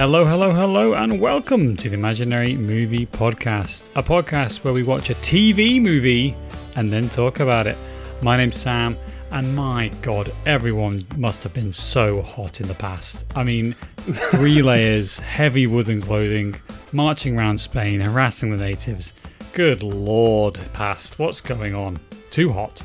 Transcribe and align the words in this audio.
Hello, 0.00 0.24
hello, 0.24 0.50
hello, 0.50 0.94
and 0.94 1.20
welcome 1.20 1.76
to 1.76 1.90
the 1.90 1.94
Imaginary 1.94 2.56
Movie 2.56 3.04
Podcast, 3.04 3.90
a 3.94 4.02
podcast 4.02 4.64
where 4.64 4.72
we 4.72 4.82
watch 4.82 5.10
a 5.10 5.14
TV 5.16 5.78
movie 5.78 6.34
and 6.74 6.88
then 6.88 7.10
talk 7.10 7.40
about 7.40 7.66
it. 7.66 7.76
My 8.22 8.38
name's 8.38 8.56
Sam, 8.56 8.96
and 9.30 9.54
my 9.54 9.88
god, 10.00 10.32
everyone 10.46 11.06
must 11.18 11.42
have 11.42 11.52
been 11.52 11.70
so 11.70 12.22
hot 12.22 12.62
in 12.62 12.68
the 12.68 12.72
past. 12.72 13.26
I 13.36 13.44
mean, 13.44 13.74
three 13.98 14.62
layers, 14.72 15.18
heavy 15.18 15.66
wooden 15.66 16.00
clothing, 16.00 16.56
marching 16.92 17.38
around 17.38 17.60
Spain, 17.60 18.00
harassing 18.00 18.52
the 18.52 18.56
natives. 18.56 19.12
Good 19.52 19.82
lord, 19.82 20.58
past, 20.72 21.18
what's 21.18 21.42
going 21.42 21.74
on? 21.74 22.00
Too 22.30 22.54
hot. 22.54 22.82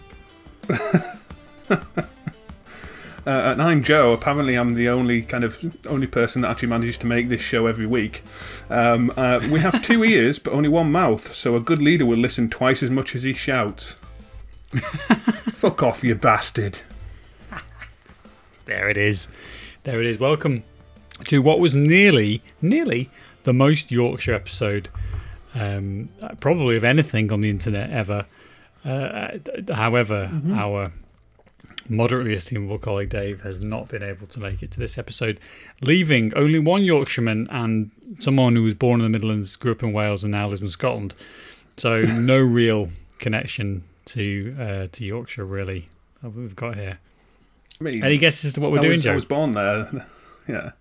Uh, 3.25 3.53
and 3.53 3.61
I'm 3.61 3.81
Joe. 3.81 4.13
Apparently, 4.13 4.55
I'm 4.55 4.73
the 4.73 4.87
only 4.87 5.23
kind 5.23 5.43
of 5.43 5.59
only 5.87 6.05
person 6.05 6.43
that 6.43 6.51
actually 6.51 6.67
manages 6.67 6.95
to 6.99 7.07
make 7.07 7.27
this 7.27 7.41
show 7.41 7.65
every 7.65 7.87
week. 7.87 8.21
Um, 8.69 9.11
uh, 9.17 9.39
we 9.49 9.59
have 9.61 9.81
two 9.81 10.03
ears, 10.03 10.37
but 10.37 10.53
only 10.53 10.69
one 10.69 10.91
mouth, 10.91 11.33
so 11.33 11.55
a 11.55 11.59
good 11.59 11.81
leader 11.81 12.05
will 12.05 12.19
listen 12.19 12.51
twice 12.51 12.83
as 12.83 12.91
much 12.91 13.15
as 13.15 13.23
he 13.23 13.33
shouts. 13.33 13.93
Fuck 15.53 15.81
off, 15.81 16.03
you 16.03 16.13
bastard! 16.13 16.81
There 18.65 18.89
it 18.89 18.97
is. 18.97 19.27
There 19.85 19.99
it 19.99 20.05
is. 20.05 20.19
Welcome 20.19 20.63
to 21.25 21.41
what 21.41 21.59
was 21.59 21.73
nearly, 21.73 22.43
nearly 22.61 23.09
the 23.41 23.53
most 23.53 23.89
Yorkshire 23.89 24.35
episode, 24.35 24.89
um, 25.55 26.09
probably 26.39 26.75
of 26.75 26.83
anything 26.83 27.31
on 27.31 27.41
the 27.41 27.49
internet 27.49 27.89
ever. 27.89 28.27
Uh, 28.83 29.39
however, 29.73 30.29
our 30.51 30.91
moderately 31.89 32.33
estimable 32.33 32.77
colleague 32.77 33.09
Dave 33.09 33.41
has 33.41 33.61
not 33.61 33.89
been 33.89 34.03
able 34.03 34.27
to 34.27 34.39
make 34.39 34.63
it 34.63 34.71
to 34.71 34.79
this 34.79 34.97
episode, 34.97 35.39
leaving 35.81 36.33
only 36.35 36.59
one 36.59 36.83
Yorkshireman 36.83 37.47
and 37.49 37.91
someone 38.19 38.55
who 38.55 38.63
was 38.63 38.73
born 38.73 39.01
in 39.01 39.05
the 39.05 39.11
Midlands, 39.11 39.55
grew 39.55 39.71
up 39.71 39.83
in 39.83 39.93
Wales, 39.93 40.23
and 40.23 40.31
now 40.31 40.47
lives 40.47 40.61
in 40.61 40.69
Scotland. 40.69 41.13
So 41.77 42.01
no 42.17 42.39
real 42.39 42.89
connection 43.19 43.83
to 44.05 44.55
uh, 44.59 44.87
to 44.91 45.05
Yorkshire 45.05 45.45
really. 45.45 45.89
We've 46.21 46.55
got 46.55 46.75
here. 46.75 46.99
I 47.79 47.83
mean, 47.83 48.03
Any 48.03 48.17
guesses 48.17 48.45
as 48.45 48.53
to 48.53 48.61
what 48.61 48.71
we're 48.71 48.79
I 48.79 48.83
doing, 48.83 48.97
was, 48.97 49.07
I 49.07 49.13
was 49.15 49.25
born 49.25 49.51
there. 49.51 50.07
yeah. 50.47 50.71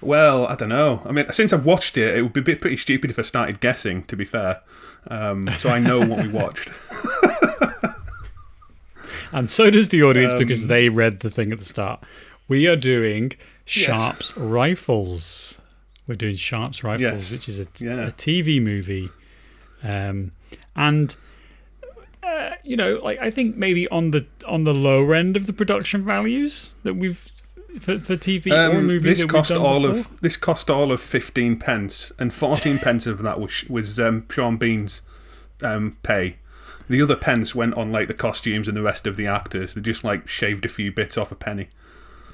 Well, 0.00 0.46
I 0.46 0.54
don't 0.56 0.68
know. 0.68 1.02
I 1.04 1.12
mean, 1.12 1.26
since 1.30 1.52
I've 1.52 1.64
watched 1.64 1.96
it, 1.96 2.16
it 2.16 2.22
would 2.22 2.32
be 2.32 2.42
pretty 2.42 2.76
stupid 2.76 3.10
if 3.10 3.18
I 3.18 3.22
started 3.22 3.60
guessing. 3.60 4.04
To 4.04 4.16
be 4.16 4.24
fair, 4.24 4.60
um, 5.08 5.48
so 5.58 5.68
I 5.68 5.78
know 5.78 6.00
what 6.00 6.22
we 6.22 6.28
watched. 6.32 6.70
And 9.34 9.50
so 9.50 9.68
does 9.68 9.88
the 9.90 10.02
audience 10.02 10.32
Um, 10.32 10.38
because 10.38 10.68
they 10.68 10.88
read 10.88 11.20
the 11.20 11.28
thing 11.30 11.52
at 11.52 11.58
the 11.58 11.64
start. 11.64 12.02
We 12.48 12.66
are 12.68 12.76
doing 12.76 13.32
Sharpe's 13.66 14.34
Rifles. 14.36 15.60
We're 16.06 16.14
doing 16.14 16.36
Sharpe's 16.36 16.84
Rifles, 16.84 17.00
Yes. 17.02 17.32
which 17.32 17.48
is 17.48 17.58
a, 17.60 17.66
Yeah. 17.78 18.06
a 18.08 18.12
TV 18.12 18.60
movie. 18.60 19.10
Um, 19.82 20.32
and 20.76 21.16
uh, 22.22 22.50
you 22.64 22.76
know, 22.76 22.98
like 23.02 23.18
I 23.20 23.30
think 23.30 23.56
maybe 23.56 23.86
on 23.88 24.10
the 24.12 24.24
on 24.46 24.64
the 24.64 24.72
lower 24.74 25.14
end 25.14 25.36
of 25.36 25.46
the 25.46 25.52
production 25.52 26.04
values 26.04 26.70
that 26.82 26.94
we've 26.94 27.30
for, 27.80 27.98
for 27.98 28.16
TV 28.16 28.50
or 28.52 28.78
Um, 28.78 28.86
movie 28.86 29.10
this 29.10 29.20
that 29.20 29.28
cost 29.28 29.50
all 29.52 29.82
before. 29.82 29.90
of 30.12 30.20
this 30.20 30.36
cost 30.36 30.70
all 30.70 30.90
of 30.92 31.00
fifteen 31.02 31.56
pence, 31.58 32.12
and 32.18 32.32
fourteen 32.32 32.78
pence 32.78 33.06
of 33.06 33.22
that 33.22 33.40
was 33.40 33.64
was 33.68 34.00
um, 34.00 34.24
Sean 34.30 34.56
Bean's 34.56 35.02
um, 35.62 35.96
pay. 36.02 36.36
The 36.88 37.00
other 37.02 37.16
pence 37.16 37.54
went 37.54 37.74
on 37.76 37.90
like 37.92 38.08
the 38.08 38.14
costumes 38.14 38.68
and 38.68 38.76
the 38.76 38.82
rest 38.82 39.06
of 39.06 39.16
the 39.16 39.26
actors. 39.26 39.74
They 39.74 39.80
just 39.80 40.04
like 40.04 40.28
shaved 40.28 40.64
a 40.66 40.68
few 40.68 40.92
bits 40.92 41.16
off 41.16 41.32
a 41.32 41.34
penny. 41.34 41.68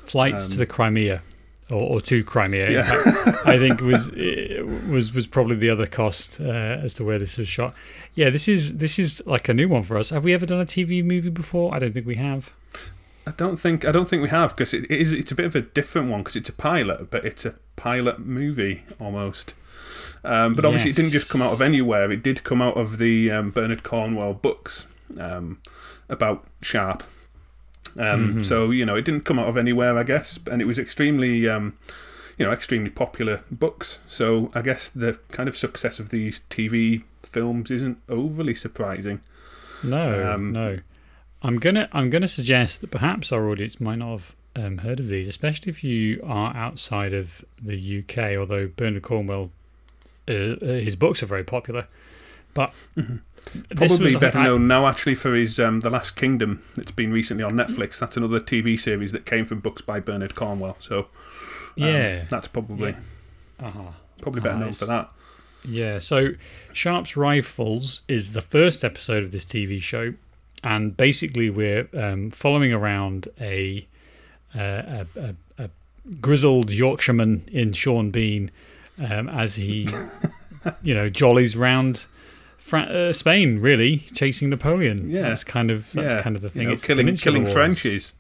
flights 0.07 0.47
to 0.49 0.57
the 0.59 0.67
Crimea 0.67 1.23
or, 1.71 1.83
or 1.83 2.01
to 2.01 2.25
Crimea. 2.25 2.67
um, 2.67 2.73
Yeah. 2.73 2.83
fact, 2.83 3.47
I 3.47 3.59
think 3.59 3.81
was 3.81 4.11
was 4.89 5.13
was 5.15 5.27
probably 5.27 5.57
the 5.57 5.71
other 5.71 5.87
cost 5.87 6.41
uh, 6.41 6.45
as 6.45 6.95
to 6.95 7.05
where 7.05 7.19
this 7.19 7.39
was 7.39 7.49
shot. 7.49 7.75
Yeah, 8.15 8.31
this 8.31 8.49
is 8.49 8.79
this 8.79 8.99
is 8.99 9.23
like 9.27 9.49
a 9.49 9.55
new 9.55 9.69
one 9.69 9.83
for 9.85 9.97
us. 9.97 10.11
Have 10.11 10.25
we 10.25 10.35
ever 10.35 10.47
done 10.47 10.61
a 10.61 10.65
TV 10.67 11.05
movie 11.05 11.31
before? 11.31 11.73
I 11.75 11.79
don't 11.79 11.93
think 11.93 12.07
we 12.07 12.17
have. 12.17 12.53
I 13.27 13.33
don't 13.37 13.57
think 13.59 13.85
I 13.87 13.93
don't 13.93 14.09
think 14.09 14.23
we 14.23 14.31
have 14.31 14.57
because 14.57 14.75
it, 14.75 14.85
it 14.91 15.01
is 15.01 15.13
it's 15.13 15.31
a 15.31 15.35
bit 15.37 15.47
of 15.47 15.55
a 15.55 15.61
different 15.61 16.11
one 16.11 16.21
because 16.23 16.35
it's 16.37 16.49
a 16.49 16.53
pilot, 16.55 17.11
but 17.11 17.25
it's 17.25 17.45
a 17.45 17.55
pilot 17.77 18.19
movie 18.19 18.83
almost. 18.99 19.55
Um, 20.25 20.55
but 20.55 20.65
obviously, 20.65 20.91
it 20.91 20.97
didn't 20.97 21.13
just 21.13 21.31
come 21.31 21.41
out 21.43 21.53
of 21.53 21.63
anywhere. 21.63 22.11
It 22.11 22.23
did 22.23 22.45
come 22.45 22.61
out 22.61 22.77
of 22.77 22.99
the 22.99 23.31
um, 23.31 23.51
Bernard 23.51 23.83
Cornwell 23.83 24.35
books 24.35 24.87
um, 25.19 25.61
about 26.09 26.47
Sharpe. 26.63 27.03
Um, 27.99 28.45
So 28.45 28.71
you 28.71 28.85
know, 28.85 28.95
it 28.97 29.05
didn't 29.05 29.25
come 29.25 29.39
out 29.39 29.49
of 29.49 29.57
anywhere, 29.57 29.97
I 29.99 30.03
guess, 30.05 30.39
and 30.51 30.61
it 30.63 30.67
was 30.67 30.79
extremely, 30.79 31.49
um, 31.49 31.77
you 32.39 32.45
know, 32.45 32.53
extremely 32.53 32.91
popular 32.91 33.43
books. 33.51 34.01
So 34.09 34.51
I 34.55 34.63
guess 34.63 34.89
the 34.91 35.19
kind 35.33 35.49
of 35.49 35.57
success 35.57 35.99
of 35.99 36.11
these 36.11 36.41
TV 36.51 37.03
films 37.23 37.71
isn't 37.71 37.99
overly 38.09 38.55
surprising. 38.55 39.21
No, 39.83 40.35
Um, 40.35 40.53
no. 40.53 40.79
I'm 41.43 41.59
gonna 41.59 41.89
I'm 41.93 42.11
gonna 42.11 42.29
suggest 42.29 42.83
that 42.83 42.91
perhaps 42.91 43.33
our 43.33 43.49
audience 43.49 43.81
might 43.81 43.97
not 43.99 44.11
have 44.11 44.37
um, 44.55 44.79
heard 44.79 45.01
of 45.01 45.09
these, 45.09 45.27
especially 45.27 45.71
if 45.71 45.83
you 45.83 46.21
are 46.23 46.55
outside 46.55 47.15
of 47.15 47.45
the 47.61 47.77
UK. 48.01 48.37
Although 48.39 48.69
Bernard 48.69 49.03
Cornwell, 49.03 49.51
his 50.31 50.97
books 50.97 51.23
are 51.23 51.27
very 51.27 51.45
popular, 51.45 51.87
but 52.55 52.73
this 52.95 53.97
Probably 53.97 54.15
better 54.17 54.39
I- 54.39 54.45
known 54.45 54.67
now, 54.69 54.87
actually, 54.87 55.15
for 55.15 55.35
his 55.35 55.59
um, 55.61 55.81
The 55.81 55.91
Last 55.91 56.17
Kingdom 56.17 56.63
that's 56.77 56.93
been 56.93 57.13
recently 57.13 57.43
on 57.45 57.53
Netflix. 57.53 57.99
That's 57.99 58.17
another 58.17 58.41
TV 58.41 58.79
series 58.79 59.13
that 59.13 59.25
came 59.27 59.45
from 59.45 59.61
books 59.61 59.83
by 59.83 60.01
Bernard 60.01 60.35
Cornwell. 60.35 60.77
So, 60.81 60.99
um, 61.01 61.07
Yeah. 61.77 62.25
that's 62.29 62.49
probably 62.49 62.95
Uh-huh. 63.59 63.93
probably 64.23 64.41
better 64.41 64.57
Ah, 64.57 64.61
known 64.61 64.73
for 64.73 64.87
that. 64.87 65.11
Yeah, 65.69 65.99
so 65.99 66.31
Sharpe's 66.73 67.17
Rifles 67.17 68.01
is 68.09 68.33
the 68.33 68.41
first 68.41 68.83
episode 68.85 69.23
of 69.23 69.31
this 69.31 69.45
TV 69.45 69.79
show, 69.81 70.15
and 70.65 70.97
basically 70.97 71.51
we're 71.51 71.89
um, 71.93 72.31
following 72.31 72.73
around 72.73 73.29
a, 73.41 73.87
uh, 74.55 74.59
a, 74.59 75.07
a, 75.17 75.35
a 75.65 75.71
grizzled 76.21 76.71
Yorkshireman 76.71 77.43
in 77.53 77.73
Sean 77.75 78.11
Bean 78.11 78.51
um, 79.01 79.29
as 79.29 79.57
he, 79.57 79.89
you 80.83 80.95
know, 80.95 81.09
jollies 81.09 81.57
round 81.57 82.07
Fra- 82.59 82.83
uh, 82.83 83.13
Spain, 83.13 83.59
really 83.59 83.99
chasing 84.15 84.51
Napoleon. 84.51 85.09
Yeah. 85.11 85.23
that's 85.23 85.45
kind 85.45 85.71
of 85.71 85.91
that's 85.93 86.13
yeah, 86.15 86.23
kind 86.23 86.37
of 86.37 86.43
the 86.43 86.51
thing. 86.51 86.63
You 86.63 86.69
know, 86.69 86.73
It's 86.75 86.85
killing 86.85 87.15
killing 87.17 87.43
Wars. 87.45 87.55
Frenchies, 87.55 88.15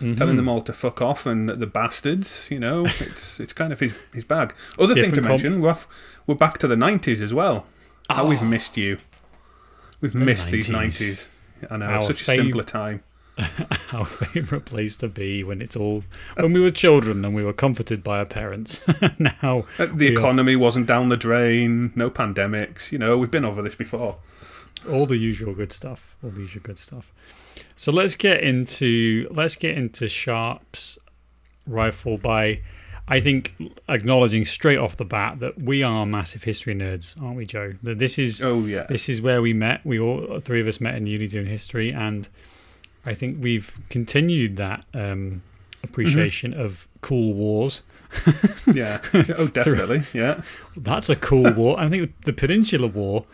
Mhm. 0.00 0.16
telling 0.16 0.36
them 0.36 0.48
all 0.48 0.60
to 0.62 0.72
fuck 0.72 1.02
off, 1.02 1.26
and 1.26 1.48
the 1.50 1.66
bastards. 1.66 2.48
You 2.50 2.60
know, 2.60 2.84
it's 3.00 3.40
it's 3.40 3.52
kind 3.52 3.72
of 3.72 3.80
his 3.80 3.94
his 4.14 4.24
bag. 4.24 4.54
Other 4.78 4.94
thing 4.94 5.04
to 5.04 5.10
Different 5.10 5.24
com- 5.26 5.30
mention, 5.32 5.60
we're 5.60 5.70
off, 5.70 5.88
we're 6.26 6.34
back 6.36 6.58
to 6.58 6.68
the 6.68 6.76
nineties 6.76 7.20
as 7.20 7.34
well. 7.34 7.66
How 8.08 8.26
we've 8.26 8.40
Oh. 8.42 8.44
missed 8.46 8.76
you. 8.76 8.98
We've 10.00 10.14
missed 10.14 10.50
these 10.50 10.68
90s. 10.68 10.72
nineties. 10.72 11.28
I 11.70 11.76
know, 11.76 11.86
Our 11.86 12.02
such 12.02 12.22
a 12.22 12.24
fav- 12.24 12.34
simpler 12.36 12.64
time. 12.64 13.02
our 13.92 14.04
favourite 14.04 14.64
place 14.64 14.96
to 14.96 15.08
be 15.08 15.42
when 15.42 15.62
it's 15.62 15.74
all 15.76 16.04
when 16.36 16.52
we 16.52 16.60
were 16.60 16.70
children 16.70 17.24
and 17.24 17.34
we 17.34 17.42
were 17.42 17.52
comforted 17.52 18.02
by 18.04 18.18
our 18.18 18.26
parents. 18.26 18.84
now 19.18 19.64
Uh, 19.78 19.86
The 19.86 19.92
we 19.94 20.08
are 20.08 20.12
economy 20.18 20.56
wasn't 20.56 20.86
down 20.86 21.08
the 21.08 21.16
drain. 21.16 21.92
No 21.94 22.10
pandemics. 22.10 22.92
You 22.92 22.98
know, 22.98 23.16
we've 23.18 23.30
been 23.30 23.46
over 23.46 23.62
this 23.62 23.74
before. 23.74 24.16
all 24.90 25.06
the 25.06 25.16
usual 25.16 25.54
good 25.54 25.72
stuff 25.72 26.16
all 26.24 26.30
the 26.30 26.40
usual 26.40 26.62
good 26.64 26.76
stuff 26.78 27.12
so 27.76 27.92
let's 27.92 28.16
get 28.16 28.42
into 28.42 29.28
let's 29.30 29.54
get 29.54 29.78
into 29.78 30.08
Sharpe's 30.08 30.98
rifle 31.68 32.18
by 32.18 32.60
i 33.06 33.20
think 33.20 33.54
acknowledging 33.88 34.44
straight 34.44 34.78
off 34.78 34.96
the 34.96 35.04
bat 35.04 35.38
that 35.38 35.56
we 35.62 35.84
are 35.84 36.04
massive 36.04 36.42
history 36.42 36.74
nerds 36.74 37.20
aren't 37.22 37.36
we 37.36 37.46
joe 37.46 37.74
that 37.84 38.00
this 38.00 38.18
is 38.18 38.42
Oh 38.42 38.64
yeah. 38.66 38.86
this 38.88 39.08
is 39.08 39.22
where 39.22 39.40
we 39.40 39.52
met 39.52 39.86
we 39.86 40.00
all 40.00 40.40
three 40.40 40.60
of 40.60 40.66
us 40.66 40.80
met 40.80 40.96
in 40.96 41.06
uni 41.06 41.28
doing 41.28 41.46
history 41.46 41.92
and 41.92 42.28
i 43.04 43.14
think 43.14 43.36
we've 43.40 43.78
continued 43.90 44.56
that 44.56 44.84
um 44.94 45.42
appreciation 45.84 46.54
of 46.54 46.86
cool 47.00 47.32
wars 47.34 47.82
Yeah. 48.72 49.00
Oh, 49.36 49.48
definitely. 49.52 50.04
Yeah. 50.12 50.42
That's 50.76 51.08
a 51.08 51.16
cool 51.16 51.52
war. 51.52 51.78
I 51.80 51.88
think 51.88 52.24
the 52.24 52.32
Peninsular 52.32 52.88
War 52.88 53.24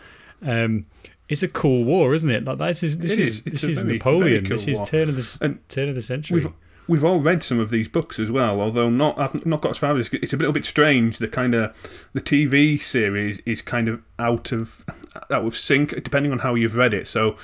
um, 0.42 0.86
is 1.28 1.42
a 1.42 1.48
cool 1.48 1.84
war, 1.84 2.14
isn't 2.14 2.30
it? 2.30 2.44
Like 2.44 2.58
this 2.58 2.82
is 2.82 2.98
this 2.98 3.12
It 3.12 3.18
is, 3.18 3.28
is. 3.28 3.42
This 3.42 3.64
is 3.64 3.82
very, 3.82 3.94
Napoleon. 3.98 4.44
cool 4.44 4.56
this 4.56 4.68
is 4.68 4.80
turn 4.82 5.08
of 5.08 5.16
the 5.16 5.38
And 5.44 5.68
turn 5.68 5.88
of 5.88 5.94
the 5.94 6.02
century. 6.02 6.40
We've 6.40 6.52
we've 6.86 7.04
all 7.04 7.20
read 7.20 7.44
some 7.44 7.58
of 7.60 7.70
these 7.70 7.88
books 7.88 8.18
as 8.18 8.30
well, 8.30 8.60
although 8.60 8.88
not 8.88 9.18
I've 9.18 9.44
not 9.44 9.60
got 9.60 9.72
as 9.72 9.78
far 9.78 9.96
as 9.98 10.08
it's 10.12 10.32
a 10.32 10.36
little 10.36 10.52
bit 10.52 10.64
strange. 10.64 11.18
The 11.18 11.28
kind 11.28 11.54
of 11.54 11.76
the 12.12 12.20
TV 12.20 12.80
series 12.80 13.40
is 13.44 13.60
kind 13.62 13.88
of 13.88 14.02
out 14.18 14.52
of 14.52 14.84
out 15.30 15.44
of 15.44 15.56
sync 15.56 16.02
depending 16.02 16.32
on 16.32 16.38
how 16.40 16.54
you've 16.54 16.76
read 16.76 16.94
it. 16.94 17.06
So. 17.08 17.36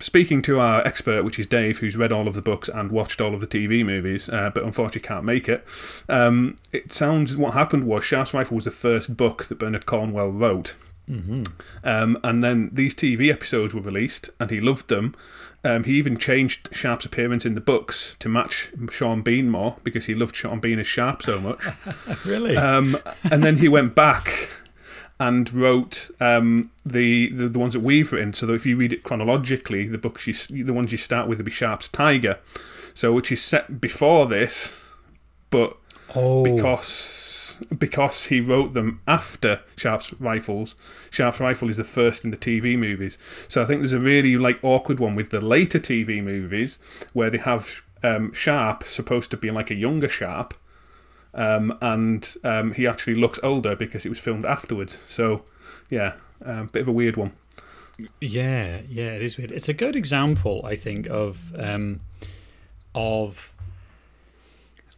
Speaking 0.00 0.42
to 0.42 0.58
our 0.58 0.86
expert, 0.86 1.24
which 1.24 1.38
is 1.38 1.46
Dave, 1.46 1.78
who's 1.78 1.96
read 1.96 2.12
all 2.12 2.28
of 2.28 2.34
the 2.34 2.42
books 2.42 2.68
and 2.68 2.90
watched 2.90 3.20
all 3.20 3.32
of 3.32 3.40
the 3.40 3.46
TV 3.46 3.84
movies, 3.84 4.28
uh, 4.28 4.50
but 4.54 4.64
unfortunately 4.64 5.06
can't 5.06 5.24
make 5.24 5.48
it. 5.48 5.64
Um, 6.08 6.56
it 6.72 6.92
sounds 6.92 7.36
what 7.36 7.54
happened 7.54 7.86
was 7.86 8.04
Sharpe's 8.04 8.34
Rifle 8.34 8.56
was 8.56 8.64
the 8.64 8.70
first 8.70 9.16
book 9.16 9.44
that 9.44 9.58
Bernard 9.58 9.86
Cornwell 9.86 10.30
wrote, 10.30 10.74
Mm-hmm. 11.08 11.42
Um, 11.86 12.18
and 12.22 12.42
then 12.42 12.70
these 12.72 12.94
TV 12.94 13.30
episodes 13.30 13.74
were 13.74 13.80
released, 13.80 14.30
and 14.40 14.50
he 14.50 14.58
loved 14.58 14.88
them. 14.88 15.14
Um, 15.62 15.84
he 15.84 15.94
even 15.94 16.18
changed 16.18 16.68
Sharpe's 16.72 17.06
appearance 17.06 17.46
in 17.46 17.54
the 17.54 17.60
books 17.60 18.16
to 18.20 18.28
match 18.28 18.70
Sean 18.90 19.22
Bean 19.22 19.48
more 19.48 19.76
because 19.82 20.06
he 20.06 20.14
loved 20.14 20.36
Sean 20.36 20.60
Bean 20.60 20.78
as 20.78 20.86
Sharpe 20.86 21.22
so 21.22 21.40
much. 21.40 21.66
really? 22.26 22.56
Um, 22.56 22.98
and 23.30 23.42
then 23.42 23.56
he 23.56 23.68
went 23.68 23.94
back 23.94 24.50
and 25.20 25.52
wrote 25.52 26.10
um, 26.20 26.70
the, 26.84 27.30
the, 27.30 27.48
the 27.48 27.58
ones 27.58 27.74
that 27.74 27.80
we've 27.80 28.12
written. 28.12 28.32
So 28.32 28.46
that 28.46 28.54
if 28.54 28.66
you 28.66 28.76
read 28.76 28.92
it 28.92 29.02
chronologically, 29.02 29.86
the 29.86 29.98
books 29.98 30.26
you, 30.26 30.64
the 30.64 30.72
ones 30.72 30.92
you 30.92 30.98
start 30.98 31.28
with 31.28 31.38
would 31.38 31.46
be 31.46 31.52
Sharpe's 31.52 31.88
Tiger, 31.88 32.38
so 32.94 33.12
which 33.12 33.30
is 33.30 33.42
set 33.42 33.80
before 33.80 34.26
this, 34.26 34.80
but 35.50 35.76
oh. 36.14 36.42
because 36.42 37.60
because 37.78 38.26
he 38.26 38.40
wrote 38.40 38.72
them 38.72 39.00
after 39.06 39.60
Sharpe's 39.76 40.12
Rifles. 40.20 40.74
Sharpe's 41.10 41.38
Rifle 41.38 41.70
is 41.70 41.76
the 41.76 41.84
first 41.84 42.24
in 42.24 42.32
the 42.32 42.36
TV 42.36 42.76
movies, 42.76 43.16
so 43.48 43.62
I 43.62 43.66
think 43.66 43.80
there's 43.80 43.92
a 43.92 44.00
really 44.00 44.36
like 44.36 44.58
awkward 44.62 44.98
one 44.98 45.14
with 45.14 45.30
the 45.30 45.40
later 45.40 45.78
TV 45.78 46.22
movies 46.22 46.78
where 47.12 47.30
they 47.30 47.38
have 47.38 47.82
um, 48.02 48.32
Sharpe 48.32 48.84
supposed 48.84 49.30
to 49.30 49.36
be 49.36 49.50
like 49.50 49.70
a 49.70 49.74
younger 49.74 50.08
Sharpe 50.08 50.54
um, 51.34 51.76
and 51.80 52.34
um, 52.44 52.72
he 52.72 52.86
actually 52.86 53.14
looks 53.14 53.38
older 53.42 53.76
because 53.76 54.06
it 54.06 54.08
was 54.08 54.18
filmed 54.18 54.44
afterwards. 54.44 54.98
So, 55.08 55.42
yeah, 55.90 56.14
a 56.44 56.60
um, 56.60 56.66
bit 56.68 56.82
of 56.82 56.88
a 56.88 56.92
weird 56.92 57.16
one. 57.16 57.32
Yeah, 58.20 58.80
yeah, 58.88 59.12
it 59.12 59.22
is 59.22 59.36
weird. 59.36 59.52
It's 59.52 59.68
a 59.68 59.74
good 59.74 59.96
example, 59.96 60.62
I 60.64 60.76
think, 60.76 61.06
of 61.08 61.52
um, 61.58 62.00
of 62.94 63.52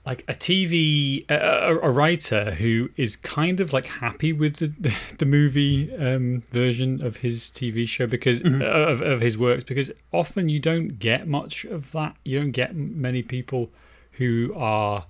like 0.06 0.22
a 0.28 0.34
TV 0.34 1.28
a, 1.28 1.78
a, 1.82 1.90
writer 1.90 2.52
who 2.52 2.90
is 2.96 3.16
kind 3.16 3.58
of 3.58 3.72
like 3.72 3.86
happy 3.86 4.32
with 4.32 4.56
the 4.56 4.94
the 5.18 5.26
movie 5.26 5.94
um, 5.96 6.42
version 6.50 7.04
of 7.04 7.18
his 7.18 7.44
TV 7.50 7.88
show 7.88 8.06
because 8.06 8.40
mm-hmm. 8.40 8.62
uh, 8.62 8.64
of, 8.64 9.00
of 9.00 9.20
his 9.20 9.36
works 9.36 9.64
because 9.64 9.90
often 10.12 10.48
you 10.48 10.60
don't 10.60 10.98
get 10.98 11.26
much 11.26 11.64
of 11.64 11.92
that. 11.92 12.16
You 12.24 12.38
don't 12.38 12.52
get 12.52 12.74
many 12.74 13.22
people 13.22 13.70
who 14.12 14.54
are 14.56 15.06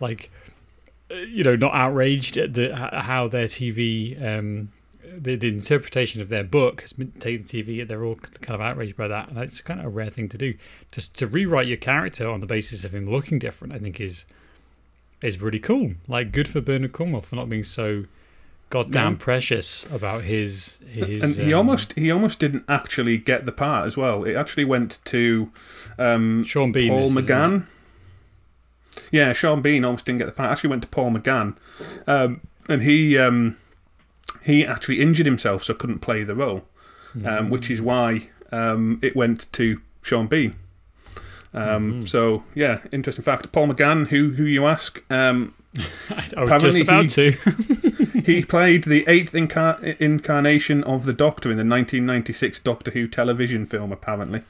like 0.00 0.30
you 1.10 1.44
know, 1.44 1.56
not 1.56 1.74
outraged 1.74 2.36
at 2.36 2.54
the 2.54 2.74
how 2.74 3.28
their 3.28 3.46
TV, 3.46 4.20
um, 4.22 4.70
the, 5.02 5.36
the 5.36 5.48
interpretation 5.48 6.20
of 6.20 6.28
their 6.28 6.44
book 6.44 6.82
has 6.82 6.92
been 6.92 7.12
taken 7.12 7.46
TV. 7.46 7.86
They're 7.86 8.04
all 8.04 8.16
kind 8.16 8.54
of 8.54 8.60
outraged 8.60 8.96
by 8.96 9.08
that, 9.08 9.28
and 9.28 9.38
it's 9.38 9.60
kind 9.60 9.80
of 9.80 9.86
a 9.86 9.90
rare 9.90 10.10
thing 10.10 10.28
to 10.28 10.38
do. 10.38 10.54
Just 10.92 11.16
to 11.18 11.26
rewrite 11.26 11.66
your 11.66 11.76
character 11.76 12.28
on 12.28 12.40
the 12.40 12.46
basis 12.46 12.84
of 12.84 12.94
him 12.94 13.08
looking 13.08 13.38
different, 13.38 13.74
I 13.74 13.78
think 13.78 14.00
is 14.00 14.24
is 15.22 15.40
really 15.40 15.58
cool. 15.58 15.92
Like, 16.08 16.32
good 16.32 16.48
for 16.48 16.60
Bernard 16.60 16.92
Cornwell 16.92 17.20
for 17.20 17.36
not 17.36 17.48
being 17.48 17.64
so 17.64 18.04
goddamn 18.70 19.16
precious 19.18 19.84
about 19.90 20.22
his 20.22 20.78
his. 20.88 21.22
And 21.22 21.46
he 21.46 21.52
um, 21.52 21.58
almost 21.58 21.92
he 21.94 22.10
almost 22.10 22.38
didn't 22.38 22.64
actually 22.68 23.18
get 23.18 23.44
the 23.44 23.52
part 23.52 23.86
as 23.86 23.96
well. 23.96 24.24
It 24.24 24.34
actually 24.34 24.64
went 24.64 25.00
to 25.06 25.50
um, 25.98 26.44
Sean 26.44 26.72
Bean, 26.72 26.88
Paul 26.88 27.08
McGann. 27.08 27.66
Yeah, 29.10 29.32
Sean 29.32 29.62
Bean 29.62 29.84
almost 29.84 30.06
didn't 30.06 30.18
get 30.18 30.26
the 30.26 30.32
part. 30.32 30.52
Actually, 30.52 30.70
went 30.70 30.82
to 30.82 30.88
Paul 30.88 31.10
McGann, 31.10 31.56
um, 32.06 32.40
and 32.68 32.82
he 32.82 33.18
um, 33.18 33.56
he 34.42 34.64
actually 34.64 35.00
injured 35.00 35.26
himself, 35.26 35.64
so 35.64 35.74
couldn't 35.74 36.00
play 36.00 36.24
the 36.24 36.34
role, 36.34 36.64
mm. 37.16 37.48
which 37.48 37.70
is 37.70 37.82
why 37.82 38.28
um, 38.52 38.98
it 39.02 39.16
went 39.16 39.52
to 39.52 39.80
Sean 40.02 40.26
Bean. 40.26 40.54
Mm. 41.54 42.08
So 42.08 42.44
yeah, 42.54 42.80
interesting 42.92 43.24
fact. 43.24 43.52
Paul 43.52 43.68
McGann, 43.68 44.08
who 44.08 44.30
who 44.30 44.44
you 44.44 44.66
ask? 44.66 45.02
Um, 45.10 45.54
I 46.36 46.44
was 46.44 46.62
just 46.62 46.80
about 46.80 47.04
he, 47.04 47.08
to. 47.08 47.30
he 48.24 48.44
played 48.48 48.84
the 48.84 49.04
eighth 49.06 49.32
incar- 49.32 50.00
incarnation 50.00 50.82
of 50.84 51.04
the 51.04 51.12
Doctor 51.12 51.50
in 51.50 51.56
the 51.56 51.62
1996 51.62 52.60
Doctor 52.60 52.90
Who 52.90 53.06
television 53.06 53.66
film. 53.66 53.92
Apparently, 53.92 54.42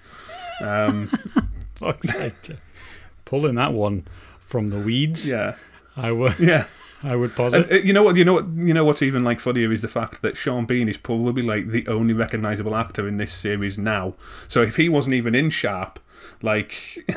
um, 0.63 1.11
pulling 3.25 3.55
that 3.57 3.73
one 3.73 4.07
from 4.51 4.69
the 4.69 4.79
weeds. 4.79 5.31
Yeah, 5.31 5.57
I 5.97 6.13
would. 6.13 6.39
Yeah. 6.39 6.67
I 7.03 7.17
would 7.17 7.35
posit. 7.35 7.63
And, 7.63 7.73
uh, 7.73 7.77
you 7.77 7.95
know 7.95 8.03
what? 8.03 8.17
You 8.17 8.25
know 8.25 8.35
what? 8.35 8.47
You 8.55 8.75
know 8.75 8.85
what's 8.85 9.01
even 9.01 9.25
like 9.25 9.41
funnier 9.41 9.73
is 9.73 9.81
the 9.81 9.89
fact 9.89 10.21
that 10.21 10.37
Sean 10.37 10.67
Bean 10.67 10.87
is 10.87 10.99
probably 10.99 11.43
like 11.43 11.69
the 11.69 11.87
only 11.87 12.13
recognizable 12.13 12.77
actor 12.77 13.09
in 13.09 13.17
this 13.17 13.33
series 13.33 13.79
now. 13.79 14.15
So 14.49 14.61
if 14.61 14.77
he 14.77 14.91
wasn't 14.91 15.15
even 15.15 15.35
in 15.35 15.49
Sharpe, 15.49 15.99
like 16.43 16.99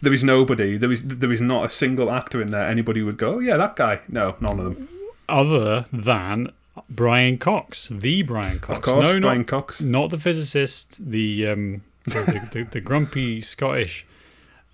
there 0.00 0.12
is 0.12 0.22
nobody. 0.22 0.76
There 0.76 0.92
is 0.92 1.02
there 1.02 1.32
is 1.32 1.40
not 1.40 1.66
a 1.66 1.70
single 1.70 2.10
actor 2.10 2.40
in 2.40 2.52
there. 2.52 2.68
Anybody 2.68 3.02
would 3.02 3.16
go, 3.16 3.36
oh, 3.36 3.38
yeah, 3.40 3.56
that 3.56 3.74
guy. 3.74 4.02
No, 4.08 4.36
none 4.40 4.60
of 4.60 4.76
them. 4.76 4.88
Other 5.28 5.86
than 5.92 6.52
Brian 6.88 7.38
Cox, 7.38 7.88
the 7.88 8.22
Brian 8.22 8.60
Cox. 8.60 8.78
Of 8.78 8.84
course, 8.84 9.02
no, 9.02 9.20
Brian 9.20 9.38
not, 9.38 9.46
Cox, 9.48 9.80
not 9.80 10.10
the 10.10 10.18
physicist, 10.18 11.10
the 11.10 11.48
um, 11.48 11.82
the, 12.04 12.20
the, 12.20 12.58
the, 12.58 12.70
the 12.70 12.80
grumpy 12.80 13.40
Scottish 13.40 14.06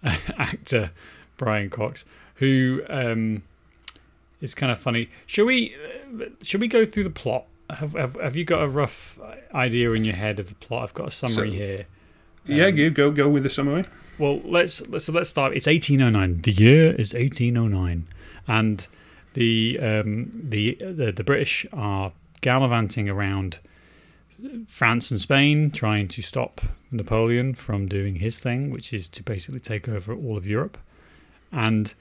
actor 0.05 0.91
Brian 1.37 1.71
Cox, 1.71 2.05
who 2.37 2.83
um, 2.89 3.43
is 4.41 4.55
kind 4.55 4.73
of 4.73 4.79
funny. 4.79 5.09
Should 5.27 5.47
we 5.47 5.75
uh, 6.21 6.27
should 6.43 6.61
we 6.61 6.69
go 6.69 6.85
through 6.85 7.05
the 7.05 7.11
plot? 7.11 7.45
Have, 7.71 7.95
have, 7.95 8.15
have 8.21 8.37
you 8.37 8.45
got 8.45 8.63
a 8.63 8.69
rough 8.69 9.19
idea 9.55 9.91
in 9.91 10.05
your 10.05 10.15
head 10.15 10.39
of 10.39 10.49
the 10.49 10.55
plot? 10.57 10.83
I've 10.83 10.95
got 10.95 11.09
a 11.09 11.11
summary 11.11 11.51
so, 11.51 11.55
here. 11.55 11.87
Um, 12.49 12.57
yeah, 12.57 12.67
you 12.67 12.91
go 12.91 13.11
go 13.11 13.29
with 13.29 13.45
the 13.45 13.51
summary. 13.51 13.85
Well, 14.19 14.41
let's, 14.45 14.87
let's 14.89 15.07
so 15.07 15.13
let's 15.13 15.31
start. 15.31 15.57
It's 15.57 15.67
1809. 15.67 16.43
The 16.43 16.53
year 16.53 16.89
is 16.93 17.15
1809, 17.15 18.07
and 18.47 18.89
the 19.35 19.79
um, 19.81 20.31
the, 20.35 20.77
the 20.81 21.13
the 21.13 21.25
British 21.25 21.67
are 21.73 22.13
gallivanting 22.41 23.09
around 23.09 23.61
France 24.67 25.11
and 25.11 25.21
Spain 25.21 25.71
trying 25.71 26.09
to 26.09 26.23
stop 26.23 26.61
Napoleon 26.91 27.55
from 27.55 27.87
doing 27.87 28.17
his 28.17 28.41
thing, 28.41 28.71
which 28.71 28.93
is 28.93 29.09
to 29.11 29.23
basically 29.23 29.61
take 29.61 29.89
over 29.89 30.15
all 30.15 30.37
of 30.37 30.47
Europe. 30.47 30.79
And 31.53 31.93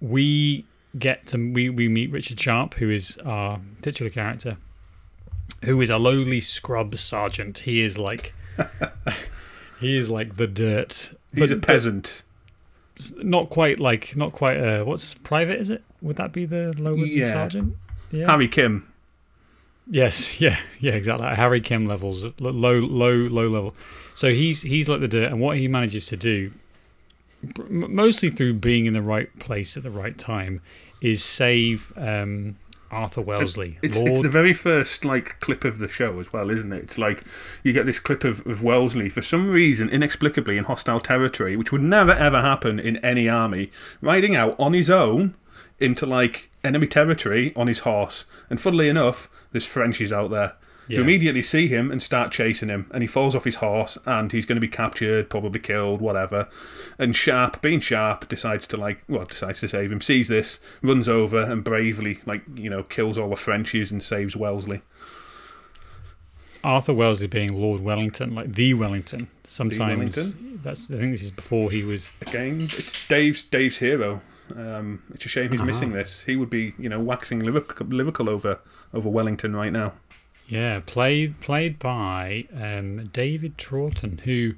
we 0.00 0.64
get 0.98 1.26
to 1.28 1.52
we, 1.52 1.68
we 1.70 1.88
meet 1.88 2.10
Richard 2.10 2.38
Sharpe, 2.38 2.74
who 2.74 2.90
is 2.90 3.18
our 3.24 3.60
titular 3.82 4.10
character, 4.10 4.56
who 5.64 5.80
is 5.80 5.90
a 5.90 5.98
lowly 5.98 6.40
scrub 6.40 6.96
sergeant. 6.96 7.58
He 7.60 7.82
is 7.82 7.98
like 7.98 8.32
he 9.80 9.98
is 9.98 10.10
like 10.10 10.36
the 10.36 10.46
dirt. 10.46 11.12
He's 11.32 11.50
but, 11.50 11.52
a 11.52 11.56
peasant. 11.56 12.22
Not 13.16 13.50
quite 13.50 13.80
like 13.80 14.16
not 14.16 14.32
quite 14.32 14.58
uh 14.58 14.84
what's 14.84 15.14
private 15.14 15.60
is 15.60 15.70
it? 15.70 15.82
Would 16.00 16.16
that 16.16 16.32
be 16.32 16.44
the 16.44 16.72
lower 16.78 16.96
yeah. 16.96 17.32
sergeant? 17.32 17.76
Yeah. 18.12 18.26
Harry 18.26 18.48
Kim. 18.48 18.88
Yes, 19.90 20.40
yeah, 20.40 20.58
yeah, 20.80 20.92
exactly. 20.92 21.26
Harry 21.26 21.60
Kim 21.60 21.86
levels, 21.86 22.24
low, 22.38 22.78
low, 22.78 23.14
low 23.14 23.48
level. 23.48 23.74
So 24.14 24.30
he's 24.30 24.62
he's 24.62 24.88
like 24.88 25.00
the 25.00 25.08
dirt, 25.08 25.30
and 25.30 25.40
what 25.40 25.56
he 25.58 25.68
manages 25.68 26.06
to 26.06 26.16
do, 26.16 26.52
mostly 27.68 28.30
through 28.30 28.54
being 28.54 28.86
in 28.86 28.94
the 28.94 29.02
right 29.02 29.36
place 29.38 29.76
at 29.76 29.82
the 29.82 29.90
right 29.90 30.16
time, 30.16 30.60
is 31.00 31.22
save 31.22 31.92
um, 31.96 32.56
Arthur 32.90 33.20
Wellesley. 33.20 33.78
It's, 33.82 33.98
it's, 33.98 34.20
the 34.20 34.28
very 34.28 34.54
first 34.54 35.04
like 35.04 35.40
clip 35.40 35.64
of 35.64 35.78
the 35.78 35.88
show 35.88 36.18
as 36.20 36.32
well, 36.32 36.50
isn't 36.50 36.72
it? 36.72 36.84
It's 36.84 36.98
like 36.98 37.24
you 37.62 37.72
get 37.72 37.86
this 37.86 37.98
clip 37.98 38.24
of, 38.24 38.46
of 38.46 38.62
Wellesley 38.62 39.08
for 39.08 39.20
some 39.20 39.50
reason, 39.50 39.88
inexplicably 39.88 40.56
in 40.56 40.64
hostile 40.64 41.00
territory, 41.00 41.56
which 41.56 41.72
would 41.72 41.82
never 41.82 42.12
ever 42.12 42.40
happen 42.40 42.78
in 42.78 42.96
any 42.98 43.28
army, 43.28 43.70
riding 44.00 44.36
out 44.36 44.58
on 44.58 44.72
his 44.72 44.88
own 44.90 45.34
into 45.80 46.06
like 46.06 46.50
enemy 46.62 46.86
territory 46.86 47.52
on 47.56 47.66
his 47.66 47.80
horse. 47.80 48.24
And 48.48 48.60
funnily 48.60 48.88
enough, 48.88 49.28
there's 49.52 49.66
Frenchies 49.66 50.12
out 50.12 50.30
there 50.30 50.54
yeah. 50.88 50.96
who 50.96 51.02
immediately 51.02 51.42
see 51.42 51.68
him 51.68 51.90
and 51.90 52.02
start 52.02 52.30
chasing 52.32 52.68
him. 52.68 52.86
And 52.90 53.02
he 53.02 53.06
falls 53.06 53.34
off 53.34 53.44
his 53.44 53.56
horse 53.56 53.98
and 54.06 54.32
he's 54.32 54.46
going 54.46 54.56
to 54.56 54.60
be 54.60 54.68
captured, 54.68 55.30
probably 55.30 55.60
killed, 55.60 56.00
whatever. 56.00 56.48
And 56.98 57.14
Sharpe, 57.14 57.60
being 57.62 57.80
Sharpe, 57.80 58.28
decides 58.28 58.66
to, 58.68 58.76
like, 58.76 59.02
well, 59.08 59.24
decides 59.24 59.60
to 59.60 59.68
save 59.68 59.90
him, 59.90 60.00
sees 60.00 60.28
this, 60.28 60.58
runs 60.82 61.08
over 61.08 61.42
and 61.42 61.64
bravely, 61.64 62.18
like, 62.26 62.42
you 62.54 62.70
know, 62.70 62.82
kills 62.82 63.18
all 63.18 63.30
the 63.30 63.36
Frenchies 63.36 63.92
and 63.92 64.02
saves 64.02 64.36
Wellesley. 64.36 64.82
Arthur 66.64 66.94
Wellesley 66.94 67.26
being 67.26 67.52
Lord 67.60 67.82
Wellington, 67.82 68.34
like 68.34 68.54
the 68.54 68.72
Wellington. 68.72 69.28
Sometimes 69.44 70.14
the 70.14 70.20
Wellington. 70.20 70.60
that's 70.62 70.90
I 70.90 70.96
think 70.96 71.12
this 71.12 71.22
is 71.22 71.30
before 71.30 71.70
he 71.70 71.82
was. 71.82 72.10
Again, 72.22 72.62
it's 72.62 73.06
Dave's 73.06 73.42
Dave's 73.42 73.76
hero. 73.76 74.22
Um, 74.56 75.02
it's 75.14 75.26
a 75.26 75.28
shame 75.28 75.50
he's 75.50 75.60
uh 75.60 75.62
-huh. 75.62 75.66
missing 75.66 75.92
this. 75.92 76.24
He 76.24 76.36
would 76.36 76.50
be, 76.50 76.74
you 76.78 76.88
know, 76.88 77.00
waxing 77.00 77.40
lyrical 77.42 78.30
over 78.30 78.60
over 78.92 79.10
Wellington 79.10 79.54
right 79.54 79.72
now. 79.72 79.92
Yeah, 80.46 80.80
played 80.84 81.40
played 81.40 81.78
by 81.78 82.46
um, 82.54 83.06
David 83.06 83.56
Troughton, 83.56 84.20
who 84.20 84.54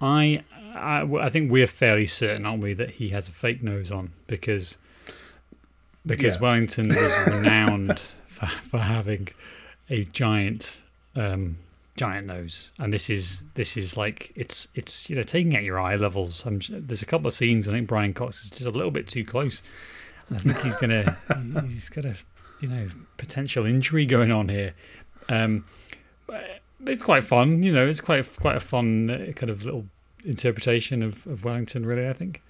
I, 0.00 0.44
I, 0.74 1.02
I 1.02 1.28
think 1.30 1.50
we're 1.50 1.66
fairly 1.66 2.06
certain, 2.06 2.46
aren't 2.46 2.62
we, 2.62 2.74
that 2.74 2.92
he 2.92 3.08
has 3.10 3.28
a 3.28 3.32
fake 3.32 3.62
nose 3.62 3.90
on 3.90 4.12
because 4.26 4.78
because 6.04 6.36
yeah. 6.36 6.40
Wellington 6.40 6.88
was 6.88 7.26
renowned 7.26 7.98
for, 8.26 8.46
for 8.46 8.78
having 8.78 9.28
a 9.90 10.04
giant 10.04 10.82
um, 11.16 11.56
giant 11.96 12.26
nose, 12.26 12.70
and 12.78 12.92
this 12.92 13.10
is 13.10 13.42
this 13.54 13.76
is 13.76 13.96
like 13.96 14.32
it's 14.36 14.68
it's 14.74 15.10
you 15.10 15.16
know 15.16 15.22
taking 15.22 15.56
out 15.56 15.62
your 15.62 15.80
eye 15.80 15.96
levels. 15.96 16.44
I'm, 16.46 16.60
there's 16.68 17.02
a 17.02 17.06
couple 17.06 17.26
of 17.26 17.34
scenes 17.34 17.66
I 17.66 17.72
think 17.72 17.88
Brian 17.88 18.14
Cox 18.14 18.44
is 18.44 18.50
just 18.50 18.66
a 18.66 18.70
little 18.70 18.90
bit 18.90 19.08
too 19.08 19.24
close. 19.24 19.62
I 20.30 20.38
think 20.38 20.58
he's 20.58 20.76
gonna 20.76 21.16
he's 21.66 21.88
gonna 21.88 22.14
you 22.60 22.68
know 22.68 22.88
potential 23.16 23.64
injury 23.66 24.06
going 24.06 24.30
on 24.30 24.48
here. 24.48 24.74
Um, 25.28 25.64
it's 26.86 27.02
quite 27.02 27.24
fun, 27.24 27.62
you 27.62 27.72
know. 27.72 27.86
It's 27.86 28.00
quite 28.00 28.28
quite 28.40 28.56
a 28.56 28.60
fun 28.60 29.10
uh, 29.10 29.32
kind 29.32 29.50
of 29.50 29.64
little 29.64 29.86
interpretation 30.24 31.02
of, 31.02 31.26
of 31.26 31.44
Wellington, 31.44 31.86
really. 31.86 32.08
I 32.08 32.12
think. 32.12 32.42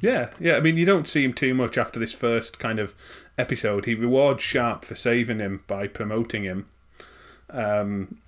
Yeah, 0.00 0.30
yeah. 0.38 0.56
I 0.56 0.60
mean, 0.60 0.76
you 0.76 0.84
don't 0.84 1.08
see 1.08 1.24
him 1.24 1.32
too 1.32 1.54
much 1.54 1.78
after 1.78 1.98
this 1.98 2.12
first 2.12 2.58
kind 2.58 2.78
of 2.78 2.94
episode. 3.38 3.84
He 3.86 3.94
rewards 3.94 4.42
Sharpe 4.42 4.84
for 4.84 4.94
saving 4.94 5.38
him 5.38 5.62
by 5.66 5.86
promoting 5.86 6.44
him. 6.44 6.66
Um, 7.50 8.18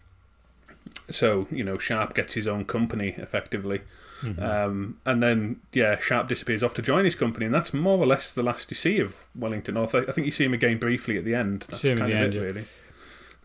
so 1.10 1.46
you 1.50 1.64
know, 1.64 1.78
Sharpe 1.78 2.14
gets 2.14 2.34
his 2.34 2.46
own 2.46 2.64
company 2.64 3.14
effectively. 3.18 3.82
Mm-hmm. 4.22 4.42
Um, 4.42 4.96
and 5.04 5.22
then, 5.22 5.60
yeah, 5.72 5.98
Sharpe 5.98 6.28
disappears 6.28 6.62
off 6.62 6.72
to 6.74 6.82
join 6.82 7.04
his 7.04 7.14
company, 7.14 7.46
and 7.46 7.54
that's 7.54 7.74
more 7.74 7.98
or 7.98 8.06
less 8.06 8.32
the 8.32 8.42
last 8.42 8.70
you 8.70 8.74
see 8.74 8.98
of 8.98 9.28
Wellington 9.34 9.74
North. 9.74 9.94
I, 9.94 10.04
think 10.04 10.24
you 10.24 10.30
see 10.30 10.44
him 10.44 10.54
again 10.54 10.78
briefly 10.78 11.18
at 11.18 11.24
the 11.24 11.34
end. 11.34 11.66
That's 11.68 11.82
kind 11.82 12.00
of 12.00 12.10
end, 12.10 12.34
it, 12.34 12.38
yeah. 12.38 12.42
really. 12.42 12.64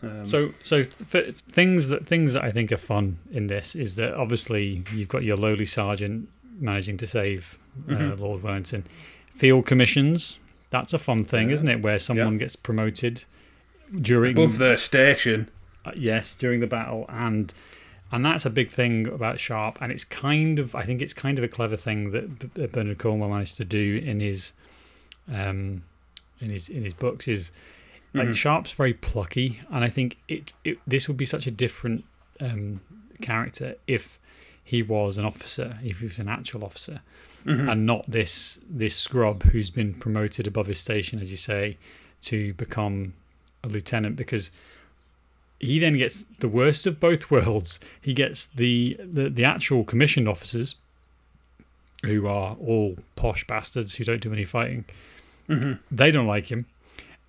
Um, 0.04 0.26
so, 0.26 0.52
so 0.64 0.84
th- 0.84 1.36
things 1.36 1.90
that 1.90 2.08
things 2.08 2.34
that 2.34 2.44
I 2.44 2.52
think 2.52 2.72
are 2.72 2.78
fun 2.78 3.20
in 3.32 3.48
this 3.48 3.76
is 3.76 3.96
that 3.98 4.14
obviously 4.16 4.84
you've 4.94 5.10
got 5.10 5.24
your 5.24 5.38
lowly 5.38 5.66
sergeant 5.66 6.28
managing 6.60 6.98
to 6.98 7.08
save 7.08 7.60
uh, 7.88 7.92
mm-hmm. 7.92 8.22
Lord 8.22 8.44
Wellington. 8.44 8.86
Field 9.34 9.66
commissions, 9.66 10.40
that's 10.70 10.94
a 10.94 11.00
fun 11.00 11.24
thing, 11.24 11.50
yeah. 11.50 11.54
isn't 11.54 11.68
it? 11.68 11.82
Where 11.82 12.00
someone 12.00 12.34
yeah. 12.34 12.40
gets 12.40 12.56
promoted 12.56 13.26
during 14.00 14.32
above 14.38 14.58
their 14.58 14.78
station. 14.78 15.50
Uh, 15.86 15.92
yes, 15.96 16.36
during 16.36 16.60
the 16.60 16.68
battle, 16.68 17.06
and 17.10 17.54
and 18.12 18.26
that's 18.26 18.46
a 18.46 18.50
big 18.50 18.70
thing 18.70 19.08
about 19.08 19.40
Sharpe. 19.40 19.82
And 19.82 19.92
it's 19.92 20.04
kind 20.04 20.60
of, 20.60 20.76
I 20.76 20.84
think, 20.84 21.02
it's 21.02 21.14
kind 21.14 21.38
of 21.38 21.44
a 21.44 21.48
clever 21.48 21.76
thing 21.76 22.12
that 22.12 22.54
B- 22.54 22.68
Bernard 22.68 23.00
Cornwell 23.00 23.30
managed 23.30 23.58
to 23.58 23.66
do 23.66 24.02
in 24.04 24.20
his, 24.20 24.54
um, 25.32 25.84
in 26.40 26.50
his 26.50 26.70
in 26.70 26.84
his 26.84 26.94
books 26.94 27.28
is 27.28 27.52
like 28.14 28.26
mm-hmm. 28.26 28.34
Sharpe's 28.34 28.72
very 28.74 28.94
plucky, 28.94 29.62
and 29.70 29.84
I 29.84 29.90
think 29.90 30.18
it, 30.28 30.54
it 30.64 30.78
this 30.86 31.08
would 31.08 31.18
be 31.18 31.26
such 31.26 31.48
a 31.48 31.52
different 31.52 32.04
um, 32.40 32.82
character 33.22 33.76
if 33.88 34.20
he 34.64 34.84
was 34.84 35.18
an 35.18 35.26
officer, 35.26 35.80
if 35.84 36.00
he 36.00 36.08
was 36.08 36.20
an 36.20 36.28
actual 36.28 36.66
officer, 36.66 37.02
mm-hmm. 37.46 37.70
and 37.70 37.86
not 37.86 38.10
this 38.10 38.60
this 38.70 38.96
scrub 38.96 39.44
who's 39.44 39.70
been 39.70 39.94
promoted 39.94 40.46
above 40.46 40.68
his 40.68 40.80
station, 40.80 41.20
as 41.20 41.32
you 41.32 41.38
say, 41.38 41.78
to 42.24 42.54
become 42.56 43.14
a 43.64 43.68
lieutenant. 43.68 44.18
Because 44.18 44.52
he 45.60 45.80
then 45.80 45.98
gets 45.98 46.24
the 46.40 46.50
worst 46.50 46.86
of 46.86 47.00
both 47.00 47.32
worlds. 47.32 47.80
He 48.02 48.14
gets 48.14 48.46
the 48.46 48.98
the, 49.00 49.30
the 49.30 49.46
actual 49.46 49.86
commissioned 49.86 50.28
officers, 50.28 50.76
who 52.04 52.28
are 52.28 52.58
all 52.60 52.98
posh 53.16 53.48
bastards 53.48 53.96
who 53.96 54.04
don't 54.04 54.22
do 54.22 54.34
any 54.34 54.44
fighting. 54.44 54.84
Mm-hmm. 55.48 55.74
They 55.96 56.12
don't 56.12 56.28
like 56.28 56.52
him 56.52 56.66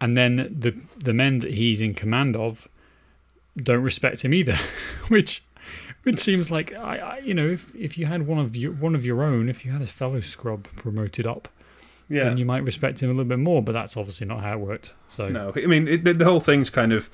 and 0.03 0.19
then 0.19 0.37
the 0.59 0.75
the 0.99 1.15
men 1.15 1.39
that 1.39 1.55
he's 1.55 1.81
in 1.81 1.95
command 1.95 2.35
of 2.35 2.69
don't 3.57 3.83
respect 3.83 4.25
him 4.25 4.35
either, 4.35 4.59
which 5.09 5.45
which 6.03 6.19
seems 6.19 6.51
like 6.51 6.75
I, 6.75 6.97
I, 6.99 7.19
you 7.19 7.33
know 7.33 7.49
if 7.49 7.73
if 7.77 7.97
you 7.97 8.07
had 8.07 8.27
one 8.27 8.41
of 8.41 8.57
your 8.57 8.73
one 8.73 8.97
of 8.97 9.07
your 9.07 9.23
own, 9.23 9.49
if 9.49 9.65
you 9.65 9.71
had 9.71 9.81
a 9.81 9.87
fellow 9.87 10.21
scrub 10.21 10.67
promoted 10.75 11.25
up, 11.25 11.49
yeah. 12.09 12.25
then 12.25 12.37
you 12.37 12.45
might 12.45 12.65
respect 12.65 13.01
him 13.01 13.11
a 13.11 13.13
little 13.13 13.29
bit 13.29 13.39
more. 13.39 13.63
But 13.63 13.73
that's 13.73 13.97
obviously 13.97 14.27
not 14.27 14.41
how 14.41 14.55
it 14.55 14.59
worked. 14.59 14.95
So 15.07 15.29
no, 15.29 15.53
I 15.55 15.67
mean 15.67 15.87
it, 15.87 16.19
the 16.19 16.25
whole 16.25 16.41
thing's 16.41 16.69
kind 16.69 16.93
of 16.93 17.09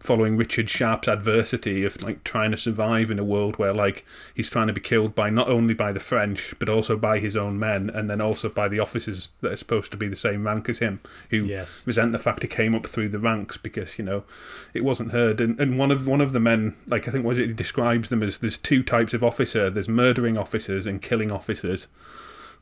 following 0.00 0.36
Richard 0.36 0.70
Sharpe's 0.70 1.08
adversity 1.08 1.84
of 1.84 2.02
like 2.02 2.24
trying 2.24 2.50
to 2.50 2.56
survive 2.56 3.10
in 3.10 3.18
a 3.18 3.24
world 3.24 3.58
where 3.58 3.74
like 3.74 4.06
he's 4.34 4.48
trying 4.48 4.68
to 4.68 4.72
be 4.72 4.80
killed 4.80 5.14
by 5.14 5.28
not 5.28 5.48
only 5.48 5.74
by 5.74 5.92
the 5.92 6.00
French 6.00 6.54
but 6.58 6.68
also 6.68 6.96
by 6.96 7.18
his 7.18 7.36
own 7.36 7.58
men 7.58 7.90
and 7.90 8.08
then 8.08 8.20
also 8.20 8.48
by 8.48 8.68
the 8.68 8.78
officers 8.78 9.28
that 9.42 9.52
are 9.52 9.56
supposed 9.56 9.90
to 9.90 9.98
be 9.98 10.08
the 10.08 10.16
same 10.16 10.46
rank 10.46 10.68
as 10.68 10.78
him 10.78 11.00
who 11.30 11.44
yes. 11.44 11.82
resent 11.86 12.12
the 12.12 12.18
fact 12.18 12.42
he 12.42 12.48
came 12.48 12.74
up 12.74 12.86
through 12.86 13.10
the 13.10 13.18
ranks 13.18 13.58
because 13.58 13.98
you 13.98 14.04
know 14.04 14.24
it 14.72 14.82
wasn't 14.84 15.12
heard. 15.12 15.40
And, 15.40 15.60
and 15.60 15.78
one 15.78 15.90
of 15.90 16.06
one 16.06 16.22
of 16.22 16.32
the 16.32 16.40
men 16.40 16.74
like 16.86 17.06
I 17.06 17.10
think 17.10 17.24
what 17.24 17.38
it 17.38 17.48
he 17.48 17.52
describes 17.52 18.08
them 18.08 18.22
as? 18.22 18.38
There's 18.38 18.58
two 18.58 18.82
types 18.82 19.12
of 19.12 19.22
officer. 19.22 19.68
There's 19.68 19.88
murdering 19.88 20.38
officers 20.38 20.86
and 20.86 21.02
killing 21.02 21.30
officers 21.30 21.86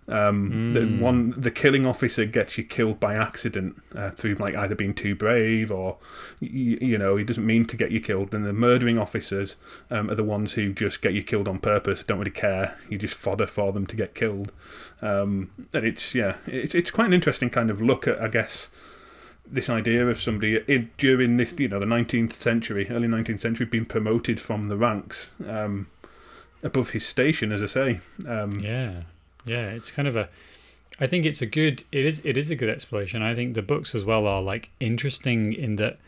um, 0.07 0.51
mm. 0.51 0.75
The 0.75 0.81
hmm. 0.83 1.01
one, 1.01 1.35
the 1.37 1.51
killing 1.51 1.87
officer 1.87 2.27
gets 2.27 2.59
you 2.59 2.65
killed 2.65 3.01
by 3.01 3.15
accident 3.15 3.81
uh, 3.95 4.11
through 4.11 4.35
like 4.35 4.55
either 4.55 4.75
being 4.75 4.93
too 4.93 5.15
brave 5.15 5.71
or 5.71 5.97
you, 6.41 6.79
you, 6.81 6.99
know 6.99 7.17
he 7.17 7.25
doesn't 7.25 7.47
mean 7.47 7.65
to 7.67 7.77
get 7.77 7.91
you 7.91 8.01
killed. 8.01 8.35
And 8.35 8.45
the 8.45 8.53
murdering 8.53 8.99
officers 8.99 9.57
um, 9.91 10.11
are 10.11 10.15
the 10.15 10.25
ones 10.25 10.55
who 10.55 10.73
just 10.73 11.01
get 11.01 11.15
you 11.15 11.23
killed 11.23 11.49
on 11.49 11.59
purpose, 11.59 12.05
don't 12.05 12.19
really 12.19 12.31
care. 12.31 12.77
You 12.91 12.99
just 12.99 13.15
fodder 13.15 13.47
for 13.47 13.73
them 13.73 13.87
to 13.87 13.97
get 13.97 14.15
killed. 14.15 14.53
Um, 15.01 15.51
and 15.73 15.87
it's 15.87 16.15
yeah, 16.15 16.37
it's 16.47 16.75
it's 16.75 16.91
quite 16.91 17.07
an 17.07 17.15
interesting 17.15 17.49
kind 17.49 17.71
of 17.71 17.81
look 17.81 18.07
at 18.07 18.21
I 18.21 18.29
guess 18.29 18.69
this 19.47 19.71
idea 19.71 20.07
of 20.07 20.19
somebody 20.19 20.63
in, 20.69 20.91
during 20.99 21.39
the 21.39 21.49
you 21.57 21.69
know 21.69 21.81
the 21.81 21.87
19th 21.87 22.35
century, 22.35 22.89
early 22.91 23.09
19th 23.09 23.41
century, 23.41 23.65
being 23.65 23.87
promoted 23.87 24.39
from 24.39 24.69
the 24.69 24.77
ranks 24.77 25.31
um, 25.49 25.87
above 26.63 26.91
his 26.91 27.07
station, 27.07 27.53
as 27.53 27.63
I 27.63 27.67
say. 27.67 28.01
Um, 28.27 28.53
yeah. 28.61 29.05
Yeah, 29.45 29.71
it's 29.71 29.91
kind 29.91 30.09
of 30.09 30.17
a. 30.17 30.29
I 31.01 31.07
think 31.07 31.27
it's 31.27 31.43
a 31.43 31.47
good. 31.47 31.85
It 31.93 32.05
is. 32.05 32.21
It 32.25 32.37
is 32.37 32.51
a 32.51 32.57
good 32.57 32.69
exploration. 32.69 33.23
I 33.23 33.35
think 33.35 33.55
the 33.55 33.63
books 33.63 33.95
as 33.95 34.05
well 34.05 34.27
are 34.27 34.43
like 34.43 34.71
interesting 34.81 35.53
in 35.53 35.77
that 35.77 35.99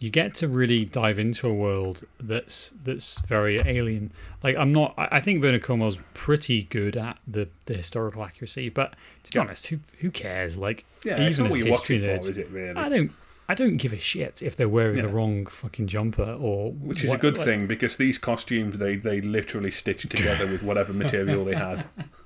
you 0.00 0.10
get 0.10 0.34
to 0.34 0.48
really 0.48 0.84
dive 0.84 1.18
into 1.18 1.48
a 1.48 1.54
world 1.54 2.04
that's 2.20 2.74
that's 2.84 3.18
very 3.20 3.58
alien. 3.58 4.12
Like 4.42 4.56
I'm 4.56 4.72
not. 4.72 4.94
I 4.96 5.20
think 5.20 5.40
Bernard 5.40 5.62
Cornwell's 5.62 5.98
pretty 6.12 6.64
good 6.64 6.96
at 6.96 7.18
the, 7.26 7.48
the 7.66 7.74
historical 7.74 8.24
accuracy, 8.24 8.68
but 8.68 8.94
to 9.24 9.32
be 9.32 9.38
honest, 9.38 9.68
who 9.68 9.78
who 10.00 10.10
cares? 10.10 10.58
Like 10.58 10.84
yeah, 11.04 11.28
even 11.28 11.46
as 11.46 11.56
history 11.56 12.00
nerds, 12.00 12.28
is 12.28 12.38
it 12.38 12.50
really? 12.50 12.76
I 12.76 12.88
don't. 12.88 13.12
I 13.46 13.54
don't 13.54 13.76
give 13.76 13.92
a 13.92 13.98
shit 13.98 14.40
if 14.40 14.56
they're 14.56 14.70
wearing 14.70 14.96
yeah. 14.96 15.02
the 15.02 15.08
wrong 15.08 15.44
fucking 15.44 15.86
jumper 15.86 16.38
or 16.40 16.72
which 16.72 17.04
is 17.04 17.10
what, 17.10 17.18
a 17.18 17.20
good 17.20 17.36
like, 17.36 17.44
thing 17.44 17.66
because 17.66 17.98
these 17.98 18.16
costumes 18.16 18.78
they 18.78 18.96
they 18.96 19.20
literally 19.20 19.70
stitched 19.70 20.08
together 20.10 20.46
with 20.46 20.62
whatever 20.62 20.94
material 20.94 21.44
they 21.44 21.54
had. 21.54 21.84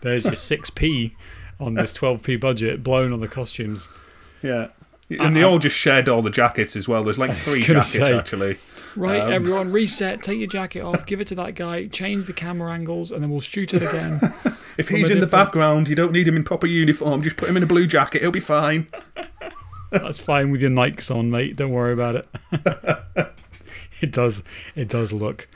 There's 0.00 0.24
your 0.24 0.34
6p 0.34 1.12
on 1.60 1.74
this 1.74 1.96
12p 1.96 2.40
budget 2.40 2.82
blown 2.82 3.12
on 3.12 3.20
the 3.20 3.28
costumes. 3.28 3.88
Yeah. 4.42 4.68
And 5.10 5.34
they 5.34 5.42
all 5.42 5.58
just 5.58 5.76
shared 5.76 6.08
all 6.08 6.22
the 6.22 6.30
jackets 6.30 6.76
as 6.76 6.86
well. 6.86 7.02
There's 7.02 7.18
like 7.18 7.34
three 7.34 7.62
jackets 7.62 7.88
say, 7.88 8.16
actually. 8.16 8.58
Right, 8.94 9.20
um, 9.20 9.32
everyone, 9.32 9.72
reset, 9.72 10.22
take 10.22 10.38
your 10.38 10.48
jacket 10.48 10.80
off, 10.80 11.06
give 11.06 11.20
it 11.20 11.28
to 11.28 11.34
that 11.36 11.54
guy, 11.54 11.86
change 11.86 12.26
the 12.26 12.32
camera 12.32 12.72
angles, 12.72 13.12
and 13.12 13.22
then 13.22 13.30
we'll 13.30 13.40
shoot 13.40 13.72
it 13.72 13.82
again. 13.82 14.20
if 14.78 14.88
he's 14.88 15.10
in 15.10 15.20
the 15.20 15.26
background, 15.26 15.88
you 15.88 15.94
don't 15.94 16.12
need 16.12 16.26
him 16.26 16.36
in 16.36 16.44
proper 16.44 16.66
uniform, 16.66 17.22
just 17.22 17.36
put 17.36 17.48
him 17.48 17.56
in 17.56 17.62
a 17.62 17.66
blue 17.66 17.86
jacket, 17.86 18.22
he'll 18.22 18.30
be 18.30 18.40
fine. 18.40 18.88
That's 19.90 20.18
fine 20.18 20.50
with 20.50 20.60
your 20.60 20.70
Nikes 20.70 21.14
on, 21.14 21.30
mate. 21.30 21.56
Don't 21.56 21.70
worry 21.70 21.92
about 21.92 22.16
it. 22.16 22.28
it 24.00 24.12
does 24.12 24.42
it 24.74 24.88
does 24.88 25.12
look 25.12 25.48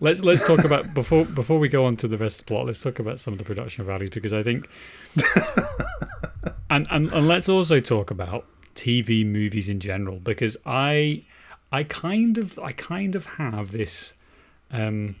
let's 0.00 0.22
let's 0.22 0.46
talk 0.46 0.64
about 0.64 0.92
before 0.94 1.24
before 1.24 1.58
we 1.58 1.68
go 1.68 1.84
on 1.84 1.96
to 1.98 2.08
the 2.08 2.18
rest 2.18 2.40
of 2.40 2.46
the 2.46 2.48
plot. 2.48 2.66
Let's 2.66 2.82
talk 2.82 2.98
about 2.98 3.20
some 3.20 3.34
of 3.34 3.38
the 3.38 3.44
production 3.44 3.84
values 3.84 4.10
because 4.10 4.32
I 4.32 4.42
think, 4.42 4.68
and, 6.70 6.86
and 6.90 7.12
and 7.12 7.28
let's 7.28 7.48
also 7.48 7.80
talk 7.80 8.10
about 8.10 8.46
TV 8.74 9.24
movies 9.24 9.68
in 9.68 9.80
general 9.80 10.18
because 10.18 10.56
I 10.66 11.24
I 11.70 11.84
kind 11.84 12.38
of 12.38 12.58
I 12.58 12.72
kind 12.72 13.14
of 13.14 13.26
have 13.26 13.72
this 13.72 14.14
um 14.70 15.16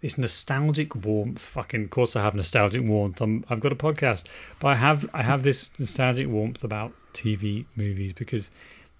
this 0.00 0.16
nostalgic 0.16 0.94
warmth. 0.94 1.44
Fucking, 1.44 1.84
of 1.84 1.90
course, 1.90 2.16
I 2.16 2.22
have 2.22 2.34
nostalgic 2.34 2.82
warmth. 2.82 3.20
i 3.20 3.40
have 3.48 3.60
got 3.60 3.72
a 3.72 3.76
podcast, 3.76 4.24
but 4.60 4.68
I 4.68 4.74
have 4.76 5.08
I 5.12 5.22
have 5.22 5.42
this 5.42 5.70
nostalgic 5.78 6.28
warmth 6.28 6.64
about 6.64 6.92
TV 7.12 7.66
movies 7.76 8.12
because 8.12 8.50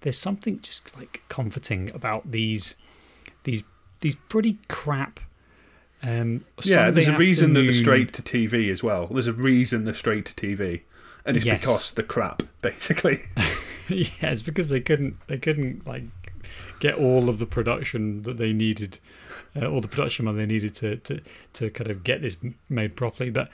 there's 0.01 0.17
something 0.17 0.61
just 0.61 0.97
like 0.97 1.23
comforting 1.29 1.91
about 1.93 2.31
these 2.31 2.75
these 3.43 3.63
these 3.99 4.15
pretty 4.15 4.57
crap. 4.67 5.19
Um, 6.01 6.45
yeah, 6.63 6.91
there's 6.91 7.09
a 7.09 7.17
reason 7.17 7.53
that 7.53 7.63
they're 7.63 7.73
straight 7.73 8.13
to 8.13 8.21
TV 8.21 8.71
as 8.71 8.81
well. 8.81 9.07
There's 9.07 9.27
a 9.27 9.33
reason 9.33 9.85
they're 9.85 9.93
straight 9.93 10.25
to 10.27 10.33
TV, 10.33 10.81
and 11.25 11.35
it's 11.35 11.45
yes. 11.45 11.59
because 11.59 11.91
the 11.91 12.03
crap, 12.03 12.43
basically. 12.61 13.19
yeah, 13.89 14.31
it's 14.31 14.41
because 14.41 14.69
they 14.69 14.79
couldn't 14.79 15.17
they 15.27 15.37
couldn't 15.37 15.85
like 15.85 16.03
get 16.79 16.95
all 16.95 17.27
of 17.27 17.39
the 17.39 17.45
production 17.45 18.23
that 18.23 18.37
they 18.37 18.53
needed, 18.53 18.99
uh, 19.55 19.69
all 19.69 19.81
the 19.81 19.89
production 19.89 20.25
money 20.25 20.37
they 20.37 20.45
needed 20.45 20.73
to 20.75 20.97
to 20.97 21.21
to 21.53 21.69
kind 21.69 21.91
of 21.91 22.03
get 22.03 22.21
this 22.21 22.37
made 22.69 22.95
properly. 22.95 23.29
But 23.29 23.49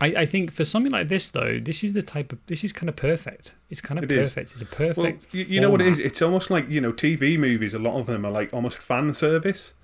I, 0.00 0.06
I 0.06 0.26
think 0.26 0.52
for 0.52 0.64
something 0.64 0.92
like 0.92 1.08
this 1.08 1.30
though, 1.30 1.58
this 1.60 1.82
is 1.82 1.92
the 1.92 2.02
type 2.02 2.32
of 2.32 2.38
this 2.46 2.62
is 2.62 2.72
kind 2.72 2.88
of 2.88 2.96
perfect. 2.96 3.54
It's 3.70 3.80
kind 3.80 3.98
of 3.98 4.10
it 4.10 4.14
perfect. 4.14 4.50
Is. 4.50 4.62
It's 4.62 4.72
a 4.72 4.74
perfect. 4.74 4.96
Well, 4.96 5.12
you, 5.32 5.44
you 5.44 5.60
know 5.60 5.70
what 5.70 5.80
it 5.80 5.88
is? 5.88 5.98
It's 5.98 6.22
almost 6.22 6.50
like 6.50 6.68
you 6.68 6.80
know 6.80 6.92
TV 6.92 7.38
movies. 7.38 7.74
A 7.74 7.78
lot 7.78 7.98
of 7.98 8.06
them 8.06 8.24
are 8.24 8.30
like 8.30 8.54
almost 8.54 8.78
fan 8.78 9.12
service. 9.12 9.74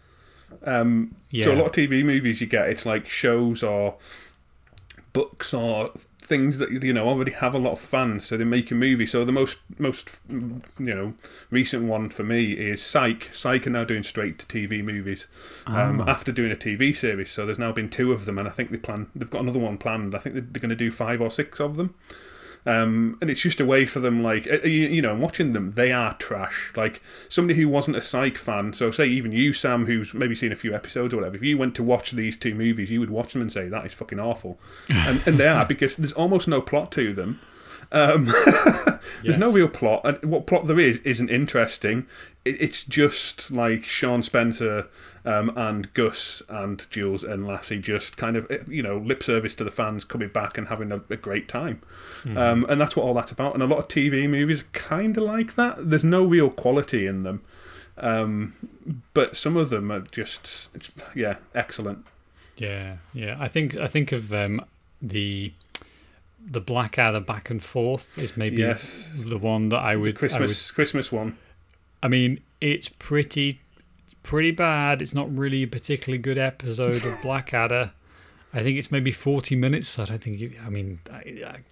Um, 0.62 1.16
yeah. 1.30 1.46
So 1.46 1.54
a 1.54 1.56
lot 1.56 1.66
of 1.66 1.72
TV 1.72 2.04
movies 2.04 2.40
you 2.40 2.46
get, 2.46 2.68
it's 2.68 2.86
like 2.86 3.08
shows 3.08 3.62
or 3.62 3.96
books 5.12 5.52
or 5.52 5.92
things 6.24 6.58
that 6.58 6.70
you 6.82 6.92
know 6.92 7.06
already 7.06 7.32
have 7.32 7.54
a 7.54 7.58
lot 7.58 7.72
of 7.72 7.80
fans, 7.80 8.24
so 8.24 8.36
they 8.36 8.44
make 8.44 8.70
a 8.70 8.74
movie. 8.74 9.06
So 9.06 9.24
the 9.24 9.32
most 9.32 9.58
most 9.78 10.20
you 10.28 10.62
know 10.78 11.14
recent 11.50 11.84
one 11.84 12.10
for 12.10 12.24
me 12.24 12.52
is 12.52 12.82
Psych. 12.82 13.32
Psych 13.32 13.66
are 13.66 13.70
now 13.70 13.84
doing 13.84 14.02
straight 14.02 14.38
to 14.40 14.46
TV 14.46 14.82
movies 14.82 15.28
um, 15.66 16.00
oh. 16.00 16.04
after 16.08 16.32
doing 16.32 16.50
a 16.50 16.56
TV 16.56 16.96
series. 16.96 17.30
So 17.30 17.44
there's 17.44 17.58
now 17.58 17.72
been 17.72 17.90
two 17.90 18.12
of 18.12 18.24
them, 18.24 18.38
and 18.38 18.48
I 18.48 18.50
think 18.50 18.70
they 18.70 18.78
plan 18.78 19.08
they've 19.14 19.30
got 19.30 19.42
another 19.42 19.60
one 19.60 19.78
planned. 19.78 20.14
I 20.14 20.18
think 20.18 20.34
they're, 20.34 20.64
going 20.64 20.70
to 20.70 20.76
do 20.76 20.90
five 20.90 21.20
or 21.20 21.30
six 21.30 21.60
of 21.60 21.76
them. 21.76 21.94
Um, 22.66 23.18
and 23.20 23.28
it's 23.28 23.42
just 23.42 23.60
a 23.60 23.64
way 23.64 23.84
for 23.84 24.00
them, 24.00 24.22
like 24.22 24.50
uh, 24.50 24.66
you, 24.66 24.88
you 24.88 25.02
know, 25.02 25.14
watching 25.14 25.52
them, 25.52 25.72
they 25.72 25.92
are 25.92 26.14
trash. 26.14 26.72
Like 26.74 27.02
somebody 27.28 27.58
who 27.60 27.68
wasn't 27.68 27.96
a 27.96 28.00
Psych 28.00 28.38
fan, 28.38 28.72
so 28.72 28.90
say 28.90 29.06
even 29.06 29.32
you, 29.32 29.52
Sam, 29.52 29.86
who's 29.86 30.14
maybe 30.14 30.34
seen 30.34 30.52
a 30.52 30.56
few 30.56 30.74
episodes 30.74 31.12
or 31.12 31.18
whatever. 31.18 31.36
If 31.36 31.42
you 31.42 31.58
went 31.58 31.74
to 31.76 31.82
watch 31.82 32.12
these 32.12 32.36
two 32.36 32.54
movies, 32.54 32.90
you 32.90 33.00
would 33.00 33.10
watch 33.10 33.32
them 33.32 33.42
and 33.42 33.52
say 33.52 33.68
that 33.68 33.84
is 33.84 33.92
fucking 33.92 34.18
awful, 34.20 34.58
and, 34.88 35.22
and 35.26 35.36
they 35.36 35.48
are 35.48 35.66
because 35.66 35.96
there's 35.96 36.12
almost 36.12 36.48
no 36.48 36.62
plot 36.62 36.90
to 36.92 37.12
them. 37.12 37.40
Um, 37.94 38.24
there's 39.22 39.38
no 39.38 39.52
real 39.52 39.68
plot, 39.68 40.02
and 40.04 40.30
what 40.30 40.48
plot 40.48 40.66
there 40.66 40.80
is 40.80 40.98
isn't 40.98 41.30
interesting. 41.30 42.06
It, 42.44 42.60
it's 42.60 42.82
just 42.82 43.52
like 43.52 43.84
Sean 43.84 44.24
Spencer 44.24 44.88
um, 45.24 45.52
and 45.56 45.94
Gus 45.94 46.42
and 46.48 46.84
Jules 46.90 47.22
and 47.22 47.46
Lassie 47.46 47.78
just 47.78 48.16
kind 48.16 48.36
of 48.36 48.50
you 48.68 48.82
know 48.82 48.98
lip 48.98 49.22
service 49.22 49.54
to 49.54 49.64
the 49.64 49.70
fans 49.70 50.04
coming 50.04 50.28
back 50.28 50.58
and 50.58 50.66
having 50.66 50.90
a, 50.90 51.02
a 51.08 51.16
great 51.16 51.46
time, 51.46 51.82
mm. 52.24 52.36
um, 52.36 52.66
and 52.68 52.80
that's 52.80 52.96
what 52.96 53.04
all 53.04 53.14
that's 53.14 53.30
about. 53.30 53.54
And 53.54 53.62
a 53.62 53.66
lot 53.66 53.78
of 53.78 53.86
TV 53.86 54.28
movies 54.28 54.62
are 54.62 54.72
kind 54.72 55.16
of 55.16 55.22
like 55.22 55.54
that. 55.54 55.88
There's 55.88 56.04
no 56.04 56.24
real 56.24 56.50
quality 56.50 57.06
in 57.06 57.22
them, 57.22 57.42
um, 57.96 58.54
but 59.14 59.36
some 59.36 59.56
of 59.56 59.70
them 59.70 59.92
are 59.92 60.00
just 60.00 60.68
yeah 61.14 61.36
excellent. 61.54 62.08
Yeah, 62.56 62.96
yeah. 63.12 63.36
I 63.38 63.46
think 63.46 63.76
I 63.76 63.86
think 63.86 64.10
of 64.10 64.32
um, 64.32 64.64
the 65.00 65.52
the 66.46 66.60
Blackadder 66.60 67.20
back 67.20 67.50
and 67.50 67.62
forth 67.62 68.18
is 68.18 68.36
maybe 68.36 68.58
yes. 68.58 69.10
the 69.26 69.38
one 69.38 69.70
that 69.70 69.78
I 69.78 69.96
would 69.96 70.14
the 70.14 70.18
Christmas 70.18 70.68
I 70.68 70.70
would, 70.70 70.74
Christmas 70.74 71.10
one. 71.10 71.38
I 72.02 72.08
mean, 72.08 72.40
it's 72.60 72.88
pretty 72.88 73.60
pretty 74.22 74.50
bad. 74.50 75.00
It's 75.00 75.14
not 75.14 75.36
really 75.36 75.62
a 75.62 75.68
particularly 75.68 76.18
good 76.18 76.38
episode 76.38 77.04
of 77.04 77.18
Blackadder. 77.22 77.92
I 78.52 78.62
think 78.62 78.78
it's 78.78 78.90
maybe 78.90 79.10
40 79.10 79.56
minutes. 79.56 79.98
I 79.98 80.04
don't 80.04 80.22
think, 80.22 80.56
I 80.64 80.70
mean, 80.70 81.00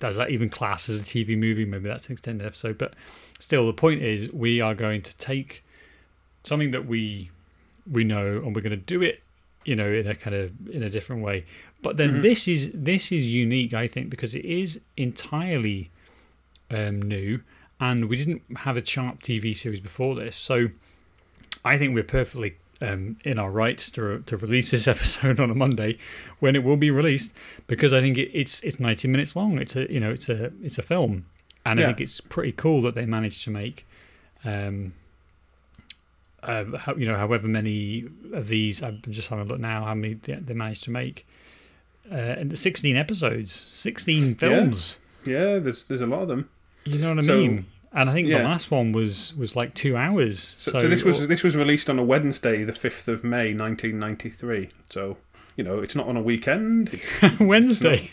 does 0.00 0.16
that 0.16 0.30
even 0.30 0.50
class 0.50 0.88
as 0.88 1.00
a 1.00 1.04
TV 1.04 1.38
movie? 1.38 1.64
Maybe 1.64 1.88
that's 1.88 2.06
an 2.06 2.12
extended 2.12 2.44
episode. 2.44 2.76
But 2.76 2.94
still, 3.38 3.66
the 3.66 3.72
point 3.72 4.02
is, 4.02 4.32
we 4.32 4.60
are 4.60 4.74
going 4.74 5.00
to 5.02 5.16
take 5.16 5.64
something 6.42 6.72
that 6.72 6.86
we 6.86 7.30
we 7.90 8.04
know 8.04 8.36
and 8.36 8.54
we're 8.54 8.62
going 8.62 8.70
to 8.70 8.76
do 8.76 9.02
it, 9.02 9.22
you 9.64 9.76
know, 9.76 9.90
in 9.90 10.06
a 10.06 10.14
kind 10.14 10.34
of 10.34 10.68
in 10.70 10.82
a 10.82 10.90
different 10.90 11.22
way. 11.22 11.44
But 11.82 11.96
then 11.96 12.12
mm-hmm. 12.12 12.22
this 12.22 12.48
is 12.48 12.70
this 12.72 13.12
is 13.12 13.32
unique, 13.32 13.74
I 13.74 13.88
think, 13.88 14.10
because 14.10 14.34
it 14.34 14.44
is 14.44 14.80
entirely 14.96 15.90
um, 16.70 17.02
new, 17.02 17.40
and 17.80 18.08
we 18.08 18.16
didn't 18.16 18.42
have 18.58 18.76
a 18.76 18.84
Sharpe 18.84 19.20
TV 19.20 19.54
series 19.54 19.80
before 19.80 20.14
this, 20.14 20.36
so 20.36 20.68
I 21.64 21.78
think 21.78 21.94
we're 21.94 22.02
perfectly 22.02 22.56
um, 22.80 23.16
in 23.24 23.38
our 23.38 23.50
rights 23.50 23.90
to 23.90 24.20
to 24.26 24.36
release 24.36 24.70
this 24.70 24.88
episode 24.94 25.40
on 25.40 25.50
a 25.50 25.54
Monday 25.54 25.98
when 26.40 26.56
it 26.56 26.64
will 26.64 26.76
be 26.76 26.90
released 26.90 27.32
because 27.66 27.92
I 27.92 28.00
think 28.00 28.18
it, 28.18 28.30
it's 28.32 28.60
it's 28.62 28.80
90 28.80 29.08
minutes 29.08 29.36
long. 29.36 29.58
It's 29.58 29.76
a 29.76 29.90
you 29.92 30.00
know 30.00 30.10
it's 30.10 30.28
a 30.28 30.52
it's 30.62 30.78
a 30.78 30.82
film, 30.82 31.26
and 31.64 31.78
yeah. 31.78 31.84
I 31.84 31.88
think 31.88 32.00
it's 32.00 32.20
pretty 32.20 32.52
cool 32.52 32.82
that 32.82 32.94
they 32.94 33.06
managed 33.06 33.44
to 33.44 33.50
make. 33.50 33.86
Um, 34.44 34.94
uh, 36.42 36.64
you 36.96 37.06
know, 37.06 37.16
however 37.16 37.48
many 37.48 38.04
of 38.32 38.48
these, 38.48 38.82
I'm 38.82 39.00
just 39.10 39.28
having 39.28 39.46
a 39.46 39.48
look 39.48 39.60
now, 39.60 39.84
how 39.84 39.94
many 39.94 40.14
they, 40.14 40.34
they 40.34 40.54
managed 40.54 40.84
to 40.84 40.90
make. 40.90 41.26
Uh, 42.10 42.16
and 42.16 42.58
16 42.58 42.96
episodes, 42.96 43.52
16 43.52 44.34
films. 44.34 45.00
Yeah. 45.24 45.32
yeah, 45.32 45.58
there's 45.60 45.84
there's 45.84 46.00
a 46.00 46.06
lot 46.06 46.22
of 46.22 46.28
them. 46.28 46.48
You 46.84 46.98
know 46.98 47.10
what 47.10 47.20
I 47.20 47.22
so, 47.22 47.38
mean? 47.38 47.66
and 47.92 48.10
I 48.10 48.12
think 48.12 48.28
yeah. 48.28 48.38
the 48.38 48.44
last 48.44 48.70
one 48.70 48.92
was 48.92 49.34
was 49.36 49.54
like 49.54 49.74
two 49.74 49.96
hours. 49.96 50.56
So, 50.58 50.72
so, 50.72 50.80
so 50.80 50.88
this 50.88 51.04
was 51.04 51.28
this 51.28 51.42
was 51.42 51.56
released 51.56 51.88
on 51.88 51.98
a 51.98 52.04
Wednesday, 52.04 52.64
the 52.64 52.72
fifth 52.72 53.06
of 53.08 53.22
May, 53.22 53.52
nineteen 53.52 53.98
ninety 53.98 54.30
three. 54.30 54.70
So 54.90 55.16
you 55.56 55.64
know, 55.64 55.80
it's 55.80 55.94
not 55.94 56.06
on 56.08 56.16
a 56.16 56.22
weekend. 56.22 57.00
Wednesday. 57.40 58.10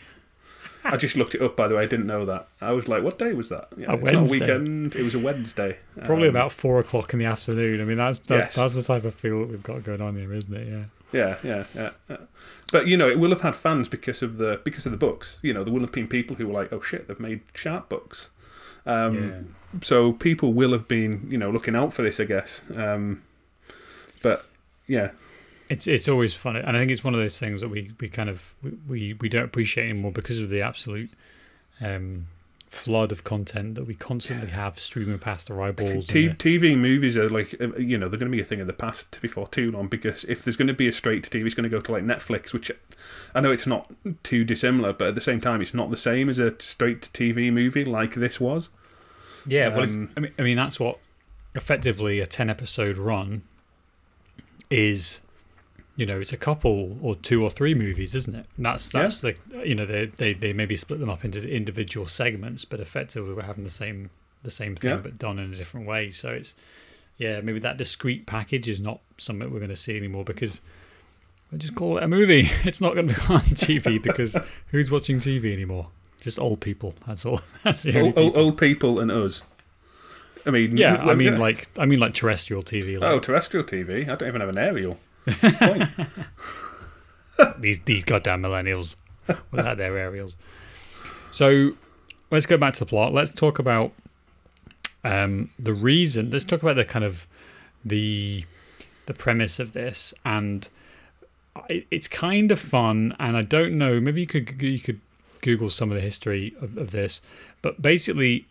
I 0.83 0.97
just 0.97 1.17
looked 1.17 1.35
it 1.35 1.41
up, 1.41 1.55
by 1.55 1.67
the 1.67 1.75
way. 1.75 1.83
I 1.83 1.85
didn't 1.85 2.07
know 2.07 2.25
that. 2.25 2.47
I 2.61 2.71
was 2.71 2.87
like, 2.87 3.03
"What 3.03 3.19
day 3.19 3.33
was 3.33 3.49
that?" 3.49 3.67
Yeah, 3.77 3.93
a 3.93 3.97
Wednesday. 3.97 4.39
weekend. 4.39 4.95
It 4.95 5.03
was 5.03 5.15
a 5.15 5.19
Wednesday. 5.19 5.77
Probably 6.03 6.29
um, 6.29 6.35
about 6.35 6.51
four 6.51 6.79
o'clock 6.79 7.13
in 7.13 7.19
the 7.19 7.25
afternoon. 7.25 7.81
I 7.81 7.83
mean, 7.83 7.97
that's 7.97 8.19
that's, 8.19 8.47
yes. 8.47 8.55
that's 8.55 8.75
the 8.75 8.83
type 8.83 9.03
of 9.03 9.13
feel 9.13 9.41
that 9.41 9.49
we've 9.49 9.63
got 9.63 9.83
going 9.83 10.01
on 10.01 10.15
here, 10.15 10.33
isn't 10.33 10.53
it? 10.53 10.67
Yeah. 10.67 10.83
Yeah, 11.11 11.37
yeah, 11.43 11.63
yeah, 11.73 11.89
yeah. 12.07 12.17
But 12.71 12.87
you 12.87 12.95
know, 12.95 13.09
it 13.09 13.17
will 13.19 13.31
have 13.31 13.41
had 13.41 13.55
fans 13.55 13.89
because 13.89 14.21
of 14.21 14.37
the 14.37 14.61
because 14.63 14.85
of 14.85 14.91
the 14.91 14.97
books. 14.97 15.39
You 15.41 15.53
know, 15.53 15.63
there 15.63 15.73
will 15.73 15.81
have 15.81 15.91
been 15.91 16.07
people 16.07 16.35
who 16.35 16.47
were 16.47 16.53
like, 16.53 16.71
"Oh 16.71 16.81
shit, 16.81 17.07
they've 17.07 17.19
made 17.19 17.41
Sharpe 17.53 17.89
books." 17.89 18.29
Um, 18.85 19.25
yeah. 19.25 19.79
So 19.83 20.13
people 20.13 20.53
will 20.53 20.71
have 20.71 20.87
been, 20.87 21.27
you 21.29 21.37
know, 21.37 21.51
looking 21.51 21.75
out 21.75 21.93
for 21.93 22.01
this, 22.01 22.19
I 22.19 22.25
guess. 22.25 22.63
Um, 22.75 23.23
but 24.21 24.45
yeah, 24.87 25.11
it's 25.69 25.87
it's 25.87 26.07
always 26.07 26.33
fun, 26.33 26.55
and 26.55 26.75
I 26.75 26.79
think 26.79 26.91
it's 26.91 27.03
one 27.03 27.13
of 27.13 27.19
those 27.19 27.39
things 27.39 27.61
that 27.61 27.69
we, 27.69 27.91
we 27.99 28.09
kind 28.09 28.29
of 28.29 28.55
we, 28.87 29.13
we 29.13 29.29
don't 29.29 29.45
appreciate 29.45 29.89
anymore 29.89 30.11
because 30.11 30.39
of 30.39 30.49
the 30.49 30.61
absolute 30.61 31.11
um, 31.79 32.27
flood 32.69 33.11
of 33.11 33.23
content 33.23 33.75
that 33.75 33.85
we 33.85 33.95
constantly 33.95 34.47
yeah. 34.47 34.55
have 34.55 34.79
streaming 34.79 35.17
past 35.17 35.49
our 35.49 35.61
eyeballs. 35.61 36.05
T- 36.05 36.29
TV 36.29 36.77
movies 36.77 37.17
are 37.17 37.29
like 37.29 37.55
uh, 37.59 37.75
you 37.77 37.97
know 37.97 38.07
they're 38.07 38.19
going 38.19 38.31
to 38.31 38.35
be 38.35 38.41
a 38.41 38.45
thing 38.45 38.61
of 38.61 38.67
the 38.67 38.73
past 38.73 39.19
before 39.21 39.47
too 39.47 39.71
long 39.71 39.87
because 39.87 40.23
if 40.25 40.43
there's 40.43 40.55
going 40.55 40.67
to 40.67 40.73
be 40.73 40.87
a 40.87 40.91
straight 40.91 41.23
to 41.23 41.29
TV, 41.29 41.45
it's 41.45 41.55
going 41.55 41.63
to 41.63 41.69
go 41.69 41.81
to 41.81 41.91
like 41.91 42.03
Netflix, 42.03 42.53
which 42.53 42.71
I 43.35 43.41
know 43.41 43.51
it's 43.51 43.67
not 43.67 43.91
too 44.23 44.43
dissimilar, 44.43 44.93
but 44.93 45.09
at 45.09 45.15
the 45.15 45.21
same 45.21 45.41
time, 45.41 45.61
it's 45.61 45.73
not 45.73 45.91
the 45.91 45.97
same 45.97 46.29
as 46.29 46.39
a 46.39 46.59
straight 46.59 47.03
to 47.03 47.09
TV 47.11 47.51
movie 47.51 47.85
like 47.85 48.15
this 48.15 48.39
was. 48.39 48.69
Yeah, 49.45 49.69
well, 49.69 49.83
um, 49.83 50.11
I 50.15 50.19
mean, 50.19 50.33
I 50.37 50.41
mean 50.41 50.57
that's 50.57 50.79
what 50.79 50.99
effectively 51.55 52.19
a 52.19 52.27
ten 52.27 52.49
episode 52.49 52.97
run 52.97 53.43
is. 54.69 55.21
You 55.99 56.05
know, 56.05 56.21
it's 56.21 56.31
a 56.31 56.37
couple 56.37 56.97
or 57.01 57.17
two 57.17 57.43
or 57.43 57.49
three 57.49 57.75
movies, 57.75 58.15
isn't 58.15 58.33
it? 58.33 58.45
And 58.55 58.65
that's 58.65 58.89
that's 58.89 59.21
yeah. 59.21 59.33
the 59.49 59.67
you 59.67 59.75
know 59.75 59.85
they, 59.85 60.05
they 60.05 60.31
they 60.31 60.53
maybe 60.53 60.77
split 60.77 61.01
them 61.01 61.09
up 61.09 61.25
into 61.25 61.45
individual 61.45 62.07
segments, 62.07 62.63
but 62.63 62.79
effectively 62.79 63.33
we're 63.33 63.41
having 63.41 63.65
the 63.65 63.69
same 63.69 64.09
the 64.43 64.49
same 64.49 64.77
thing 64.77 64.91
yeah. 64.91 64.95
but 64.95 65.17
done 65.17 65.39
in 65.39 65.53
a 65.53 65.57
different 65.57 65.85
way. 65.85 66.09
So 66.09 66.29
it's 66.29 66.55
yeah, 67.17 67.41
maybe 67.41 67.59
that 67.59 67.75
discrete 67.75 68.25
package 68.25 68.69
is 68.69 68.79
not 68.79 69.01
something 69.17 69.51
we're 69.51 69.59
going 69.59 69.71
to 69.71 69.75
see 69.75 69.97
anymore 69.97 70.23
because 70.23 70.61
I 71.51 71.57
just 71.57 71.75
call 71.75 71.97
it 71.97 72.03
a 72.03 72.07
movie. 72.07 72.49
It's 72.63 72.79
not 72.79 72.93
going 72.93 73.09
to 73.09 73.13
be 73.13 73.33
on 73.33 73.41
TV 73.41 74.01
because 74.01 74.39
who's 74.71 74.89
watching 74.89 75.17
TV 75.17 75.51
anymore? 75.51 75.89
Just 76.21 76.39
old 76.39 76.61
people. 76.61 76.95
That's 77.07 77.25
all. 77.25 77.41
That's 77.63 77.83
the 77.83 77.99
old, 77.99 78.15
people. 78.15 78.39
old 78.39 78.57
people 78.57 78.99
and 79.01 79.11
us. 79.11 79.43
I 80.45 80.51
mean, 80.51 80.77
yeah. 80.77 80.95
I 80.95 81.15
mean, 81.15 81.37
like, 81.37 81.67
I 81.77 81.85
mean, 81.85 81.99
like 81.99 82.13
terrestrial 82.13 82.63
TV. 82.63 82.97
Like. 82.97 83.11
Oh, 83.11 83.19
terrestrial 83.19 83.65
TV. 83.65 84.07
I 84.07 84.15
don't 84.15 84.29
even 84.29 84.39
have 84.39 84.49
an 84.49 84.57
aerial. 84.57 84.97
these 87.59 87.79
these 87.79 88.03
goddamn 88.03 88.41
millennials 88.41 88.95
without 89.51 89.77
their 89.77 89.97
aerials. 89.97 90.35
So 91.31 91.71
let's 92.31 92.45
go 92.45 92.57
back 92.57 92.73
to 92.75 92.79
the 92.79 92.85
plot. 92.85 93.13
Let's 93.13 93.33
talk 93.33 93.59
about 93.59 93.91
um, 95.03 95.51
the 95.57 95.73
reason. 95.73 96.29
Let's 96.29 96.45
talk 96.45 96.61
about 96.61 96.75
the 96.75 96.85
kind 96.85 97.05
of 97.05 97.27
the 97.83 98.45
the 99.05 99.13
premise 99.13 99.59
of 99.59 99.73
this, 99.73 100.13
and 100.25 100.67
it's 101.69 102.07
kind 102.07 102.51
of 102.51 102.59
fun. 102.59 103.15
And 103.19 103.37
I 103.37 103.41
don't 103.41 103.77
know. 103.77 103.99
Maybe 103.99 104.21
you 104.21 104.27
could 104.27 104.61
you 104.61 104.79
could 104.79 104.99
Google 105.41 105.69
some 105.69 105.91
of 105.91 105.95
the 105.95 106.01
history 106.01 106.53
of, 106.61 106.77
of 106.77 106.91
this. 106.91 107.21
But 107.61 107.81
basically, 107.81 108.47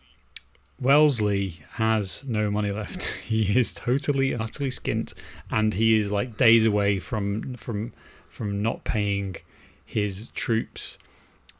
Wellesley 0.80 1.62
has 1.74 2.24
no 2.24 2.50
money 2.50 2.70
left. 2.70 3.02
he 3.26 3.58
is 3.58 3.72
totally 3.72 4.32
and 4.32 4.42
utterly 4.42 4.70
skint, 4.70 5.14
and 5.50 5.74
he 5.74 5.96
is 5.96 6.12
like 6.12 6.36
days 6.36 6.64
away 6.64 6.98
from 6.98 7.54
from 7.54 7.92
from 8.28 8.62
not 8.62 8.84
paying 8.84 9.36
his 9.84 10.30
troops 10.30 10.98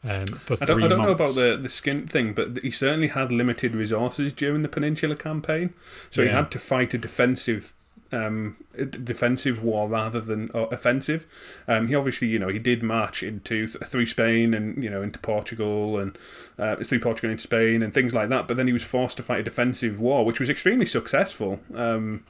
um, 0.03 0.25
for 0.27 0.55
three 0.55 0.63
I 0.63 0.65
don't, 0.65 0.83
I 0.83 0.87
don't 0.87 1.01
know 1.01 1.11
about 1.11 1.35
the 1.35 1.57
the 1.61 1.67
skint 1.67 2.09
thing, 2.09 2.33
but 2.33 2.59
he 2.59 2.71
certainly 2.71 3.09
had 3.09 3.31
limited 3.31 3.75
resources 3.75 4.31
during 4.31 4.61
the 4.61 4.69
Peninsula 4.69 5.15
campaign, 5.15 5.73
so 6.09 6.21
yeah. 6.21 6.29
he 6.29 6.33
had 6.33 6.51
to 6.51 6.59
fight 6.59 6.93
a 6.93 6.97
defensive 6.97 7.75
um, 8.11 8.57
defensive 8.75 9.63
war 9.63 9.87
rather 9.87 10.19
than 10.19 10.49
offensive. 10.53 11.25
Um, 11.67 11.87
he 11.87 11.95
obviously, 11.95 12.27
you 12.27 12.39
know, 12.39 12.47
he 12.47 12.59
did 12.59 12.83
march 12.83 13.23
into 13.23 13.67
through 13.67 14.05
Spain 14.05 14.53
and 14.53 14.83
you 14.83 14.89
know 14.89 15.01
into 15.01 15.19
Portugal 15.19 15.97
and 15.97 16.17
uh, 16.57 16.75
through 16.77 16.99
Portugal 16.99 17.31
into 17.31 17.43
Spain 17.43 17.81
and 17.81 17.93
things 17.93 18.13
like 18.13 18.29
that. 18.29 18.47
But 18.47 18.57
then 18.57 18.67
he 18.67 18.73
was 18.73 18.83
forced 18.83 19.17
to 19.17 19.23
fight 19.23 19.41
a 19.41 19.43
defensive 19.43 19.99
war, 19.99 20.25
which 20.25 20.39
was 20.39 20.49
extremely 20.49 20.85
successful. 20.85 21.59
Um, 21.73 22.23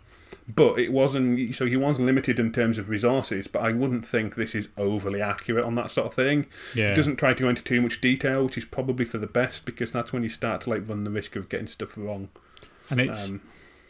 but 0.54 0.80
it 0.80 0.92
wasn't 0.92 1.54
so 1.54 1.66
he 1.66 1.78
was 1.78 2.00
limited 2.00 2.40
in 2.40 2.52
terms 2.52 2.78
of 2.78 2.90
resources. 2.90 3.48
But 3.48 3.62
I 3.62 3.72
wouldn't 3.72 4.06
think 4.06 4.36
this 4.36 4.56
is 4.56 4.68
overly 4.78 5.22
accurate 5.22 5.66
on 5.66 5.76
that 5.76 5.92
sort 5.92 6.08
of 6.08 6.14
thing. 6.14 6.48
Yeah. 6.74 6.90
It 6.90 6.96
doesn't 6.96 7.18
try 7.18 7.34
to 7.34 7.44
go 7.44 7.50
into 7.50 7.64
too 7.64 7.82
much 7.82 8.02
detail, 8.02 8.46
which 8.46 8.58
is 8.58 8.66
probably 8.66 9.06
for 9.06 9.20
the 9.20 9.28
best 9.28 9.66
because 9.66 9.92
that's 9.92 10.12
when 10.12 10.24
you 10.24 10.30
start 10.30 10.62
to 10.62 10.72
like 10.72 10.88
run 10.90 11.04
the 11.04 11.12
risk 11.12 11.36
of 11.36 11.50
getting 11.50 11.68
stuff 11.68 11.98
wrong. 11.98 12.30
And 12.90 13.00
it's 13.00 13.30
um, 13.30 13.42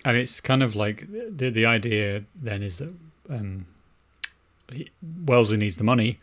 and 0.06 0.18
it's 0.18 0.40
kind 0.42 0.64
of 0.64 0.76
like 0.76 1.08
the 1.10 1.50
the 1.50 1.66
idea 1.66 2.24
then 2.36 2.64
is 2.64 2.78
that 2.78 2.94
um, 3.30 3.66
he, 4.72 4.90
Wellesley 5.02 5.58
needs 5.58 5.78
the 5.78 5.84
money. 5.84 6.20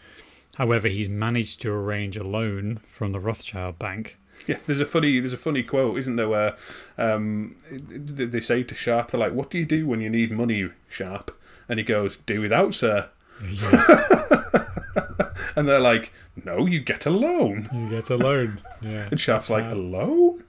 However, 0.57 0.89
he's 0.89 1.09
managed 1.09 1.61
to 1.63 1.71
arrange 1.71 2.17
a 2.17 2.25
loan 2.25 2.77
from 2.77 3.13
the 3.13 3.21
Rothschild 3.21 3.79
Bank. 3.79 4.17
Yeah, 4.47 4.59
there's 4.67 4.81
a 4.81 4.87
funny 4.87 5.21
there's 5.21 5.33
a 5.33 5.39
funny 5.39 5.63
quote, 5.63 5.99
isn't 5.99 6.17
there, 6.17 6.29
where 6.29 6.57
um, 6.99 7.57
they 7.71 8.41
say 8.41 8.63
to 8.63 8.75
Sharpe, 8.75 9.11
they're 9.11 9.21
like, 9.21 9.33
"What 9.33 9.51
do 9.51 9.59
you 9.59 9.67
do 9.67 9.87
when 9.87 10.01
you 10.01 10.11
need 10.11 10.31
money, 10.31 10.71
Sharpe?" 10.89 11.31
And 11.69 11.79
he 11.79 11.85
goes, 11.85 12.17
"Do 12.27 12.41
without, 12.41 12.75
sir." 12.75 13.09
Yeah. 13.43 13.87
and 15.57 15.69
they're 15.69 15.81
like, 15.81 16.13
"No, 16.45 16.67
you 16.67 16.81
get 16.81 17.07
a 17.07 17.11
loan." 17.11 17.69
You 17.73 17.89
get 17.91 18.11
a 18.11 18.17
loan. 18.17 18.61
Yeah. 18.83 19.09
And 19.11 19.19
Sharpe's 19.21 19.51
like, 19.51 19.67
"A 19.67 19.75
loan?" 19.75 20.45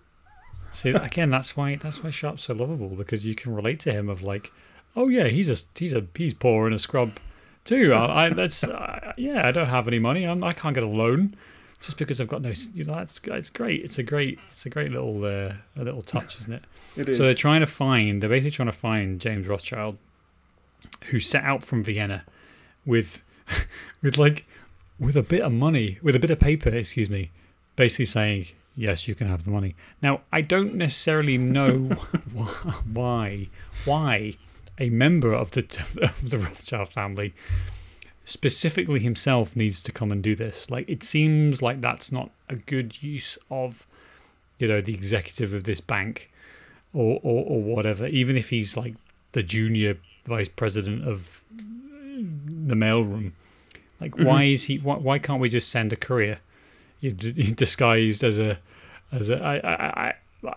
See, 0.78 0.92
again, 0.92 1.32
that's 1.32 1.58
why 1.58 1.76
that's 1.76 2.04
why 2.04 2.12
Sharpe's 2.12 2.44
so 2.44 2.54
lovable 2.54 2.90
because 2.90 3.26
you 3.26 3.34
can 3.34 3.56
relate 3.56 3.80
to 3.80 3.92
him 3.92 4.10
of 4.10 4.22
like, 4.22 4.52
oh 4.96 5.08
yeah, 5.08 5.28
he's 5.28 5.50
a 5.50 5.58
he's 5.74 5.92
a 5.92 6.06
he's 6.14 6.36
poor 6.36 6.68
and 6.68 6.76
a 6.76 6.78
scrub 6.78 7.14
too. 7.66 7.96
I, 7.96 8.26
I 8.26 8.30
that's 8.30 8.64
uh, 8.64 9.14
yeah, 9.18 9.48
I 9.48 9.52
don't 9.52 9.70
have 9.70 9.88
any 9.88 9.98
money. 9.98 10.24
I'm, 10.24 10.44
I 10.44 10.54
can't 10.54 10.76
get 10.76 10.84
a 10.84 10.88
loan 10.88 11.36
just 11.82 11.98
because 11.98 12.22
I've 12.22 12.28
got 12.28 12.44
no. 12.44 12.54
You 12.76 12.84
know, 12.84 12.94
that's 12.94 13.20
it's 13.24 13.50
great. 13.50 13.84
It's 13.84 13.98
a 13.98 14.04
great 14.04 14.38
it's 14.52 14.68
a 14.68 14.70
great 14.70 14.92
little 14.92 15.26
uh, 15.26 15.54
a 15.76 15.84
little 15.84 16.04
touch, 16.04 16.38
isn't 16.42 16.54
it? 16.54 16.64
It 16.96 17.10
is. 17.10 17.18
So 17.18 17.24
they're 17.24 17.34
trying 17.34 17.62
to 17.62 17.68
find. 17.68 18.22
They're 18.22 18.30
basically 18.30 18.52
trying 18.52 18.68
to 18.68 18.72
find 18.72 19.20
James 19.20 19.48
Rothschild, 19.48 19.98
who 21.06 21.18
set 21.18 21.44
out 21.44 21.64
from 21.64 21.84
Vienna 21.84 22.24
with 22.86 23.24
with 24.04 24.20
like 24.20 24.46
with 25.00 25.16
a 25.16 25.24
bit 25.24 25.42
of 25.42 25.52
money, 25.52 25.98
with 26.04 26.16
a 26.16 26.20
bit 26.20 26.30
of 26.30 26.40
paper, 26.40 26.70
excuse 26.70 27.10
me, 27.10 27.32
basically 27.76 28.06
saying 28.06 28.48
yes, 28.78 29.08
you 29.08 29.16
can 29.16 29.28
have 29.28 29.44
the 29.44 29.50
money. 29.50 29.76
Now, 30.02 30.22
I 30.32 30.40
don't 30.42 30.76
necessarily 30.76 31.38
know 31.38 31.74
why 32.94 33.50
why 33.86 34.36
a 34.80 34.90
member 34.90 35.34
of 35.34 35.52
the 35.52 35.64
of 36.02 36.30
the 36.30 36.38
Rothschild 36.38 36.90
family 36.90 37.34
specifically 38.24 39.00
himself 39.00 39.56
needs 39.56 39.82
to 39.84 39.92
come 39.92 40.12
and 40.12 40.22
do 40.22 40.36
this. 40.36 40.70
Like 40.70 40.88
it 40.88 41.04
seems 41.04 41.62
like 41.62 41.82
that's 41.82 42.12
not 42.12 42.30
a 42.48 42.56
good 42.56 43.02
use 43.02 43.38
of 43.50 43.86
you 44.60 44.68
know 44.68 44.82
the 44.82 44.94
executive 44.94 45.54
of 45.54 45.64
this 45.64 45.82
bank 45.82 46.30
or 46.94 47.20
or, 47.24 47.46
or 47.46 47.62
whatever. 47.62 48.06
Even 48.08 48.38
if 48.38 48.50
he's 48.50 48.78
like 48.78 48.96
the 49.32 49.44
junior 49.44 49.98
vice 50.26 50.50
president 50.50 51.08
of 51.08 51.42
the 51.50 52.76
mailroom, 52.76 53.32
like 54.00 54.12
Mm-hmm. 54.12 54.26
why 54.26 54.44
is 54.44 54.64
he? 54.66 54.78
Why, 54.78 54.96
why 54.98 55.20
can't 55.20 55.42
we 55.42 55.50
just 55.50 55.70
send 55.70 55.92
a 55.94 55.96
courier 55.96 56.40
disguised 57.02 58.24
as 58.24 58.38
a 58.40 58.60
as 59.12 59.30
a 59.30 59.38
I 59.38 59.56
I. 59.58 60.10
I 60.10 60.14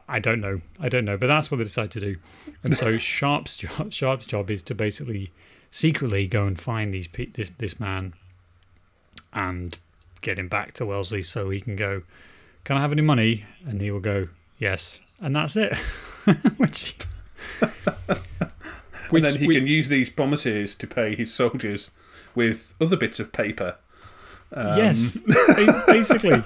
I 0.09 0.19
don't 0.19 0.41
know. 0.41 0.61
I 0.79 0.89
don't 0.91 1.07
know, 1.07 1.17
but 1.17 1.27
that's 1.27 1.51
what 1.51 1.57
they 1.57 1.65
decide 1.65 1.91
to 1.93 2.01
do. 2.01 2.17
And 2.63 2.77
so 2.77 2.99
Sharpe's 2.99 3.57
job, 3.57 3.93
Sharpe's 3.93 4.27
job 4.27 4.51
is 4.51 4.63
to 4.65 4.75
basically 4.75 5.33
secretly 5.71 6.27
go 6.27 6.47
and 6.47 6.61
find 6.61 6.93
these 6.93 7.09
this 7.35 7.51
this 7.57 7.81
man 7.81 8.13
and 9.33 9.79
get 10.21 10.39
him 10.39 10.49
back 10.49 10.73
to 10.75 10.87
Wellesley 10.87 11.23
so 11.23 11.51
he 11.51 11.61
can 11.61 11.77
go. 11.77 12.03
Can 12.65 12.77
I 12.77 12.83
have 12.83 12.93
any 12.93 13.03
money? 13.03 13.45
And 13.67 13.81
he 13.81 13.91
will 13.91 14.01
go 14.01 14.29
yes, 14.59 15.01
and 15.21 15.35
that's 15.35 15.57
it. 15.57 15.75
which, 16.59 16.97
and 17.61 19.25
then 19.25 19.37
he 19.37 19.49
can 19.49 19.67
use 19.67 19.89
these 19.89 20.11
promises 20.11 20.75
to 20.77 20.87
pay 20.87 21.15
his 21.17 21.33
soldiers 21.33 21.91
with 22.35 22.75
other 22.81 22.97
bits 22.97 23.19
of 23.19 23.33
paper. 23.33 23.77
Um, 24.53 24.77
yes, 24.77 25.19
basically. 25.87 26.43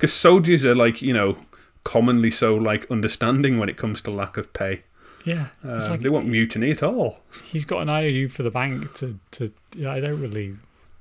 Because 0.00 0.12
soldiers 0.14 0.64
are 0.64 0.74
like 0.74 1.02
you 1.02 1.12
know 1.12 1.36
commonly 1.84 2.30
so 2.30 2.54
like 2.56 2.90
understanding 2.90 3.58
when 3.58 3.68
it 3.68 3.76
comes 3.76 4.00
to 4.02 4.10
lack 4.10 4.36
of 4.36 4.52
pay. 4.52 4.82
Yeah, 5.26 5.48
Um, 5.62 5.78
like 5.80 6.00
they 6.00 6.08
won't 6.08 6.26
mutiny 6.28 6.70
at 6.70 6.82
all. 6.82 7.20
he's 7.44 7.66
got 7.66 7.82
an 7.82 7.90
IOU 7.90 8.28
for 8.30 8.42
the 8.42 8.50
bank 8.50 8.94
to 8.94 9.18
to. 9.32 9.52
I 9.86 10.00
don't 10.00 10.20
really 10.20 10.56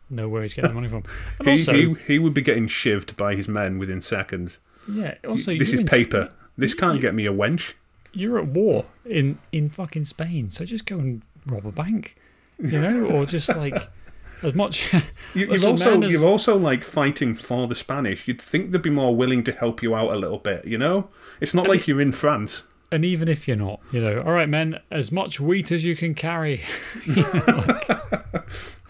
know 0.10 0.28
where 0.28 0.42
he's 0.42 0.54
getting 0.54 0.72
the 0.72 0.76
money 0.76 0.90
from. 0.90 1.04
And 1.40 1.48
He, 1.48 1.52
also, 1.52 1.72
he 1.74 1.94
he 2.06 2.20
would 2.20 2.34
be 2.34 2.42
getting 2.42 2.68
shivved 2.68 3.16
by 3.16 3.36
his 3.36 3.48
men 3.48 3.80
within 3.80 4.02
seconds. 4.02 4.60
yeah, 4.92 5.16
also 5.28 5.58
this 5.58 5.72
is 5.74 5.82
paper. 5.86 6.30
This 6.58 6.74
can't 6.74 7.00
get 7.00 7.16
me 7.16 7.26
a 7.26 7.32
wench. 7.34 7.74
You're 8.12 8.40
at 8.40 8.48
war 8.48 8.86
in 9.06 9.38
in 9.54 9.70
fucking 9.70 10.06
Spain, 10.06 10.50
so 10.50 10.66
just 10.66 10.86
go 10.86 10.98
and 11.00 11.22
rob 11.46 11.66
a 11.66 11.72
bank, 11.72 12.18
you 12.58 12.82
know, 12.82 13.06
or 13.06 13.26
just 13.26 13.48
like 13.50 13.88
as 14.44 14.54
much. 14.54 14.92
You, 15.36 15.46
you've 15.52 15.64
also 15.66 15.96
there's- 16.00 16.12
you're 16.14 16.28
also 16.28 16.58
like 16.58 16.84
fighting 16.84 17.36
for 17.36 17.68
the 17.68 17.76
Spanish. 17.76 18.28
You'd 18.28 18.42
think 18.42 18.72
they'd 18.72 18.82
be 18.82 18.90
more 18.90 19.16
willing 19.16 19.44
to 19.44 19.52
help 19.52 19.84
you 19.84 19.94
out 19.94 20.12
a 20.12 20.18
little 20.18 20.40
bit. 20.40 20.66
You 20.66 20.78
know, 20.80 21.10
it's 21.40 21.54
not 21.54 21.68
like 21.68 21.88
you're 21.88 22.02
in 22.02 22.12
France. 22.14 22.64
and 22.92 23.06
even 23.06 23.28
if 23.30 23.48
you're 23.48 23.56
not, 23.58 23.80
you 23.92 24.02
know, 24.02 24.22
all 24.24 24.32
right, 24.32 24.50
men, 24.50 24.80
as 24.90 25.12
much 25.12 25.40
wheat 25.40 25.72
as 25.72 25.86
you 25.86 25.96
can 25.96 26.16
carry. 26.16 26.62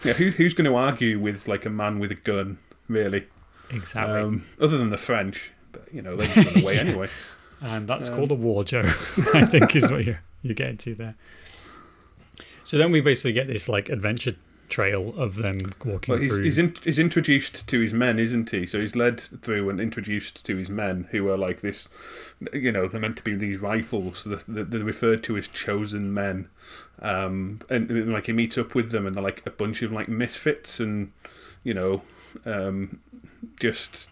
Yeah, 0.02 0.14
who, 0.14 0.30
who's 0.30 0.54
going 0.54 0.64
to 0.70 0.76
argue 0.76 1.18
with 1.20 1.46
like 1.46 1.66
a 1.66 1.70
man 1.70 1.98
with 1.98 2.10
a 2.10 2.14
gun? 2.14 2.56
Really, 2.88 3.26
exactly. 3.70 4.18
um, 4.18 4.42
other 4.58 4.78
than 4.78 4.88
the 4.88 4.96
French. 4.96 5.52
But 5.72 5.92
you 5.92 6.00
know, 6.00 6.16
they 6.16 6.26
just 6.26 6.54
run 6.54 6.62
away 6.64 6.78
anyway. 6.78 7.08
And 7.60 7.86
that's 7.86 8.08
Um, 8.08 8.16
called 8.16 8.30
a 8.32 8.34
war, 8.34 8.64
Joe. 8.64 8.84
I 9.34 9.44
think 9.44 9.76
is 9.76 9.90
what 9.90 10.06
you're 10.06 10.22
you're 10.42 10.54
getting 10.54 10.78
to 10.78 10.94
there. 10.94 11.14
So 12.64 12.78
then 12.78 12.90
we 12.92 13.02
basically 13.02 13.34
get 13.34 13.46
this 13.46 13.68
like 13.68 13.90
adventure 13.90 14.36
trail 14.70 15.12
of 15.16 15.36
them 15.36 15.72
walking 15.84 16.12
Well, 16.12 16.20
he's, 16.20 16.30
through. 16.30 16.42
he's, 16.44 16.58
in, 16.58 16.74
he's 16.82 16.98
introduced 16.98 17.66
to 17.68 17.80
his 17.80 17.92
men, 17.92 18.18
isn't 18.18 18.50
he? 18.50 18.64
So 18.66 18.80
he's 18.80 18.96
led 18.96 19.20
through 19.20 19.68
and 19.68 19.80
introduced 19.80 20.46
to 20.46 20.56
his 20.56 20.70
men, 20.70 21.08
who 21.10 21.28
are 21.28 21.36
like 21.36 21.60
this. 21.60 21.88
You 22.52 22.72
know, 22.72 22.88
they're 22.88 23.00
meant 23.00 23.16
to 23.16 23.22
be 23.22 23.34
these 23.34 23.58
rifles. 23.58 24.24
They're, 24.24 24.64
they're 24.64 24.84
referred 24.84 25.22
to 25.24 25.36
as 25.36 25.48
chosen 25.48 26.14
men. 26.14 26.48
Um, 27.02 27.60
and, 27.68 27.90
and, 27.90 28.12
like 28.12 28.26
he 28.26 28.32
meets 28.32 28.56
up 28.56 28.74
with 28.74 28.90
them, 28.90 29.06
and 29.06 29.14
they're 29.14 29.22
like 29.22 29.42
a 29.46 29.50
bunch 29.50 29.82
of 29.82 29.92
like 29.92 30.08
misfits, 30.08 30.80
and 30.80 31.12
you 31.64 31.74
know, 31.74 32.02
um, 32.44 33.00
just 33.58 34.10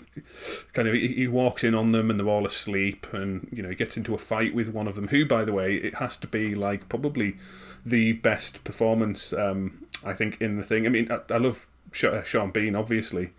kind 0.73 0.89
of 0.89 0.95
he 0.95 1.09
he 1.09 1.27
walks 1.29 1.65
in 1.65 1.75
on 1.75 1.91
them, 1.91 2.11
and 2.11 2.19
they're 2.19 2.29
all 2.29 2.47
asleep, 2.47 3.07
and 3.13 3.49
you 3.53 3.63
know, 3.63 3.69
he 3.69 3.75
gets 3.75 3.97
into 3.97 4.15
a 4.15 4.19
fight 4.19 4.55
with 4.55 4.71
one 4.71 4.89
of 4.89 4.95
them. 4.95 5.09
Who, 5.09 5.27
by 5.27 5.45
the 5.45 5.53
way, 5.53 5.77
it 5.77 5.97
has 5.97 6.17
to 6.19 6.27
be 6.27 6.55
like 6.55 6.89
probably 6.89 7.37
the 7.85 8.13
best 8.13 8.65
performance 8.65 9.33
um, 9.33 9.87
I 10.05 10.13
think 10.13 10.41
in 10.41 10.57
the 10.57 10.63
thing. 10.63 10.87
I 10.87 10.89
mean, 10.89 11.11
I, 11.11 11.21
I 11.33 11.39
love 11.39 11.67
Sean 11.93 12.51
Bean, 12.51 12.75
obviously, 12.75 13.31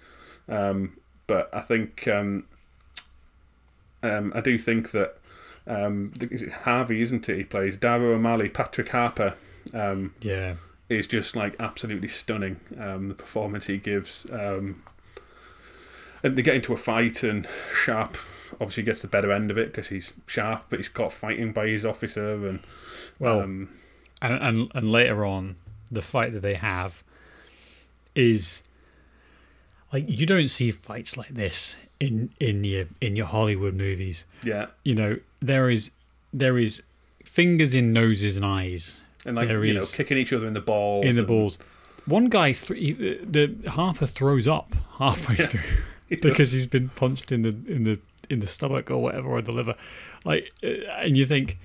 um, 0.47 0.97
but 1.27 1.49
I 1.53 1.61
think 1.61 2.07
um, 2.07 2.45
um, 4.03 4.31
I 4.35 4.41
do 4.41 4.57
think 4.57 4.91
that 4.91 5.17
um, 5.67 6.13
is 6.19 6.41
it 6.41 6.51
Harvey, 6.51 7.01
isn't 7.01 7.29
it? 7.29 7.37
He 7.37 7.43
plays 7.43 7.77
Daragh 7.77 8.15
O'Malley, 8.15 8.49
Patrick 8.49 8.89
Harper. 8.89 9.35
Um, 9.73 10.15
yeah, 10.21 10.55
is 10.89 11.05
just 11.05 11.35
like 11.35 11.55
absolutely 11.59 12.07
stunning. 12.07 12.59
Um, 12.79 13.09
the 13.09 13.13
performance 13.13 13.67
he 13.67 13.77
gives. 13.77 14.25
Um, 14.31 14.83
and 16.23 16.35
they 16.35 16.41
get 16.41 16.55
into 16.55 16.73
a 16.73 16.77
fight, 16.77 17.23
and 17.23 17.47
Sharpe 17.73 18.17
obviously 18.53 18.83
gets 18.83 19.01
the 19.01 19.07
better 19.07 19.31
end 19.31 19.51
of 19.51 19.57
it 19.57 19.71
because 19.71 19.87
he's 19.87 20.11
sharp, 20.25 20.65
but 20.69 20.79
he's 20.79 20.89
caught 20.89 21.13
fighting 21.13 21.53
by 21.53 21.67
his 21.67 21.85
officer, 21.85 22.47
and 22.47 22.59
well, 23.19 23.41
um, 23.41 23.69
and, 24.21 24.33
and 24.43 24.71
and 24.73 24.91
later 24.91 25.25
on, 25.25 25.55
the 25.91 26.01
fight 26.01 26.33
that 26.33 26.41
they 26.41 26.55
have 26.55 27.03
is 28.15 28.63
like 29.93 30.05
you 30.07 30.25
don't 30.25 30.47
see 30.49 30.71
fights 30.71 31.17
like 31.17 31.29
this 31.29 31.75
in 31.99 32.29
in 32.39 32.63
your 32.63 32.85
in 33.01 33.15
your 33.15 33.25
Hollywood 33.27 33.73
movies. 33.75 34.25
yeah, 34.43 34.67
You 34.83 34.95
know, 34.95 35.17
there 35.39 35.69
is 35.69 35.91
there 36.33 36.57
is 36.57 36.81
fingers 37.25 37.73
in 37.75 37.93
noses 37.93 38.35
and 38.37 38.45
eyes 38.45 39.01
and 39.25 39.35
like 39.35 39.47
There 39.47 39.63
you 39.65 39.73
know, 39.75 39.85
kicking 39.85 40.17
each 40.17 40.31
other 40.33 40.47
in 40.47 40.53
the 40.53 40.61
balls. 40.61 41.05
in 41.05 41.15
the 41.15 41.21
and- 41.21 41.27
balls. 41.27 41.57
One 42.05 42.25
guy, 42.25 42.53
th- 42.53 42.79
he, 42.79 42.93
the 42.93 43.55
Harper 43.69 44.07
throws 44.07 44.47
up 44.47 44.73
halfway 44.97 45.35
through 45.35 45.61
because 46.21 46.51
he's 46.53 46.65
been 46.65 46.89
punched 46.89 47.31
in 47.31 47.43
the 47.43 47.49
in 47.67 47.83
the 47.83 47.99
in 48.31 48.39
the 48.39 48.47
stomach 48.47 48.89
or 48.89 48.97
whatever 48.99 49.27
or 49.29 49.41
the 49.43 49.51
liver, 49.51 49.75
like, 50.23 50.51
uh, 50.63 50.67
and 51.03 51.15
you 51.17 51.25
think, 51.27 51.57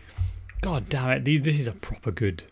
God 0.64 0.88
damn 0.88 1.10
it, 1.10 1.24
this 1.24 1.58
is 1.60 1.66
a 1.66 1.72
proper 1.72 2.10
good, 2.10 2.44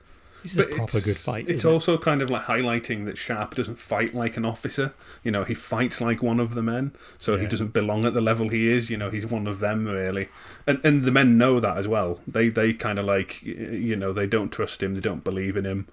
this 0.42 0.53
is 0.53 0.59
a 0.59 0.64
proper 0.64 1.01
good 1.01 1.16
fight. 1.16 1.48
It's 1.48 1.59
isn't 1.59 1.70
it? 1.70 1.72
also 1.72 1.96
kind 1.98 2.20
of 2.22 2.31
like 2.31 2.42
highlighting 2.42 3.05
that 3.07 3.16
Sharpe 3.18 3.55
doesn't 3.55 3.79
fight 3.79 4.14
like 4.14 4.37
an 4.37 4.44
officer. 4.44 4.92
You 5.25 5.31
know, 5.31 5.44
he 5.44 5.55
fights 5.55 6.01
like 6.01 6.22
one 6.22 6.38
of 6.40 6.55
the 6.55 6.62
men, 6.62 6.92
so 7.18 7.37
he 7.37 7.46
doesn't 7.46 7.72
belong 7.72 8.05
at 8.05 8.14
the 8.14 8.20
level 8.20 8.48
he 8.48 8.68
is. 8.70 8.90
You 8.90 8.96
know, 8.96 9.11
he's 9.11 9.27
one 9.27 9.46
of 9.46 9.61
them 9.61 9.87
really, 9.87 10.29
and 10.66 10.79
and 10.85 11.05
the 11.05 11.11
men 11.12 11.38
know 11.38 11.59
that 11.61 11.77
as 11.77 11.88
well. 11.88 12.20
They 12.27 12.48
they 12.48 12.72
kind 12.75 12.98
of 12.98 13.05
like 13.05 13.42
you 13.42 13.96
know 13.96 14.12
they 14.12 14.27
don't 14.27 14.51
trust 14.53 14.83
him, 14.83 14.94
they 14.94 15.01
don't 15.01 15.25
believe 15.25 15.57
in 15.57 15.64
him. 15.64 15.88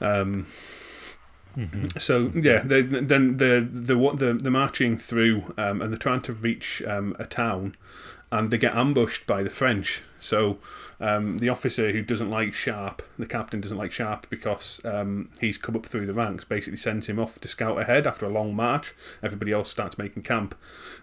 Um, 0.00 0.46
Mhm. 1.56 2.00
so 2.00 2.30
yeah, 2.36 2.62
they, 2.64 2.82
then 2.82 3.38
the 3.38 3.66
the 3.68 3.98
what 3.98 4.18
the 4.18 4.34
the 4.34 4.50
marching 4.50 4.96
through, 4.96 5.54
um, 5.58 5.82
and 5.82 5.90
they're 5.92 5.98
trying 5.98 6.20
to 6.22 6.32
reach 6.32 6.82
um, 6.86 7.16
a 7.18 7.24
town, 7.24 7.74
and 8.30 8.50
they 8.50 8.58
get 8.58 8.74
ambushed 8.74 9.26
by 9.26 9.42
the 9.42 9.50
French. 9.50 10.02
So 10.20 10.58
um, 11.00 11.38
the 11.38 11.48
officer 11.48 11.92
who 11.92 12.02
doesn't 12.02 12.28
like 12.28 12.52
Sharpe, 12.52 13.02
the 13.18 13.26
captain 13.26 13.60
doesn't 13.60 13.78
like 13.78 13.92
Sharpe 13.92 14.28
because 14.28 14.84
um, 14.84 15.30
he's 15.40 15.56
come 15.56 15.76
up 15.76 15.86
through 15.86 16.06
the 16.06 16.12
ranks. 16.12 16.44
Basically, 16.44 16.76
sends 16.76 17.08
him 17.08 17.18
off 17.18 17.40
to 17.40 17.48
scout 17.48 17.80
ahead 17.80 18.06
after 18.06 18.26
a 18.26 18.30
long 18.30 18.54
march. 18.54 18.94
Everybody 19.22 19.52
else 19.52 19.70
starts 19.70 19.96
making 19.96 20.24
camp, 20.24 20.54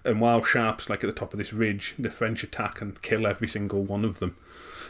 and 0.03 0.19
while 0.19 0.43
Sharpe's 0.43 0.89
like 0.89 1.03
at 1.03 1.07
the 1.07 1.19
top 1.19 1.33
of 1.33 1.37
this 1.37 1.53
ridge, 1.53 1.95
the 1.97 2.11
French 2.11 2.43
attack 2.43 2.81
and 2.81 3.01
kill 3.01 3.25
every 3.25 3.47
single 3.47 3.83
one 3.83 4.05
of 4.05 4.19
them. 4.19 4.35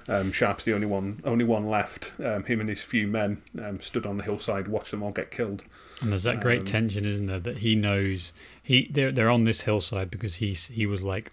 Um, 0.08 0.32
Sharpe's 0.32 0.65
the 0.65 0.74
only 0.74 0.86
one, 0.86 1.21
only 1.24 1.45
one 1.45 1.67
left. 1.67 2.12
Um, 2.24 2.43
him 2.43 2.60
and 2.60 2.69
his 2.69 2.84
few 2.84 3.08
men 3.08 3.41
um, 3.63 3.82
stood 3.82 4.06
on 4.06 4.17
the 4.17 4.24
hillside, 4.24 4.67
watched 4.67 4.91
them 4.91 5.02
all 5.02 5.12
get 5.12 5.32
killed. 5.32 5.63
And 6.02 6.12
there's 6.12 6.24
that 6.24 6.41
great 6.41 6.60
Um, 6.60 6.65
tension, 6.65 7.06
isn't 7.06 7.26
there? 7.26 7.39
That 7.39 7.58
he 7.58 7.76
knows 7.76 8.32
he 8.62 8.88
they're 8.91 9.12
they're 9.12 9.32
on 9.32 9.45
this 9.45 9.62
hillside 9.62 10.12
because 10.12 10.36
he's 10.36 10.67
he 10.67 10.86
was 10.86 11.02
like, 11.02 11.32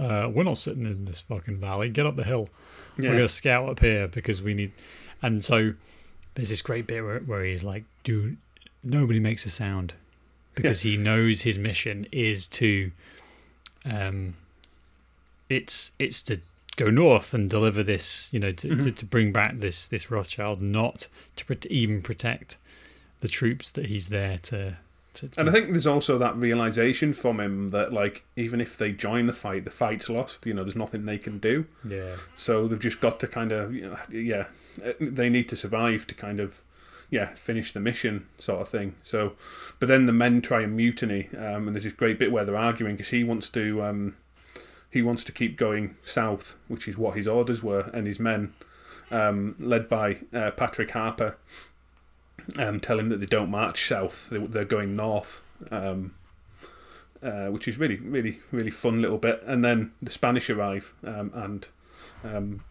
uh, 0.00 0.30
we're 0.32 0.44
not 0.44 0.56
sitting 0.56 0.86
in 0.86 1.04
this 1.04 1.20
fucking 1.20 1.58
valley. 1.58 1.90
Get 1.90 2.06
up 2.06 2.16
the 2.16 2.24
hill. 2.24 2.48
Yeah. 2.96 3.10
We're 3.10 3.16
gonna 3.16 3.28
scout 3.28 3.68
up 3.68 3.80
here 3.80 4.08
because 4.08 4.42
we 4.42 4.54
need. 4.54 4.72
And 5.22 5.44
so 5.44 5.74
there's 6.34 6.48
this 6.48 6.62
great 6.62 6.86
bit 6.86 7.02
where 7.02 7.20
where 7.20 7.44
he's 7.44 7.64
like, 7.64 7.84
dude, 8.02 8.38
nobody 8.82 9.20
makes 9.20 9.44
a 9.44 9.50
sound. 9.50 9.94
because 10.54 10.84
yeah. 10.84 10.92
he 10.92 10.96
knows 10.96 11.42
his 11.42 11.58
mission 11.58 12.06
is 12.10 12.46
to, 12.46 12.90
um, 13.84 14.34
it's 15.48 15.92
it's 15.98 16.22
to 16.22 16.40
go 16.76 16.88
north 16.90 17.34
and 17.34 17.50
deliver 17.50 17.82
this, 17.82 18.32
you 18.32 18.40
know, 18.40 18.52
to, 18.52 18.68
mm-hmm. 18.68 18.84
to, 18.84 18.90
to, 18.90 19.04
bring 19.04 19.32
back 19.32 19.58
this 19.58 19.86
this 19.86 20.10
Rothschild, 20.10 20.62
not 20.62 21.08
to, 21.36 21.54
to 21.54 21.72
even 21.72 22.00
protect 22.00 22.56
the 23.20 23.28
troops 23.28 23.70
that 23.70 23.86
he's 23.86 24.08
there 24.08 24.38
to 24.38 24.78
to, 25.14 25.28
to, 25.28 25.40
and 25.40 25.48
I 25.48 25.52
think 25.52 25.70
there's 25.70 25.86
also 25.86 26.18
that 26.18 26.36
realization 26.36 27.12
from 27.12 27.40
him 27.40 27.70
that, 27.70 27.92
like, 27.92 28.24
even 28.36 28.60
if 28.60 28.76
they 28.76 28.92
join 28.92 29.26
the 29.26 29.32
fight, 29.32 29.64
the 29.64 29.70
fight's 29.70 30.08
lost. 30.08 30.46
You 30.46 30.54
know, 30.54 30.62
there's 30.62 30.76
nothing 30.76 31.04
they 31.04 31.18
can 31.18 31.38
do. 31.38 31.66
Yeah. 31.86 32.16
So 32.36 32.68
they've 32.68 32.78
just 32.78 33.00
got 33.00 33.20
to 33.20 33.26
kind 33.26 33.52
of, 33.52 33.74
yeah, 34.12 34.46
they 35.00 35.28
need 35.28 35.48
to 35.48 35.56
survive 35.56 36.06
to 36.08 36.14
kind 36.14 36.40
of, 36.40 36.62
yeah, 37.10 37.34
finish 37.34 37.72
the 37.72 37.80
mission, 37.80 38.26
sort 38.38 38.60
of 38.60 38.68
thing. 38.68 38.94
So, 39.02 39.32
but 39.80 39.88
then 39.88 40.06
the 40.06 40.12
men 40.12 40.40
try 40.40 40.62
and 40.62 40.76
mutiny, 40.76 41.28
um, 41.36 41.66
and 41.66 41.74
there's 41.74 41.84
this 41.84 41.92
great 41.92 42.18
bit 42.18 42.30
where 42.30 42.44
they're 42.44 42.56
arguing 42.56 42.94
because 42.94 43.10
he 43.10 43.24
wants 43.24 43.48
to, 43.50 43.82
um, 43.82 44.16
he 44.90 45.02
wants 45.02 45.24
to 45.24 45.32
keep 45.32 45.56
going 45.56 45.96
south, 46.04 46.56
which 46.68 46.86
is 46.86 46.96
what 46.96 47.16
his 47.16 47.26
orders 47.26 47.62
were, 47.62 47.90
and 47.92 48.06
his 48.06 48.20
men, 48.20 48.52
um, 49.10 49.56
led 49.58 49.88
by 49.88 50.18
uh, 50.32 50.52
Patrick 50.52 50.92
Harper 50.92 51.36
um, 52.58 52.80
tell 52.80 52.98
him 52.98 53.08
that 53.08 53.20
they 53.20 53.26
don't 53.26 53.50
march 53.50 53.86
south; 53.86 54.30
they, 54.30 54.60
are 54.60 54.64
going 54.64 54.96
north, 54.96 55.42
um, 55.70 56.14
uh, 57.22 57.46
which 57.46 57.68
is 57.68 57.78
really, 57.78 57.96
really, 57.96 58.40
really 58.50 58.70
fun 58.70 58.98
little 58.98 59.18
bit. 59.18 59.42
And 59.46 59.64
then 59.64 59.92
the 60.02 60.10
Spanish 60.10 60.50
arrive 60.50 60.92
um, 61.04 61.30
and 61.34 61.68
um, 62.24 62.64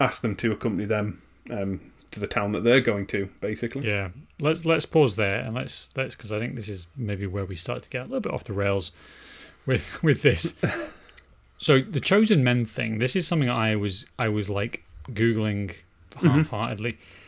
ask 0.00 0.22
them 0.22 0.36
to 0.36 0.52
accompany 0.52 0.84
them 0.84 1.22
um, 1.50 1.92
to 2.10 2.20
the 2.20 2.26
town 2.26 2.52
that 2.52 2.64
they're 2.64 2.80
going 2.80 3.06
to, 3.08 3.28
basically. 3.40 3.88
Yeah, 3.88 4.10
let's 4.40 4.64
let's 4.64 4.86
pause 4.86 5.16
there 5.16 5.40
and 5.40 5.54
let's 5.54 5.90
let's 5.96 6.14
because 6.14 6.32
I 6.32 6.38
think 6.38 6.56
this 6.56 6.68
is 6.68 6.86
maybe 6.96 7.26
where 7.26 7.44
we 7.44 7.56
start 7.56 7.82
to 7.82 7.88
get 7.88 8.02
a 8.02 8.04
little 8.04 8.20
bit 8.20 8.32
off 8.32 8.44
the 8.44 8.52
rails 8.52 8.92
with 9.66 10.02
with 10.02 10.22
this. 10.22 10.54
so 11.58 11.80
the 11.80 12.00
chosen 12.00 12.44
men 12.44 12.64
thing. 12.64 12.98
This 12.98 13.16
is 13.16 13.26
something 13.26 13.50
I 13.50 13.76
was 13.76 14.06
I 14.18 14.28
was 14.28 14.48
like 14.48 14.84
googling 15.10 15.74
mm-hmm. 16.12 16.28
half-heartedly. 16.28 16.92
Mm-hmm 16.92 17.20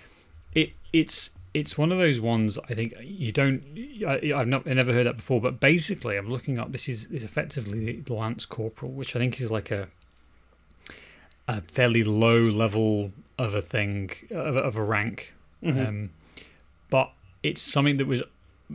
it's 1.00 1.30
it's 1.54 1.78
one 1.78 1.92
of 1.92 1.98
those 1.98 2.20
ones 2.20 2.58
I 2.68 2.74
think 2.74 2.94
you 3.00 3.32
don't 3.32 3.62
I, 4.06 4.20
have 4.36 4.48
not 4.48 4.66
I 4.66 4.72
never 4.74 4.92
heard 4.92 5.06
that 5.06 5.16
before 5.16 5.40
but 5.40 5.60
basically 5.60 6.16
I'm 6.16 6.28
looking 6.28 6.58
up 6.58 6.72
this 6.72 6.88
is, 6.88 7.06
is 7.06 7.22
effectively 7.22 8.00
the 8.00 8.14
Lance 8.14 8.46
Corporal 8.46 8.92
which 8.92 9.16
I 9.16 9.18
think 9.18 9.40
is 9.40 9.50
like 9.50 9.70
a 9.70 9.88
a 11.48 11.60
fairly 11.62 12.02
low 12.04 12.40
level 12.40 13.12
of 13.38 13.54
a 13.54 13.62
thing 13.62 14.10
of, 14.30 14.56
of 14.56 14.76
a 14.76 14.82
rank 14.82 15.34
mm-hmm. 15.62 15.78
um, 15.78 16.10
but 16.90 17.12
it's 17.42 17.60
something 17.60 17.98
that 17.98 18.06
was 18.06 18.22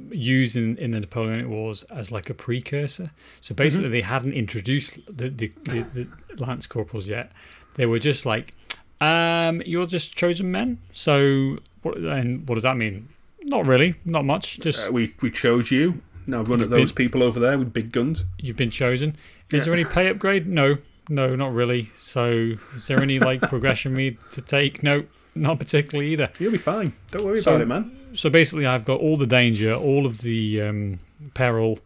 used 0.09 0.55
in, 0.55 0.77
in 0.77 0.91
the 0.91 1.01
Napoleonic 1.01 1.47
Wars 1.47 1.83
as 1.83 2.11
like 2.11 2.29
a 2.29 2.33
precursor 2.33 3.11
so 3.41 3.53
basically 3.53 3.85
mm-hmm. 3.85 3.93
they 3.93 4.01
hadn't 4.01 4.33
introduced 4.33 4.99
the, 5.07 5.29
the, 5.29 5.51
the, 5.63 6.07
the 6.33 6.43
Lance 6.43 6.65
Corporals 6.67 7.07
yet 7.07 7.31
they 7.75 7.85
were 7.85 7.99
just 7.99 8.25
like 8.25 8.53
um, 9.01 9.63
you're 9.65 9.87
just 9.87 10.15
chosen 10.15 10.51
men. 10.51 10.77
So, 10.91 11.57
what, 11.81 11.97
and 11.97 12.47
what 12.47 12.55
does 12.55 12.63
that 12.63 12.77
mean? 12.77 13.09
Not 13.43 13.67
really, 13.67 13.95
not 14.05 14.25
much. 14.25 14.59
Just 14.59 14.89
uh, 14.89 14.91
we 14.91 15.15
we 15.21 15.31
chose 15.31 15.71
you. 15.71 16.01
Now 16.27 16.43
run 16.43 16.61
at 16.61 16.69
those 16.69 16.91
been, 16.91 17.05
people 17.05 17.23
over 17.23 17.39
there 17.39 17.57
with 17.57 17.73
big 17.73 17.91
guns. 17.91 18.25
You've 18.37 18.57
been 18.57 18.69
chosen. 18.69 19.15
Is 19.51 19.61
yeah. 19.61 19.65
there 19.65 19.73
any 19.73 19.85
pay 19.85 20.09
upgrade? 20.09 20.47
No, 20.47 20.77
no, 21.09 21.35
not 21.35 21.53
really. 21.53 21.89
So, 21.97 22.53
is 22.75 22.87
there 22.87 23.01
any 23.01 23.19
like 23.19 23.41
progression 23.41 23.93
me 23.93 24.17
to 24.29 24.41
take? 24.41 24.83
No, 24.83 25.05
not 25.33 25.59
particularly 25.59 26.11
either. 26.11 26.29
You'll 26.39 26.51
be 26.51 26.57
fine. 26.57 26.93
Don't 27.09 27.25
worry 27.25 27.41
so, 27.41 27.51
about 27.51 27.61
it, 27.61 27.67
man. 27.67 27.97
So 28.13 28.29
basically, 28.29 28.65
I've 28.67 28.85
got 28.85 28.99
all 28.99 29.17
the 29.17 29.25
danger, 29.25 29.73
all 29.73 30.05
of 30.05 30.19
the 30.19 30.61
um, 30.61 30.99
peril, 31.33 31.79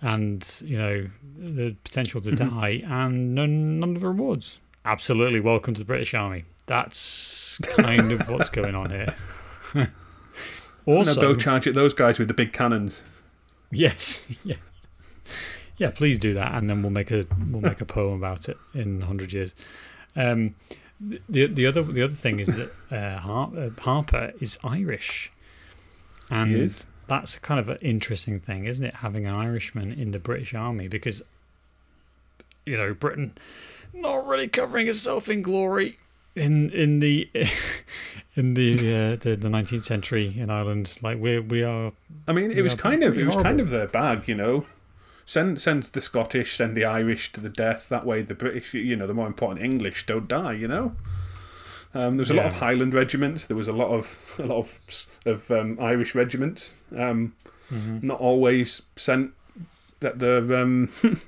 and 0.00 0.62
you 0.64 0.78
know 0.78 1.08
the 1.38 1.76
potential 1.84 2.20
to 2.22 2.30
mm-hmm. 2.30 2.58
die, 2.58 2.82
and 2.86 3.36
none, 3.36 3.78
none 3.78 3.94
of 3.94 4.00
the 4.00 4.08
rewards 4.08 4.58
absolutely 4.88 5.38
welcome 5.38 5.74
to 5.74 5.80
the 5.80 5.84
British 5.84 6.14
Army. 6.14 6.44
That's 6.68 7.58
kind 7.76 8.12
of 8.12 8.28
what's 8.28 8.50
going 8.50 8.74
on 8.74 8.90
here. 8.90 9.14
also, 10.86 11.18
go 11.18 11.34
charge 11.34 11.66
at 11.66 11.72
those 11.72 11.94
guys 11.94 12.18
with 12.18 12.28
the 12.28 12.34
big 12.34 12.52
cannons. 12.52 13.02
Yes, 13.70 14.26
yeah, 14.44 14.56
yeah. 15.78 15.90
Please 15.90 16.18
do 16.18 16.34
that, 16.34 16.54
and 16.54 16.68
then 16.68 16.82
we'll 16.82 16.90
make 16.90 17.10
a 17.10 17.26
we'll 17.50 17.62
make 17.62 17.80
a 17.80 17.86
poem 17.86 18.12
about 18.12 18.50
it 18.50 18.58
in 18.74 19.00
hundred 19.00 19.32
years. 19.32 19.54
Um, 20.14 20.56
the 21.00 21.46
the 21.46 21.66
other 21.66 21.82
the 21.82 22.02
other 22.02 22.14
thing 22.14 22.38
is 22.38 22.48
that 22.48 22.70
uh, 22.92 23.26
uh 23.26 23.70
Harper 23.80 24.34
is 24.38 24.58
Irish, 24.62 25.32
and 26.28 26.54
is. 26.54 26.84
that's 27.06 27.36
kind 27.36 27.58
of 27.58 27.70
an 27.70 27.78
interesting 27.80 28.40
thing, 28.40 28.66
isn't 28.66 28.84
it? 28.84 28.96
Having 28.96 29.24
an 29.24 29.34
Irishman 29.34 29.90
in 29.90 30.10
the 30.10 30.18
British 30.18 30.52
Army 30.52 30.86
because 30.86 31.22
you 32.66 32.76
know 32.76 32.92
Britain 32.92 33.38
not 33.94 34.26
really 34.26 34.48
covering 34.48 34.86
itself 34.86 35.30
in 35.30 35.40
glory 35.40 35.98
in 36.38 36.70
in 36.70 37.00
the 37.00 37.28
in 38.36 38.54
the 38.54 38.72
uh, 38.74 39.16
the, 39.16 39.36
the 39.36 39.48
19th 39.48 39.84
century 39.84 40.34
in 40.38 40.50
Ireland. 40.50 40.98
Like 41.02 41.18
we 41.18 41.38
we 41.38 41.62
are. 41.62 41.92
I 42.26 42.32
mean, 42.32 42.50
it 42.50 42.62
was 42.62 42.74
kind 42.74 43.02
of 43.02 43.18
it 43.18 43.24
was 43.24 43.36
kind 43.36 43.60
of 43.60 43.70
their 43.70 43.88
bag, 43.88 44.28
you 44.28 44.34
know. 44.34 44.66
Send 45.26 45.60
send 45.60 45.82
the 45.84 46.00
Scottish, 46.00 46.56
send 46.56 46.76
the 46.76 46.84
Irish 46.84 47.32
to 47.32 47.40
the 47.40 47.50
death. 47.50 47.88
That 47.88 48.06
way, 48.06 48.22
the 48.22 48.34
British, 48.34 48.72
you 48.72 48.96
know, 48.96 49.06
the 49.06 49.14
more 49.14 49.26
important 49.26 49.64
English 49.64 50.06
don't 50.06 50.28
die. 50.28 50.52
You 50.54 50.68
know. 50.68 50.96
Um, 51.94 52.16
there 52.16 52.22
was 52.22 52.30
a 52.30 52.34
yeah. 52.34 52.42
lot 52.42 52.52
of 52.52 52.58
Highland 52.58 52.94
regiments. 52.94 53.46
There 53.46 53.56
was 53.56 53.68
a 53.68 53.72
lot 53.72 53.88
of 53.88 54.36
a 54.38 54.46
lot 54.46 54.58
of 54.58 55.06
of 55.26 55.50
um, 55.50 55.78
Irish 55.80 56.14
regiments. 56.14 56.82
Um, 56.96 57.34
mm-hmm. 57.72 58.06
Not 58.06 58.20
always 58.20 58.82
sent 58.96 59.32
that 60.00 60.18
the 60.18 60.38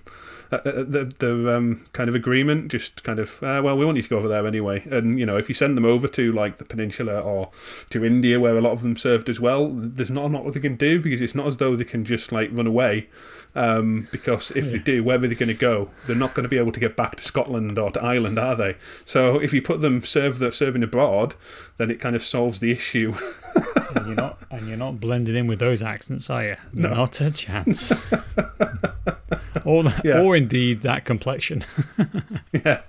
Uh, 0.52 0.56
uh, 0.56 0.72
the 0.82 1.12
the 1.18 1.56
um, 1.56 1.86
kind 1.92 2.08
of 2.08 2.14
agreement, 2.14 2.70
just 2.72 3.04
kind 3.04 3.18
of 3.18 3.42
uh, 3.42 3.60
well, 3.62 3.76
we 3.76 3.84
want 3.84 3.96
you 3.96 4.02
to 4.02 4.08
go 4.08 4.18
over 4.18 4.28
there 4.28 4.46
anyway. 4.46 4.82
And 4.90 5.18
you 5.18 5.24
know, 5.24 5.36
if 5.36 5.48
you 5.48 5.54
send 5.54 5.76
them 5.76 5.84
over 5.84 6.08
to 6.08 6.32
like 6.32 6.56
the 6.58 6.64
peninsula 6.64 7.20
or 7.20 7.50
to 7.90 8.04
India, 8.04 8.40
where 8.40 8.58
a 8.58 8.60
lot 8.60 8.72
of 8.72 8.82
them 8.82 8.96
served 8.96 9.28
as 9.28 9.38
well, 9.38 9.70
there's 9.72 10.10
not 10.10 10.24
a 10.24 10.28
lot 10.28 10.50
they 10.52 10.60
can 10.60 10.76
do 10.76 11.00
because 11.00 11.20
it's 11.20 11.34
not 11.34 11.46
as 11.46 11.58
though 11.58 11.76
they 11.76 11.84
can 11.84 12.04
just 12.04 12.32
like 12.32 12.50
run 12.52 12.66
away. 12.66 13.08
Um, 13.54 14.06
because 14.12 14.52
if 14.52 14.70
they 14.70 14.78
do, 14.78 15.02
where 15.02 15.16
are 15.16 15.26
they 15.26 15.34
going 15.34 15.48
to 15.48 15.54
go? 15.54 15.90
They're 16.06 16.14
not 16.14 16.34
going 16.34 16.44
to 16.44 16.48
be 16.48 16.58
able 16.58 16.72
to 16.72 16.80
get 16.80 16.96
back 16.96 17.16
to 17.16 17.22
Scotland 17.22 17.78
or 17.78 17.90
to 17.90 18.00
Ireland, 18.00 18.38
are 18.38 18.54
they? 18.54 18.76
So 19.04 19.40
if 19.40 19.52
you 19.52 19.60
put 19.60 19.80
them 19.80 20.04
serve 20.04 20.38
the 20.38 20.52
serving 20.52 20.84
abroad, 20.84 21.34
then 21.76 21.90
it 21.90 21.98
kind 21.98 22.14
of 22.14 22.22
solves 22.22 22.60
the 22.60 22.70
issue. 22.70 23.12
and 23.94 24.06
you're 24.06 24.14
not 24.14 24.38
and 24.50 24.68
you're 24.68 24.76
not 24.76 25.00
blending 25.00 25.34
in 25.34 25.46
with 25.48 25.58
those 25.58 25.82
accents, 25.82 26.30
are 26.30 26.44
you? 26.44 26.56
No. 26.72 26.90
Not 26.90 27.20
a 27.20 27.30
chance. 27.30 27.90
or, 29.64 29.82
that, 29.82 30.02
yeah. 30.04 30.20
or 30.20 30.36
indeed 30.36 30.82
that 30.82 31.04
complexion. 31.04 31.64
yeah, 32.52 32.82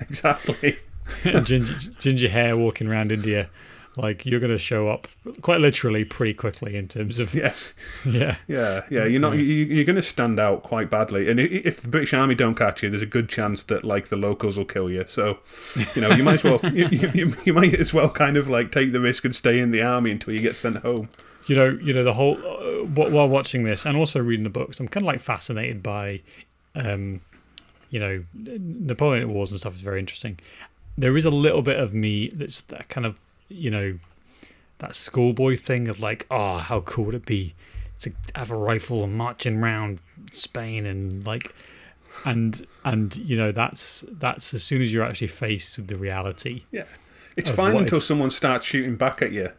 exactly. 0.00 0.78
ginger, 1.22 1.74
ginger 1.98 2.28
hair 2.28 2.56
walking 2.56 2.88
around 2.88 3.12
India. 3.12 3.48
Like 3.98 4.24
you're 4.24 4.40
going 4.40 4.52
to 4.52 4.58
show 4.58 4.88
up 4.88 5.08
quite 5.42 5.60
literally 5.60 6.04
pretty 6.04 6.34
quickly 6.34 6.76
in 6.76 6.88
terms 6.88 7.18
of 7.18 7.34
yes, 7.34 7.74
yeah, 8.06 8.36
yeah, 8.46 8.84
yeah. 8.90 9.04
You're 9.04 9.20
not 9.20 9.32
you're 9.32 9.84
going 9.84 9.96
to 9.96 10.02
stand 10.02 10.38
out 10.38 10.62
quite 10.62 10.88
badly, 10.88 11.28
and 11.28 11.40
if 11.40 11.80
the 11.80 11.88
British 11.88 12.14
Army 12.14 12.34
don't 12.34 12.54
catch 12.54 12.82
you, 12.82 12.90
there's 12.90 13.02
a 13.02 13.06
good 13.06 13.28
chance 13.28 13.64
that 13.64 13.84
like 13.84 14.08
the 14.08 14.16
locals 14.16 14.56
will 14.56 14.64
kill 14.64 14.88
you. 14.88 15.04
So, 15.08 15.38
you 15.94 16.00
know, 16.00 16.12
you 16.12 16.22
might 16.22 16.44
as 16.44 16.44
well 16.44 16.60
you, 16.72 16.88
you, 16.88 17.34
you 17.44 17.52
might 17.52 17.74
as 17.74 17.92
well 17.92 18.08
kind 18.08 18.36
of 18.36 18.48
like 18.48 18.72
take 18.72 18.92
the 18.92 19.00
risk 19.00 19.24
and 19.24 19.34
stay 19.34 19.58
in 19.58 19.72
the 19.72 19.82
army 19.82 20.12
until 20.12 20.32
you 20.32 20.40
get 20.40 20.56
sent 20.56 20.78
home 20.78 21.08
you 21.48 21.56
know, 21.56 21.78
you 21.82 21.94
know 21.94 22.04
the 22.04 22.12
whole 22.12 22.36
uh, 22.36 22.84
while 22.84 23.28
watching 23.28 23.64
this 23.64 23.86
and 23.86 23.96
also 23.96 24.20
reading 24.20 24.44
the 24.44 24.50
books, 24.50 24.78
I'm 24.78 24.86
kind 24.86 25.04
of 25.04 25.06
like 25.06 25.20
fascinated 25.20 25.82
by, 25.82 26.20
um, 26.74 27.22
you 27.90 27.98
know, 27.98 28.22
Napoleonic 28.34 29.28
Wars 29.28 29.50
and 29.50 29.58
stuff 29.58 29.74
is 29.74 29.80
very 29.80 29.98
interesting. 29.98 30.38
There 30.96 31.16
is 31.16 31.24
a 31.24 31.30
little 31.30 31.62
bit 31.62 31.80
of 31.80 31.94
me 31.94 32.28
that's 32.28 32.62
that 32.62 32.88
kind 32.88 33.06
of 33.06 33.18
you 33.48 33.70
know, 33.70 33.98
that 34.78 34.94
schoolboy 34.94 35.56
thing 35.56 35.88
of 35.88 36.00
like, 36.00 36.26
oh, 36.30 36.58
how 36.58 36.80
cool 36.80 37.06
would 37.06 37.14
it 37.14 37.26
be 37.26 37.54
to 38.00 38.12
have 38.34 38.50
a 38.50 38.56
rifle 38.56 39.02
and 39.04 39.14
marching 39.14 39.58
around 39.58 40.00
Spain 40.30 40.86
and 40.86 41.26
like, 41.26 41.54
and 42.24 42.66
and 42.84 43.16
you 43.16 43.36
know 43.36 43.52
that's 43.52 44.04
that's 44.12 44.54
as 44.54 44.62
soon 44.62 44.80
as 44.82 44.92
you're 44.92 45.04
actually 45.04 45.26
faced 45.26 45.76
with 45.76 45.88
the 45.88 45.96
reality. 45.96 46.62
Yeah, 46.70 46.84
it's 47.36 47.50
fine 47.50 47.76
until 47.76 48.00
someone 48.00 48.30
starts 48.30 48.66
shooting 48.66 48.96
back 48.96 49.20
at 49.22 49.32
you 49.32 49.52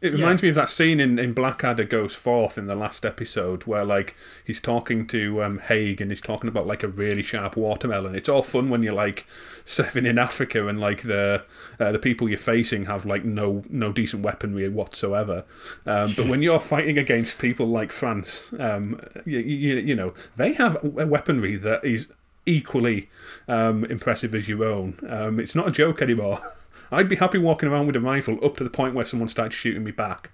it 0.00 0.12
reminds 0.12 0.42
yeah. 0.42 0.46
me 0.46 0.48
of 0.50 0.54
that 0.56 0.70
scene 0.70 0.98
in, 0.98 1.18
in 1.18 1.34
Blackadder 1.34 1.84
Goes 1.84 2.14
Forth 2.14 2.56
in 2.56 2.66
the 2.66 2.74
last 2.74 3.04
episode 3.04 3.64
where 3.64 3.84
like 3.84 4.16
he's 4.44 4.60
talking 4.60 5.06
to 5.08 5.42
um, 5.42 5.58
Haig 5.58 6.00
and 6.00 6.10
he's 6.10 6.22
talking 6.22 6.48
about 6.48 6.66
like 6.66 6.82
a 6.82 6.88
really 6.88 7.22
sharp 7.22 7.54
watermelon. 7.54 8.14
It's 8.14 8.28
all 8.28 8.42
fun 8.42 8.70
when 8.70 8.82
you're 8.82 8.94
like 8.94 9.26
serving 9.64 10.06
in 10.06 10.18
Africa 10.18 10.68
and 10.68 10.80
like 10.80 11.02
the 11.02 11.44
uh, 11.78 11.92
the 11.92 11.98
people 11.98 12.28
you're 12.28 12.38
facing 12.38 12.86
have 12.86 13.04
like 13.04 13.24
no 13.24 13.62
no 13.68 13.92
decent 13.92 14.22
weaponry 14.22 14.68
whatsoever. 14.70 15.44
Um, 15.84 16.12
but 16.16 16.28
when 16.28 16.40
you're 16.40 16.60
fighting 16.60 16.96
against 16.96 17.38
people 17.38 17.66
like 17.66 17.92
France, 17.92 18.52
um, 18.58 19.00
you, 19.26 19.38
you, 19.38 19.76
you 19.76 19.94
know 19.94 20.14
they 20.36 20.54
have 20.54 20.82
weaponry 20.82 21.56
that 21.56 21.84
is 21.84 22.08
equally 22.46 23.10
um, 23.48 23.84
impressive 23.84 24.34
as 24.34 24.48
your 24.48 24.64
own. 24.64 24.98
Um, 25.06 25.38
it's 25.38 25.54
not 25.54 25.68
a 25.68 25.70
joke 25.70 26.00
anymore. 26.00 26.40
I'd 26.92 27.08
be 27.08 27.16
happy 27.16 27.38
walking 27.38 27.68
around 27.68 27.86
with 27.86 27.96
a 27.96 28.00
rifle 28.00 28.42
up 28.44 28.56
to 28.58 28.64
the 28.64 28.70
point 28.70 28.94
where 28.94 29.04
someone 29.04 29.28
starts 29.28 29.54
shooting 29.54 29.84
me 29.84 29.90
back. 29.90 30.30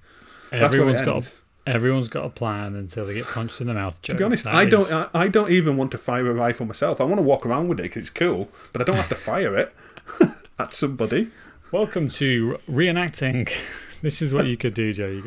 Everyone's 0.53 1.03
got 1.03 1.27
a, 1.27 1.31
Everyone's 1.69 2.09
got 2.09 2.25
a 2.25 2.29
plan 2.31 2.77
until 2.77 3.07
they 3.07 3.15
get 3.15 3.27
punched 3.27 3.61
in 3.61 3.67
the 3.67 3.75
mouth. 3.75 4.01
Joe. 4.01 4.13
To 4.13 4.19
be 4.19 4.25
honest, 4.25 4.45
That 4.45 4.55
I 4.55 4.63
is- 4.65 4.89
don't. 4.89 5.11
I, 5.15 5.23
I 5.25 5.29
don't 5.29 5.51
even 5.51 5.77
want 5.77 5.91
to 5.93 5.99
fire 5.99 6.31
a 6.31 6.35
rifle 6.35 6.65
myself. 6.67 7.01
I 7.01 7.05
want 7.05 7.19
to 7.19 7.23
walk 7.23 7.45
around 7.45 7.67
with 7.69 7.81
it 7.81 7.85
because 7.85 8.03
it's 8.03 8.11
cool, 8.11 8.49
but 8.73 8.81
I 8.81 8.85
don't 8.85 8.97
have 8.97 9.09
to 9.09 9.17
fire 9.17 9.57
it 9.57 9.75
at 10.61 10.73
somebody. 10.73 11.31
Welcome 11.73 12.09
to 12.11 12.59
reenacting. 12.71 13.51
this 14.03 14.23
is 14.23 14.33
what 14.33 14.47
you 14.47 14.57
could 14.57 14.75
do, 14.75 14.93
Joe. 14.93 15.23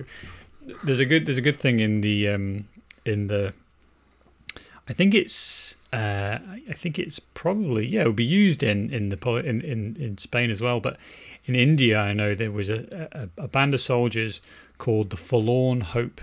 There's 0.84 1.00
a 1.00 1.06
good 1.06 1.26
there's 1.26 1.38
a 1.38 1.42
good 1.42 1.58
thing 1.58 1.80
in 1.82 2.00
the 2.02 2.30
um, 2.30 2.68
in 3.06 3.28
the. 3.28 3.54
I 4.90 4.94
think 4.94 5.14
it's 5.14 5.76
uh, 5.94 6.40
I 6.68 6.74
think 6.74 6.98
it's 6.98 7.20
probably 7.20 7.86
yeah 7.86 8.02
it 8.02 8.08
would 8.08 8.16
be 8.16 8.26
used 8.26 8.64
in 8.64 8.92
in 8.92 9.10
the 9.10 9.36
in, 9.46 9.62
in 9.62 9.96
in 9.98 10.18
Spain 10.18 10.50
as 10.50 10.62
well, 10.62 10.80
but 10.80 10.98
in 11.46 11.56
India 11.56 12.00
I 12.00 12.14
know 12.14 12.34
there 12.34 12.52
was 12.52 12.70
a, 12.70 13.30
a, 13.38 13.44
a 13.44 13.48
band 13.48 13.76
of 13.76 13.82
soldiers 13.82 14.42
called 14.80 15.12
the 15.12 15.18
Forlorn 15.18 15.82
Hope, 15.82 16.22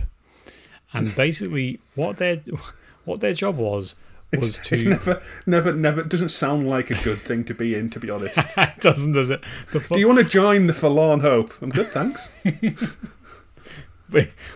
and 0.93 1.15
basically 1.15 1.79
what 1.95 2.17
their 2.17 2.43
what 3.05 3.21
their 3.21 3.35
job 3.35 3.57
was 3.57 3.95
was 4.33 4.49
It's, 4.49 4.69
to 4.69 4.75
it's 4.75 4.85
never, 4.85 5.23
never, 5.47 5.73
never. 5.73 6.01
It 6.01 6.09
doesn't 6.09 6.31
sound 6.31 6.69
like 6.69 6.91
a 6.91 7.01
good 7.03 7.19
thing 7.19 7.45
to 7.45 7.55
be 7.55 7.77
in, 7.77 7.91
to 7.91 8.01
be 8.01 8.11
honest. 8.11 8.39
it 8.57 8.81
doesn't 8.81 9.13
does 9.13 9.31
it 9.31 9.41
Do 9.73 9.99
you 9.99 10.09
want 10.09 10.19
to 10.19 10.25
join 10.25 10.67
the 10.67 10.75
Forlorn 10.75 11.21
Hope? 11.21 11.55
I'm 11.63 11.71
good, 11.71 11.89
thanks. 11.89 12.29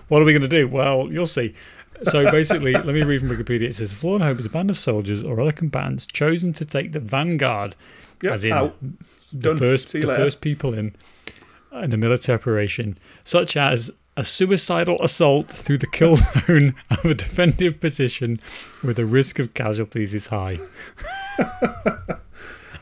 what 0.09 0.23
are 0.23 0.25
we 0.25 0.33
going 0.33 0.43
to 0.43 0.49
do? 0.49 0.67
Well, 0.67 1.13
you'll 1.13 1.27
see. 1.27 1.55
So 2.05 2.31
basically, 2.31 2.73
let 2.73 2.87
me 2.87 3.03
read 3.03 3.21
from 3.21 3.29
Wikipedia. 3.29 3.63
It 3.69 3.75
says, 3.75 3.93
"Forlorn 3.93 4.23
Hope 4.23 4.39
is 4.39 4.47
a 4.47 4.51
band 4.51 4.71
of 4.71 4.79
soldiers 4.79 5.23
or 5.23 5.41
other 5.41 5.53
combatants 5.53 6.07
chosen 6.07 6.53
to 6.55 6.65
take 6.65 6.93
the 6.93 7.01
vanguard, 7.01 7.77
Yep, 8.23 8.33
as 8.33 8.45
in 8.45 8.53
out. 8.53 8.77
the 9.33 9.51
Done. 9.51 9.59
first, 9.59 9.93
the 9.93 10.01
first 10.03 10.41
people 10.41 10.73
in, 10.75 10.95
in 11.73 11.91
the 11.91 11.97
military 11.97 12.37
operation, 12.39 12.99
such 13.25 13.57
as 13.57 13.91
a 14.17 14.25
suicidal 14.25 14.97
assault 15.03 15.49
through 15.49 15.79
the 15.79 15.87
kill 15.87 16.17
zone 16.47 16.75
of 16.91 17.05
a 17.05 17.15
defensive 17.15 17.81
position, 17.81 18.41
where 18.83 18.95
the 18.95 19.05
risk 19.07 19.39
of 19.39 19.53
casualties 19.55 20.15
is 20.15 20.29
high." 20.29 20.59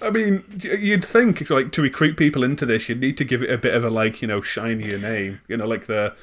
I 0.00 0.10
mean, 0.10 0.44
you'd 0.62 1.04
think 1.04 1.50
like 1.50 1.72
to 1.72 1.82
recruit 1.82 2.16
people 2.16 2.44
into 2.44 2.64
this, 2.64 2.88
you'd 2.88 3.00
need 3.00 3.16
to 3.18 3.24
give 3.24 3.42
it 3.42 3.50
a 3.50 3.58
bit 3.58 3.74
of 3.74 3.84
a 3.84 3.90
like, 3.90 4.22
you 4.22 4.28
know, 4.28 4.40
shinier 4.40 4.98
name. 4.98 5.40
You 5.48 5.56
know, 5.56 5.66
like 5.66 5.86
the 5.86 6.14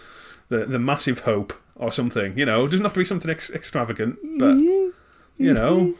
the, 0.48 0.66
the 0.66 0.80
massive 0.80 1.20
hope 1.22 1.54
or 1.76 1.92
something. 1.92 2.38
You 2.38 2.46
know, 2.46 2.66
it 2.66 2.70
doesn't 2.70 2.86
have 2.86 2.94
to 2.94 3.00
be 3.00 3.06
something 3.06 3.30
ex- 3.30 3.50
extravagant, 3.52 4.18
but 4.40 4.56
you 4.56 5.54
know, 5.54 5.94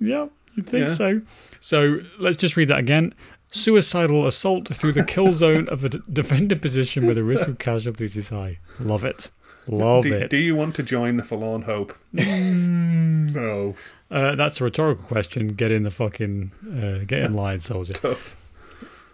Yeah, 0.00 0.28
you 0.54 0.62
think 0.62 0.88
Yeah. 0.88 0.94
so? 0.94 1.20
So 1.60 2.00
let's 2.18 2.36
just 2.36 2.56
read 2.56 2.68
that 2.68 2.78
again. 2.78 3.14
Suicidal 3.50 4.26
assault 4.26 4.68
through 4.68 4.92
the 4.92 5.04
kill 5.04 5.32
zone 5.44 5.68
of 5.68 5.82
a 5.84 5.88
d- 5.88 6.00
defended 6.12 6.60
position 6.62 7.06
where 7.06 7.14
the 7.14 7.24
risk 7.24 7.48
of 7.48 7.58
casualties 7.58 8.16
is 8.16 8.28
high. 8.28 8.58
Love 8.78 9.04
it. 9.04 9.30
Love 9.66 10.04
do, 10.04 10.14
it. 10.14 10.30
do 10.30 10.36
you 10.38 10.54
want 10.56 10.74
to 10.76 10.82
join 10.82 11.16
the 11.18 11.22
Forlorn 11.22 11.62
Hope? 11.62 11.94
Mm, 12.14 13.34
no, 13.34 13.74
uh, 14.10 14.34
that's 14.34 14.60
a 14.60 14.64
rhetorical 14.64 15.04
question. 15.04 15.48
Get 15.48 15.70
in 15.72 15.82
the 15.82 15.90
fucking, 15.90 16.52
uh, 16.70 17.04
get 17.06 17.20
in 17.22 17.34
line, 17.34 17.60
soldier. 17.60 17.92
tough. 17.94 18.34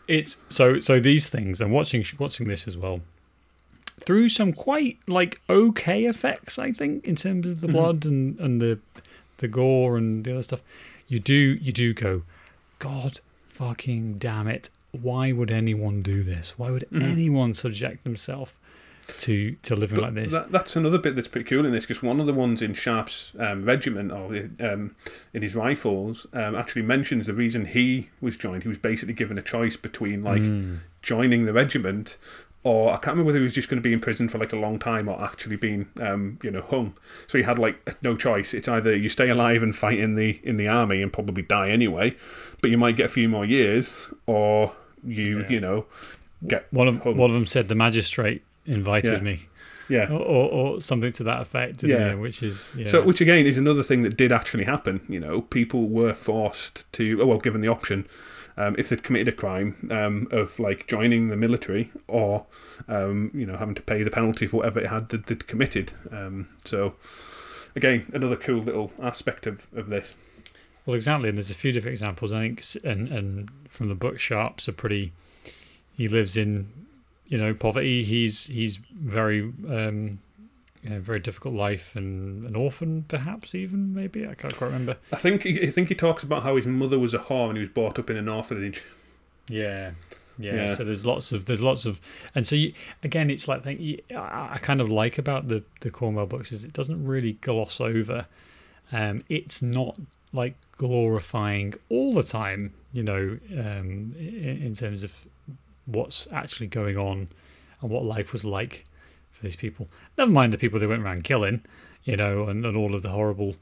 It's 0.07 0.37
so 0.51 0.79
so 0.81 1.01
these 1.01 1.29
things. 1.31 1.61
I'm 1.61 1.71
watching 1.73 2.05
watching 2.19 2.47
this 2.47 2.69
as 2.69 2.77
well. 2.77 3.01
Through 4.01 4.29
some 4.31 4.53
quite 4.53 4.99
like 5.07 5.41
okay 5.49 6.05
effects, 6.05 6.59
I 6.59 6.73
think, 6.73 7.05
in 7.05 7.17
terms 7.17 7.47
of 7.47 7.61
the 7.61 7.69
blood 7.69 8.05
and 8.05 8.39
and 8.41 8.61
the 8.61 8.79
the 9.39 9.49
gore 9.49 9.97
and 9.97 10.25
the 10.25 10.33
other 10.33 10.43
stuff. 10.43 10.61
You 11.09 11.21
do 11.21 11.35
you 11.35 11.73
do 11.73 11.95
go, 11.95 12.23
God 12.79 13.21
fucking 13.49 14.15
damn 14.15 14.49
it! 14.49 14.69
Why 14.91 15.33
would 15.33 15.51
anyone 15.51 16.03
do 16.03 16.23
this? 16.25 16.59
Why 16.59 16.71
would 16.71 16.87
anyone 16.93 17.55
subject 17.55 18.05
themselves 18.05 18.53
to 19.19 19.53
to 19.63 19.77
living 19.77 20.01
like 20.01 20.15
this? 20.15 20.33
That, 20.33 20.51
that's 20.51 20.77
another 20.77 20.99
bit 20.99 21.15
that's 21.15 21.29
pretty 21.29 21.49
cool 21.49 21.65
in 21.67 21.73
this 21.73 21.85
because 21.87 22.03
one 22.03 22.21
of 22.21 22.27
the 22.27 22.33
ones 22.33 22.63
in 22.63 22.75
Sharpe's 22.75 23.33
um, 23.39 23.65
regiment 23.65 24.11
or 24.13 24.35
um, 24.61 24.97
in 25.33 25.43
his 25.43 25.55
rifles 25.55 26.27
um, 26.33 26.55
actually 26.57 26.83
mentions 26.83 27.27
the 27.27 27.35
reason 27.35 27.67
he 27.67 28.09
was 28.21 28.37
joined. 28.37 28.63
He 28.65 28.69
was 28.69 28.79
basically 28.79 29.15
given 29.15 29.39
a 29.39 29.43
choice 29.43 29.77
between 29.77 30.23
like 30.23 30.43
Mm. 30.43 30.79
joining 31.03 31.45
the 31.45 31.53
regiment 31.53 32.17
or 32.65 32.89
I 32.91 32.95
can't 32.97 33.09
remember 33.09 33.27
whether 33.27 33.39
he 33.39 33.45
was 33.45 33.53
just 33.53 33.69
going 33.69 33.81
to 33.81 33.87
be 33.87 33.93
in 33.93 34.01
prison 34.01 34.29
for 34.29 34.39
like 34.39 34.53
a 34.53 34.57
long 34.57 34.79
time 34.79 35.09
or 35.09 35.23
actually 35.23 35.57
being 35.57 35.87
um, 36.01 36.39
you 36.43 36.51
know 36.51 36.63
hung. 36.63 36.95
So 37.29 37.39
he 37.39 37.45
had 37.45 37.59
like 37.59 38.03
no 38.03 38.17
choice. 38.17 38.53
It's 38.55 38.67
either 38.69 38.97
you 38.97 39.09
stay 39.09 39.29
alive 39.29 39.63
and 39.63 39.75
fight 39.77 39.99
in 39.99 40.15
the 40.17 40.41
in 40.43 40.57
the 40.57 40.67
army 40.69 41.03
and 41.03 41.13
probably 41.13 41.43
die 41.43 41.71
anyway, 41.71 42.17
but 42.63 42.71
you 42.71 42.79
might 42.79 42.97
get 42.97 43.07
a 43.07 43.11
few 43.11 43.29
more 43.29 43.47
years, 43.47 44.09
or 44.27 44.75
you 45.07 45.41
Yeah. 45.41 45.49
you 45.51 45.61
know 45.61 45.87
get 46.47 46.67
One 46.73 46.89
of 46.89 47.03
hung. 47.03 47.17
one 47.17 47.31
of 47.31 47.35
them 47.35 47.47
said 47.47 47.69
the 47.69 47.75
magistrate 47.75 48.43
invited 48.67 49.13
Yeah. 49.15 49.21
me, 49.21 49.47
yeah. 49.91 50.07
or, 50.11 50.21
or, 50.21 50.51
or 50.51 50.81
something 50.81 51.13
to 51.13 51.25
that 51.25 51.43
effect. 51.43 51.79
didn't 51.79 52.01
Yeah. 52.01 52.09
they? 52.09 52.15
which 52.15 52.43
is 52.43 52.73
yeah. 52.77 52.87
So, 52.87 53.03
which 53.03 53.21
again 53.21 53.45
is 53.47 53.59
another 53.59 53.83
thing 53.83 54.03
that 54.03 54.17
did 54.17 54.33
actually 54.33 54.65
happen. 54.65 55.01
You 55.09 55.21
know, 55.21 55.43
people 55.43 55.87
were 55.89 56.15
forced 56.15 56.91
to, 56.95 57.21
oh, 57.23 57.27
well, 57.27 57.39
given 57.39 57.61
the 57.61 57.69
option, 57.69 58.07
um, 58.57 58.77
if 58.79 58.89
they'd 58.89 59.03
committed 59.03 59.29
a 59.29 59.33
crime 59.33 59.89
um, 59.91 60.29
of 60.31 60.59
like 60.59 60.87
joining 60.87 61.29
the 61.29 61.37
military 61.37 61.91
or, 62.09 62.47
um, 62.89 63.31
you 63.35 63.47
know, 63.47 63.57
having 63.57 63.75
to 63.75 63.83
pay 63.83 64.03
the 64.03 64.11
penalty 64.11 64.47
for 64.47 64.59
whatever 64.59 64.81
it 64.81 64.89
had 64.89 65.09
that 65.11 65.27
they'd 65.27 65.47
committed. 65.47 65.93
Um, 66.11 66.49
so, 66.65 66.95
again, 67.75 68.11
another 68.13 68.37
cool 68.37 68.63
little 68.63 68.93
aspect 69.03 69.47
of, 69.47 69.67
of 69.75 69.89
this. 69.89 70.17
Well, 70.87 70.95
exactly, 70.95 71.31
and 71.31 71.39
there's 71.39 71.51
a 71.51 71.55
few 71.55 71.73
different 71.73 71.95
examples. 71.95 72.33
I 72.33 72.41
think, 72.41 72.63
and 72.85 73.09
and 73.09 73.51
from 73.69 73.89
the 73.89 73.95
book, 73.95 74.19
Sharpe's 74.19 74.69
a 74.69 74.73
pretty. 74.73 75.13
He 75.97 76.09
lives 76.09 76.37
in, 76.37 76.71
you 77.27 77.39
know, 77.39 77.55
poverty. 77.55 78.05
He's 78.05 78.47
he's 78.47 78.77
very, 78.93 79.53
um, 79.69 80.19
yeah, 80.85 80.99
very 80.99 81.19
difficult 81.21 81.55
life, 81.55 81.97
and 81.97 82.45
an 82.45 82.55
orphan, 82.55 83.05
perhaps 83.09 83.55
even 83.55 83.95
maybe 83.95 84.27
I 84.27 84.35
can't 84.35 84.55
quite 84.55 84.67
remember. 84.69 84.97
I 85.13 85.17
think 85.17 85.43
he, 85.43 85.67
I 85.67 85.71
think 85.71 85.89
he 85.89 85.95
talks 85.95 86.23
about 86.23 86.43
how 86.43 86.57
his 86.57 86.67
mother 86.67 86.99
was 86.99 87.15
a 87.15 87.19
whore 87.19 87.49
and 87.49 87.57
he 87.57 87.61
was 87.61 87.71
brought 87.71 87.99
up 87.99 88.11
in 88.11 88.17
an 88.17 88.29
orphanage. 88.29 88.83
Yeah. 89.49 89.93
Yeah, 90.37 90.55
Yeah. 90.55 90.75
so 90.75 90.83
there's 90.85 91.07
lots 91.07 91.31
of 91.31 91.45
there's 91.45 91.63
lots 91.63 91.87
of 91.87 92.01
and 92.35 92.45
so 92.45 92.57
you, 92.57 92.73
again 93.05 93.31
it's 93.31 93.47
like 93.47 93.63
think 93.63 93.79
you, 93.81 94.01
I, 94.11 94.55
I 94.55 94.59
kind 94.61 94.81
of 94.81 94.89
like 94.89 95.17
about 95.17 95.47
the 95.47 95.63
the 95.81 95.91
Cornwell 95.93 96.27
books 96.27 96.51
is 96.51 96.65
it 96.65 96.73
doesn't 96.73 97.07
really 97.07 97.35
gloss 97.35 97.81
over 97.81 98.27
um 98.91 99.23
it's 99.29 99.63
not 99.63 99.97
like 100.33 100.57
glorifying 100.77 101.75
all 101.89 102.15
the 102.15 102.25
time 102.25 102.75
you 102.93 103.05
know 103.05 103.39
um 103.53 104.13
in, 104.19 104.61
in 104.65 104.75
terms 104.75 105.05
of 105.05 105.25
what's 105.87 106.27
actually 106.33 106.67
going 106.67 106.97
on 106.99 107.29
and 107.81 107.89
what 107.91 108.05
life 108.05 108.33
was 108.33 108.45
like 108.45 108.85
these 109.45 109.57
people 109.57 109.89
never 110.19 110.31
mind 110.31 110.53
the 110.53 110.59
people 110.59 110.79
they 110.79 110.87
went 110.87 111.03
around 111.03 111.25
killing 111.25 111.63
you 112.03 112.17
know 112.17 112.49
and, 112.49 112.65
and 112.67 112.77
all 112.77 112.95
of 112.95 113.03
the 113.03 113.11
horrible 113.11 113.57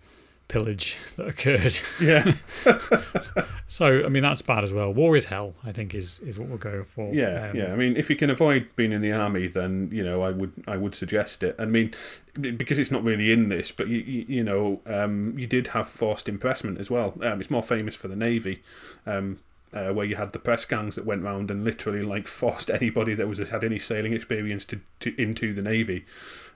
pillage 0.49 0.99
that 1.17 1.27
occurred 1.29 1.79
Yeah, 2.01 2.35
so 3.69 4.05
I 4.05 4.09
mean 4.09 4.23
that's 4.23 4.43
bad 4.43 4.65
as 4.65 4.73
well. 4.73 4.93
War 4.93 5.17
is 5.17 5.27
hell. 5.27 5.55
I 5.65 5.73
think 5.73 5.95
is 5.95 6.19
is 6.21 6.39
what 6.39 6.49
we're 6.49 6.59
going 6.59 6.85
for. 6.85 7.15
yeah, 7.15 7.51
Um, 7.51 7.57
yeah. 7.57 7.73
I 7.73 7.77
mean, 7.77 7.97
if 7.97 8.11
you 8.11 8.17
can 8.17 8.29
avoid 8.29 8.69
being 8.77 8.93
in 8.93 9.01
the 9.01 9.13
army, 9.13 9.47
then 9.47 9.89
you 9.93 10.05
know 10.05 10.23
I 10.23 10.31
would 10.31 10.53
I 10.67 10.77
would 10.77 10.95
suggest 10.95 11.43
it. 11.43 11.55
I 11.59 11.65
mean, 11.65 11.93
because 12.39 12.79
it's 12.79 12.91
not 12.91 13.03
really 13.05 13.33
in 13.33 13.49
this, 13.49 13.71
but 13.73 13.89
you 13.89 13.99
you, 14.01 14.25
you 14.29 14.45
know 14.45 14.81
um, 14.87 15.35
you 15.39 15.47
did 15.47 15.69
have 15.69 15.89
forced 15.89 16.29
impressment 16.29 16.79
as 16.79 16.91
well. 16.91 17.15
Um, 17.23 17.41
it's 17.41 17.51
more 17.51 17.63
famous 17.63 17.95
for 17.95 18.09
the 18.09 18.17
navy. 18.17 18.63
Um, 19.07 19.39
uh, 19.73 19.91
where 19.93 20.05
you 20.07 20.17
had 20.17 20.33
the 20.33 20.39
press 20.39 20.65
gangs 20.65 20.95
that 20.97 21.07
went 21.07 21.23
round 21.23 21.51
and 21.51 21.65
literally 21.65 22.03
like 22.03 22.29
forced 22.29 22.71
anybody 22.71 23.15
that 23.15 23.27
was 23.29 23.39
had 23.39 23.65
any 23.65 23.79
sailing 23.79 24.13
experience 24.13 24.65
to, 24.67 24.81
to 25.01 25.15
into 25.21 25.55
the 25.55 25.63
navy. 25.63 26.05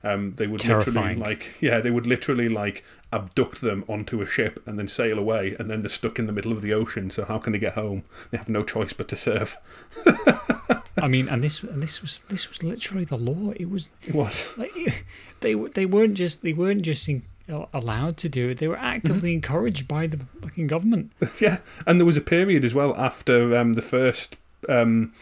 Um, 0.04 0.34
they 0.36 0.46
would 0.46 0.60
Terrifying. 0.60 0.94
literally 0.94 1.16
like 1.16 1.54
yeah, 1.60 1.80
they 1.80 1.90
would 1.90 2.06
literally 2.06 2.48
like 2.48 2.84
abduct 3.12 3.60
them 3.62 3.84
onto 3.88 4.20
a 4.20 4.26
ship 4.26 4.62
and 4.66 4.78
then 4.78 4.86
sail 4.88 5.18
away, 5.18 5.56
and 5.58 5.70
then 5.70 5.80
they're 5.80 5.88
stuck 5.88 6.18
in 6.18 6.26
the 6.26 6.32
middle 6.32 6.52
of 6.52 6.60
the 6.62 6.72
ocean. 6.74 7.10
So 7.10 7.24
how 7.24 7.38
can 7.38 7.52
they 7.52 7.58
get 7.58 7.74
home? 7.74 8.04
They 8.30 8.38
have 8.38 8.48
no 8.48 8.62
choice 8.62 8.92
but 8.92 9.08
to 9.08 9.16
serve. 9.16 9.56
I 10.98 11.08
mean, 11.08 11.28
and 11.28 11.42
this 11.44 11.62
and 11.62 11.82
this 11.82 12.00
was 12.02 12.20
this 12.28 12.48
was 12.48 12.62
literally 12.62 13.04
the 13.04 13.16
law. 13.16 13.52
It 13.56 13.70
was 13.70 13.90
It 14.06 14.14
was. 14.14 14.50
like 14.56 14.72
they 15.40 15.54
they 15.54 15.86
weren't 15.86 16.14
just 16.14 16.42
they 16.42 16.52
weren't 16.52 16.82
just 16.82 17.08
in, 17.08 17.22
allowed 17.48 18.16
to 18.18 18.28
do 18.28 18.48
it. 18.50 18.58
They 18.58 18.68
were 18.68 18.76
actively 18.78 19.30
Mm-hmm. 19.30 19.34
encouraged 19.36 19.88
by 19.88 20.06
the 20.06 20.18
fucking 20.42 20.66
government. 20.66 21.12
Yeah, 21.40 21.58
and 21.86 22.00
there 22.00 22.06
was 22.06 22.16
a 22.16 22.20
period 22.20 22.64
as 22.64 22.74
well 22.74 22.94
after 22.96 23.56
um, 23.56 23.74
the 23.74 23.82
first, 23.82 24.36
um, 24.68 25.12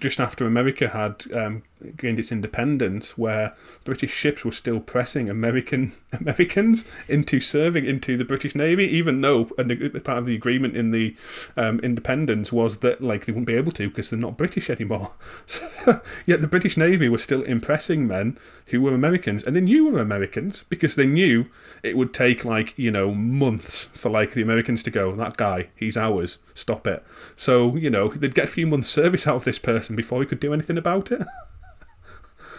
just 0.00 0.20
after 0.20 0.46
America 0.46 0.88
had 0.88 1.24
um, 1.34 1.62
gained 1.96 2.18
its 2.18 2.32
independence, 2.32 3.16
where 3.16 3.54
British 3.84 4.12
ships 4.12 4.44
were 4.44 4.52
still 4.52 4.80
pressing 4.80 5.28
American 5.28 5.92
Americans 6.12 6.84
into 7.08 7.40
serving 7.40 7.84
into 7.84 8.16
the 8.16 8.24
British 8.24 8.54
Navy, 8.54 8.84
even 8.84 9.20
though 9.20 9.44
part 9.44 10.18
of 10.18 10.24
the 10.24 10.34
agreement 10.34 10.76
in 10.76 10.90
the 10.90 11.16
um, 11.56 11.80
independence 11.80 12.52
was 12.52 12.78
that 12.78 13.00
like 13.00 13.26
they 13.26 13.32
wouldn't 13.32 13.46
be 13.46 13.54
able 13.54 13.72
to 13.72 13.88
because 13.88 14.10
they're 14.10 14.18
not 14.18 14.36
British 14.36 14.70
anymore. 14.70 15.12
So, 15.46 16.00
yet 16.24 16.40
the 16.40 16.46
British 16.46 16.76
Navy 16.76 17.08
was 17.08 17.22
still 17.22 17.42
impressing 17.42 18.06
men 18.06 18.38
who 18.68 18.80
were 18.80 18.94
Americans, 18.94 19.42
and 19.42 19.56
they 19.56 19.60
knew 19.60 19.86
were 19.86 20.00
Americans 20.00 20.64
because 20.68 20.94
they 20.94 21.06
knew 21.06 21.46
it 21.82 21.96
would 21.96 22.14
take 22.14 22.44
like 22.44 22.74
you 22.78 22.90
know 22.90 23.12
months 23.12 23.84
for 23.92 24.10
like 24.10 24.32
the 24.32 24.42
Americans 24.42 24.82
to 24.82 24.90
go 24.90 25.14
that 25.14 25.36
guy 25.36 25.68
he's 25.76 25.96
ours 25.96 26.38
stop 26.54 26.86
it 26.86 27.04
so 27.36 27.76
you 27.76 27.90
know 27.90 28.08
they'd 28.08 28.34
get 28.34 28.44
a 28.44 28.48
few 28.48 28.66
months 28.66 28.88
service 28.88 29.26
out 29.26 29.36
of 29.36 29.44
this 29.44 29.58
person 29.58 29.96
before 29.96 30.20
he 30.20 30.26
could 30.26 30.40
do 30.40 30.52
anything 30.52 30.78
about 30.78 31.12
it 31.12 31.22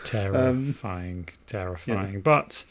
Terrifying, 0.03 1.27
um, 1.27 1.35
terrifying. 1.47 2.13
Yeah. 2.13 2.19
But, 2.19 2.65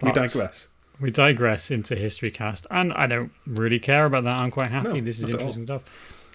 but, 0.00 0.06
we 0.06 0.12
digress. 0.12 0.68
We 1.00 1.10
digress 1.10 1.70
into 1.70 1.94
History 1.94 2.30
Cast, 2.30 2.66
and 2.70 2.92
I 2.94 3.06
don't 3.06 3.32
really 3.46 3.78
care 3.78 4.04
about 4.04 4.24
that. 4.24 4.36
I'm 4.36 4.50
quite 4.50 4.70
happy. 4.70 4.94
No, 4.94 5.00
this 5.00 5.20
is 5.20 5.28
interesting 5.28 5.64
stuff. 5.64 5.84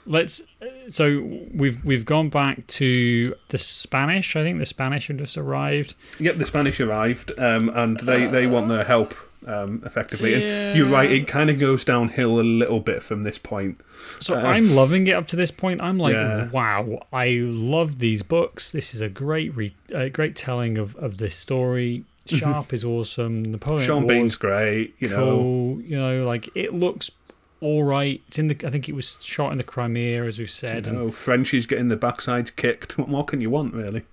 Let's. 0.05 0.41
So 0.89 1.21
we've 1.53 1.83
we've 1.83 2.05
gone 2.05 2.29
back 2.29 2.65
to 2.67 3.35
the 3.49 3.57
Spanish. 3.57 4.35
I 4.35 4.43
think 4.43 4.59
the 4.59 4.65
Spanish 4.65 5.07
have 5.07 5.17
just 5.17 5.37
arrived. 5.37 5.95
Yep, 6.19 6.37
the 6.37 6.45
Spanish 6.45 6.79
arrived, 6.79 7.31
um, 7.37 7.69
and 7.69 7.99
they, 7.99 8.27
they 8.27 8.47
want 8.47 8.69
their 8.69 8.83
help 8.83 9.13
um, 9.47 9.81
effectively. 9.85 10.31
Yeah. 10.31 10.37
And 10.37 10.77
you're 10.77 10.89
right; 10.89 11.11
it 11.11 11.27
kind 11.27 11.49
of 11.49 11.59
goes 11.59 11.85
downhill 11.85 12.39
a 12.39 12.41
little 12.41 12.79
bit 12.79 13.03
from 13.03 13.23
this 13.23 13.37
point. 13.37 13.79
So 14.19 14.35
uh, 14.35 14.41
I'm 14.41 14.75
loving 14.75 15.07
it 15.07 15.13
up 15.13 15.27
to 15.27 15.35
this 15.35 15.51
point. 15.51 15.81
I'm 15.81 15.97
like, 15.97 16.13
yeah. 16.13 16.49
wow, 16.49 17.05
I 17.11 17.39
love 17.41 17.99
these 17.99 18.23
books. 18.23 18.71
This 18.71 18.93
is 18.93 19.01
a 19.01 19.09
great, 19.09 19.55
re- 19.55 19.75
a 19.93 20.09
great 20.09 20.35
telling 20.35 20.77
of 20.77 20.95
of 20.97 21.17
this 21.17 21.35
story. 21.35 22.05
Mm-hmm. 22.27 22.73
Is 22.73 22.85
awesome. 22.85 23.43
Napoleon 23.43 23.85
Sean 23.85 24.07
Bean's 24.07 24.37
great. 24.37 24.95
You 24.99 25.09
cool, 25.09 25.17
know, 25.17 25.81
you 25.83 25.97
know, 25.97 26.25
like 26.25 26.49
it 26.55 26.73
looks 26.73 27.11
all 27.59 27.83
right. 27.83 28.21
It's 28.27 28.39
in 28.39 28.47
the. 28.49 28.57
I 28.65 28.69
think 28.69 28.87
it 28.87 28.93
was 28.93 29.17
shot 29.21 29.51
in 29.51 29.57
the 29.57 29.63
Crimea, 29.63 30.25
as 30.25 30.39
we've 30.39 30.49
said. 30.49 30.91
No, 30.91 31.11
Frenchie's 31.11 31.65
getting 31.65 31.87
the 31.87 31.97
backsides 31.97 32.55
kicked. 32.55 32.97
What 32.97 33.09
more 33.09 33.25
can 33.25 33.41
you 33.41 33.49
want, 33.49 33.73
really? 33.73 34.03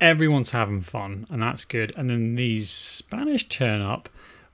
Everyone's 0.00 0.50
having 0.50 0.80
fun, 0.80 1.26
and 1.30 1.42
that's 1.42 1.64
good. 1.64 1.92
And 1.96 2.08
then 2.08 2.36
these 2.36 2.70
Spanish 2.70 3.48
turn 3.48 3.82
up 3.82 4.08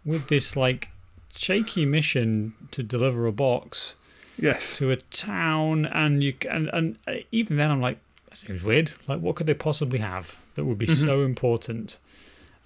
with 0.04 0.28
this 0.28 0.56
like 0.56 0.90
shaky 1.34 1.86
mission 1.86 2.54
to 2.72 2.82
deliver 2.82 3.26
a 3.26 3.32
box. 3.32 3.96
Yes. 4.38 4.76
To 4.78 4.90
a 4.90 4.96
town, 4.96 5.86
and 5.86 6.22
you 6.22 6.34
and 6.50 6.68
and 6.72 6.98
uh, 7.06 7.14
even 7.32 7.56
then, 7.56 7.70
I'm 7.70 7.80
like, 7.80 7.98
that 8.28 8.36
seems 8.36 8.62
weird. 8.62 8.92
Like, 9.06 9.20
what 9.20 9.36
could 9.36 9.46
they 9.46 9.54
possibly 9.54 9.98
have 10.00 10.38
that 10.54 10.64
would 10.64 10.78
be 10.78 10.86
mm-hmm. 10.86 11.06
so 11.06 11.22
important? 11.22 11.98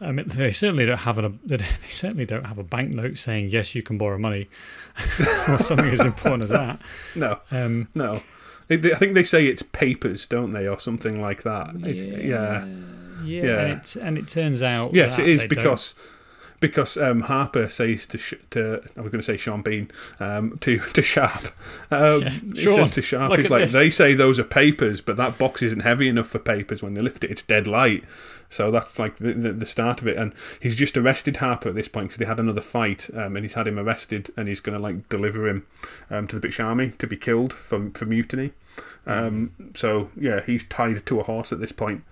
I 0.01 0.13
mean, 0.13 0.27
they 0.29 0.53
certainly 0.53 0.87
don't 0.87 0.99
have 0.99 1.19
a 1.19 1.33
they 1.45 1.59
certainly 1.89 2.27
don't 2.27 2.45
have 2.45 2.59
a 2.59 2.65
banknote 2.65 3.19
saying 3.19 3.51
yes, 3.51 3.75
you 3.75 3.83
can 3.83 3.99
borrow 3.99 4.19
money, 4.19 4.49
or 5.49 5.59
something 5.59 5.87
as 5.87 6.05
important 6.05 6.45
as 6.45 6.51
that. 6.51 6.81
No, 7.15 7.39
um, 7.51 7.89
no. 7.95 8.23
I 8.71 8.77
think 8.77 9.15
they 9.15 9.25
say 9.25 9.47
it's 9.47 9.63
papers, 9.63 10.27
don't 10.27 10.53
they, 10.53 10.69
or 10.69 10.79
something 10.79 11.21
like 11.21 11.43
that. 11.43 11.79
Yeah, 11.79 11.93
yeah, 11.93 12.65
yeah. 13.25 13.43
yeah. 13.43 13.61
And, 13.61 13.81
it, 13.81 13.97
and, 13.97 14.19
it, 14.19 14.29
turns 14.29 14.63
out 14.63 14.95
yes, 14.95 15.19
it 15.19 15.29
is 15.29 15.45
because 15.45 15.95
don't 15.95 16.20
because 16.61 16.97
um, 16.97 17.23
Harper 17.23 17.69
says 17.69 18.07
to 18.07 18.19
sh- 18.19 18.35
to 18.51 18.83
I 18.97 19.01
was 19.01 19.11
going 19.11 19.21
to 19.21 19.23
say 19.23 19.37
Sean 19.37 19.63
Bean 19.63 19.91
um, 20.21 20.59
to 20.61 20.79
to 20.79 21.03
Sharpe. 21.03 21.49
Um, 21.91 22.23
yeah, 22.23 22.31
he 22.55 22.63
says 22.63 22.91
to 22.93 23.03
Sharpe, 23.03 23.39
he's 23.39 23.51
like 23.51 23.65
this. 23.65 23.73
they 23.73 23.91
say 23.91 24.15
those 24.15 24.39
are 24.39 24.45
papers, 24.45 25.01
but 25.01 25.17
that 25.17 25.39
box 25.39 25.63
isn't 25.63 25.81
heavy 25.81 26.09
enough 26.09 26.29
for 26.29 26.39
papers. 26.39 26.83
When 26.83 26.95
they 26.95 27.01
lift 27.01 27.25
it, 27.25 27.31
it's 27.31 27.43
dead 27.43 27.67
light. 27.67 28.05
So 28.51 28.71
that's 28.73 28.99
like 28.99 29.19
the, 29.19 29.33
the, 29.33 29.53
the 29.53 29.67
start 29.67 30.01
of 30.01 30.09
it. 30.09 30.17
And 30.17 30.35
he's 30.59 30.75
just 30.75 30.97
arrested 30.97 31.37
Harper 31.37 31.69
at 31.69 31.77
this 31.77 31.87
point 31.89 32.09
because 32.09 32.19
they 32.19 32.25
had 32.25 32.41
another 32.41 32.61
fight, 32.61 33.09
um, 33.15 33.37
and 33.37 33.45
he's 33.45 33.55
had 33.55 33.69
him 33.69 33.79
arrested, 33.79 34.31
and 34.37 34.49
he's 34.49 34.61
going 34.61 34.77
to 34.77 34.83
like 34.83 35.09
deliver 35.09 35.49
him 35.49 35.67
um, 36.11 36.27
to 36.27 36.37
the 36.37 36.41
British 36.41 36.61
Army 36.61 36.91
to 36.99 37.07
be 37.07 37.17
killed 37.17 37.53
for 37.53 37.91
for 37.95 38.05
mutiny. 38.07 38.53
Um, 39.07 39.53
so 39.75 40.11
yeah, 40.17 40.41
he's 40.45 40.65
tied 40.65 41.07
to 41.07 41.21
a 41.21 41.23
horse 41.23 41.53
at 41.53 41.61
this 41.61 41.73
point. 41.73 42.05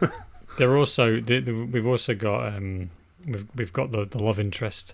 They're 0.60 0.76
also 0.76 1.20
they, 1.20 1.40
they, 1.40 1.52
we've 1.52 1.86
also 1.86 2.14
got 2.14 2.54
um, 2.54 2.90
we've 3.26 3.46
we've 3.54 3.72
got 3.72 3.92
the, 3.92 4.04
the 4.04 4.22
love 4.22 4.38
interest 4.38 4.92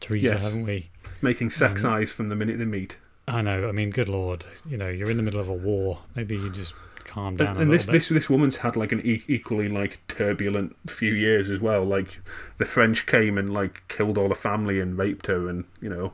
Teresa, 0.00 0.34
yes. 0.34 0.42
haven't 0.42 0.64
we? 0.64 0.90
Making 1.22 1.48
sex 1.48 1.84
um, 1.84 1.94
eyes 1.94 2.12
from 2.12 2.28
the 2.28 2.36
minute 2.36 2.58
they 2.58 2.66
meet. 2.66 2.98
I 3.26 3.40
know. 3.40 3.66
I 3.66 3.72
mean, 3.72 3.90
good 3.92 4.10
lord, 4.10 4.44
you 4.68 4.76
know, 4.76 4.88
you're 4.88 5.10
in 5.10 5.16
the 5.16 5.22
middle 5.22 5.40
of 5.40 5.48
a 5.48 5.54
war. 5.54 6.00
Maybe 6.14 6.36
you 6.36 6.50
just 6.50 6.74
calm 7.04 7.36
down. 7.36 7.52
And, 7.52 7.62
and 7.62 7.72
this 7.72 7.86
bit. 7.86 7.92
this 7.92 8.08
this 8.10 8.28
woman's 8.28 8.58
had 8.58 8.76
like 8.76 8.92
an 8.92 9.00
e- 9.00 9.24
equally 9.26 9.70
like 9.70 10.06
turbulent 10.06 10.76
few 10.86 11.14
years 11.14 11.48
as 11.48 11.60
well. 11.60 11.82
Like 11.82 12.20
the 12.58 12.66
French 12.66 13.06
came 13.06 13.38
and 13.38 13.54
like 13.54 13.82
killed 13.88 14.18
all 14.18 14.28
the 14.28 14.34
family 14.34 14.80
and 14.80 14.98
raped 14.98 15.28
her, 15.28 15.48
and 15.48 15.64
you 15.80 15.88
know, 15.88 16.12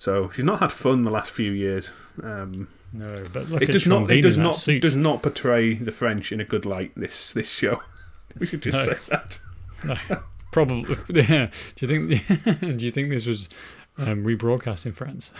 so 0.00 0.30
she's 0.34 0.44
not 0.44 0.58
had 0.58 0.72
fun 0.72 1.02
the 1.02 1.12
last 1.12 1.32
few 1.32 1.52
years. 1.52 1.92
Um, 2.20 2.66
no, 2.92 3.14
but 3.32 3.62
it 3.62 3.70
does 3.70 3.86
not. 3.86 4.10
It 4.10 4.22
does 4.22 4.36
not. 4.36 4.66
Does 4.80 4.96
not 4.96 5.22
portray 5.22 5.74
the 5.74 5.92
French 5.92 6.32
in 6.32 6.40
a 6.40 6.44
good 6.44 6.66
light. 6.66 6.90
This 6.96 7.32
this 7.32 7.50
show. 7.50 7.82
We 8.40 8.46
should 8.46 8.62
just 8.62 8.74
no. 8.74 8.84
say 8.84 8.98
that. 9.08 9.38
No. 9.84 9.96
Probably. 10.52 10.96
Yeah. 11.08 11.50
Do 11.76 11.86
you 11.86 12.06
think? 12.06 12.58
do 12.78 12.84
you 12.84 12.90
think 12.90 13.10
this 13.10 13.26
was 13.26 13.48
um, 13.98 14.24
rebroadcast 14.24 14.86
in 14.86 14.92
France? 14.92 15.32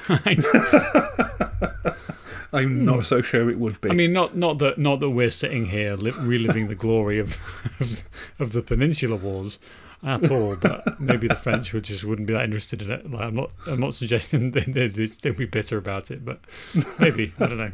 I'm 2.53 2.85
not 2.85 3.07
so 3.07 3.23
sure 3.23 3.51
it 3.51 3.59
would 3.59 3.81
be. 3.81 3.91
I 3.91 3.93
mean, 3.93 4.13
not 4.13 4.37
not 4.37 4.59
that 4.59 4.79
not 4.79 5.01
that 5.01 5.11
we're 5.11 5.31
sitting 5.31 5.67
here 5.67 5.97
li- 5.97 6.13
reliving 6.21 6.69
the 6.69 6.75
glory 6.75 7.19
of, 7.19 7.39
of, 7.81 8.05
of 8.39 8.53
the 8.53 8.63
Peninsular 8.63 9.17
Wars 9.17 9.59
at 10.03 10.31
all, 10.31 10.57
but 10.57 11.01
maybe 11.01 11.29
the 11.29 11.37
French 11.37 11.73
would 11.73 11.85
just 11.85 12.05
wouldn't 12.05 12.27
be 12.27 12.35
that 12.35 12.45
interested 12.45 12.83
in 12.83 12.91
it. 12.91 13.11
Like, 13.11 13.23
I'm 13.23 13.35
not 13.35 13.51
I'm 13.67 13.81
not 13.81 13.95
suggesting 13.95 14.53
they'd, 14.53 14.95
they'd 14.95 15.37
be 15.37 15.47
bitter 15.47 15.79
about 15.79 16.11
it, 16.11 16.25
but 16.25 16.41
maybe 16.99 17.33
I 17.39 17.47
don't 17.47 17.59
know. 17.59 17.73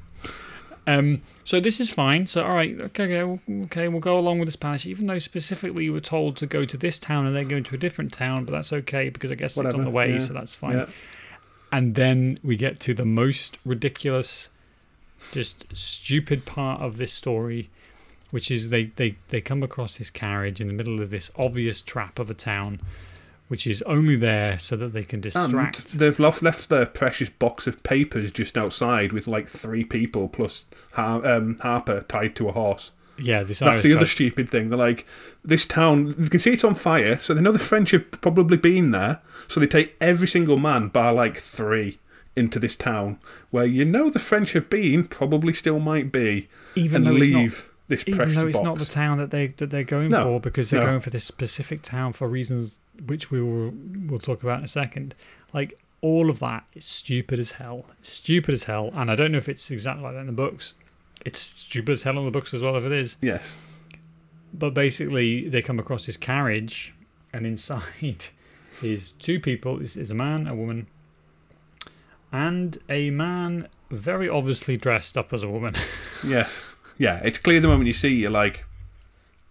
Um, 0.86 1.22
so 1.44 1.60
this 1.60 1.80
is 1.80 1.90
fine. 1.90 2.26
So 2.26 2.42
all 2.42 2.54
right, 2.54 2.80
okay, 2.80 3.22
okay, 3.64 3.88
we'll 3.88 4.00
go 4.00 4.18
along 4.18 4.38
with 4.38 4.48
this 4.48 4.54
Spanish, 4.54 4.86
even 4.86 5.06
though 5.06 5.18
specifically 5.18 5.84
you 5.84 5.92
were 5.92 6.00
told 6.00 6.36
to 6.38 6.46
go 6.46 6.64
to 6.64 6.76
this 6.76 6.98
town 6.98 7.26
and 7.26 7.36
then 7.36 7.48
go 7.48 7.60
to 7.60 7.74
a 7.74 7.78
different 7.78 8.12
town, 8.12 8.44
but 8.44 8.52
that's 8.52 8.72
okay 8.72 9.08
because 9.08 9.30
I 9.30 9.34
guess 9.34 9.56
Whatever, 9.56 9.70
it's 9.70 9.78
on 9.78 9.84
the 9.84 9.90
way, 9.90 10.12
yeah. 10.12 10.18
so 10.18 10.32
that's 10.32 10.54
fine. 10.54 10.78
Yeah. 10.78 10.86
And 11.70 11.94
then 11.94 12.38
we 12.42 12.56
get 12.56 12.80
to 12.80 12.94
the 12.94 13.04
most 13.04 13.58
ridiculous, 13.64 14.48
just 15.32 15.64
stupid 15.74 16.44
part 16.44 16.82
of 16.82 16.98
this 16.98 17.12
story, 17.12 17.70
which 18.30 18.50
is 18.50 18.68
they, 18.68 18.84
they, 18.84 19.16
they 19.28 19.40
come 19.40 19.62
across 19.62 19.98
this 19.98 20.10
carriage 20.10 20.60
in 20.60 20.66
the 20.66 20.74
middle 20.74 21.00
of 21.00 21.10
this 21.10 21.30
obvious 21.36 21.80
trap 21.80 22.18
of 22.18 22.28
a 22.28 22.34
town 22.34 22.80
which 23.52 23.66
is 23.66 23.82
only 23.82 24.16
there 24.16 24.58
so 24.58 24.76
that 24.76 24.94
they 24.94 25.04
can 25.04 25.20
distract. 25.20 25.92
And 25.92 26.00
they've 26.00 26.18
left, 26.18 26.42
left 26.42 26.70
their 26.70 26.86
precious 26.86 27.28
box 27.28 27.66
of 27.66 27.82
papers 27.82 28.32
just 28.32 28.56
outside 28.56 29.12
with 29.12 29.28
like 29.28 29.46
three 29.46 29.84
people 29.84 30.26
plus 30.28 30.64
Har- 30.92 31.26
um, 31.26 31.58
Harper 31.58 32.00
tied 32.08 32.34
to 32.36 32.48
a 32.48 32.52
horse. 32.52 32.92
Yeah, 33.18 33.42
this 33.42 33.58
that's 33.58 33.82
the 33.82 33.94
other 33.94 34.06
stupid 34.06 34.48
thing. 34.48 34.70
They're 34.70 34.78
like, 34.78 35.06
this 35.44 35.66
town, 35.66 36.14
you 36.18 36.30
can 36.30 36.40
see 36.40 36.54
it's 36.54 36.64
on 36.64 36.76
fire, 36.76 37.18
so 37.18 37.34
they 37.34 37.42
know 37.42 37.52
the 37.52 37.58
French 37.58 37.90
have 37.90 38.10
probably 38.22 38.56
been 38.56 38.90
there, 38.90 39.20
so 39.48 39.60
they 39.60 39.66
take 39.66 39.96
every 40.00 40.28
single 40.28 40.56
man, 40.56 40.88
bar 40.88 41.12
like 41.12 41.36
three, 41.36 41.98
into 42.34 42.58
this 42.58 42.74
town 42.74 43.18
where 43.50 43.66
you 43.66 43.84
know 43.84 44.08
the 44.08 44.18
French 44.18 44.54
have 44.54 44.70
been, 44.70 45.04
probably 45.04 45.52
still 45.52 45.78
might 45.78 46.10
be, 46.10 46.48
even 46.74 47.06
and 47.06 47.16
leave. 47.16 47.68
This 47.88 48.02
even 48.06 48.32
though 48.32 48.46
it's 48.46 48.56
box. 48.56 48.64
not 48.64 48.78
the 48.78 48.86
town 48.86 49.18
that 49.18 49.30
they 49.30 49.48
that 49.48 49.68
they're 49.68 49.84
going 49.84 50.08
no, 50.08 50.24
for 50.24 50.40
because 50.40 50.70
they're 50.70 50.80
no. 50.80 50.86
going 50.86 51.00
for 51.00 51.10
this 51.10 51.24
specific 51.24 51.82
town 51.82 52.14
for 52.14 52.26
reasons 52.26 52.78
which 53.06 53.30
we 53.30 53.42
will 53.42 53.72
we'll 54.06 54.20
talk 54.20 54.42
about 54.42 54.58
in 54.58 54.64
a 54.64 54.68
second. 54.68 55.14
Like 55.52 55.78
all 56.00 56.30
of 56.30 56.40
that 56.40 56.64
is 56.74 56.84
stupid 56.84 57.38
as 57.38 57.52
hell. 57.52 57.86
stupid 58.02 58.54
as 58.54 58.64
hell, 58.64 58.90
and 58.94 59.10
I 59.10 59.14
don't 59.14 59.32
know 59.32 59.38
if 59.38 59.48
it's 59.48 59.70
exactly 59.70 60.02
like 60.02 60.14
that 60.14 60.20
in 60.20 60.26
the 60.26 60.32
books. 60.32 60.74
It's 61.24 61.38
stupid 61.38 61.92
as 61.92 62.02
hell 62.02 62.18
in 62.18 62.24
the 62.24 62.30
books 62.30 62.52
as 62.52 62.60
well, 62.60 62.76
if 62.76 62.84
it 62.84 62.92
is. 62.92 63.16
Yes. 63.20 63.56
But 64.52 64.74
basically, 64.74 65.48
they 65.48 65.62
come 65.62 65.78
across 65.78 66.06
this 66.06 66.16
carriage, 66.16 66.94
and 67.32 67.46
inside 67.46 67.82
is 68.82 69.12
two 69.12 69.40
people: 69.40 69.80
is, 69.80 69.96
is 69.96 70.10
a 70.10 70.14
man, 70.14 70.46
a 70.46 70.54
woman, 70.54 70.88
and 72.32 72.78
a 72.88 73.10
man 73.10 73.68
very 73.90 74.28
obviously 74.28 74.76
dressed 74.76 75.16
up 75.16 75.32
as 75.32 75.42
a 75.42 75.48
woman. 75.48 75.74
yes. 76.26 76.64
Yeah, 76.98 77.20
it's 77.24 77.38
clear 77.38 77.60
the 77.60 77.68
moment 77.68 77.86
you 77.86 77.92
see, 77.92 78.08
you're 78.14 78.30
like, 78.30 78.64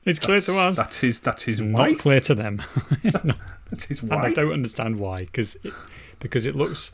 it's 0.06 0.20
clear 0.20 0.42
to 0.42 0.58
us. 0.58 0.78
That's 0.78 1.00
his. 1.00 1.20
That's 1.20 1.44
his. 1.44 1.60
It's 1.60 1.74
wife. 1.74 1.92
not 1.92 2.00
clear 2.00 2.20
to 2.22 2.36
them. 2.36 2.62
it's 3.04 3.24
not. 3.24 3.38
that's 3.70 3.86
his 3.86 4.02
wife. 4.02 4.20
I 4.20 4.34
don't 4.34 4.52
understand 4.52 5.00
why, 5.00 5.26
because 5.26 5.56
it, 5.64 5.74
because 6.20 6.46
it 6.46 6.56
looks. 6.56 6.92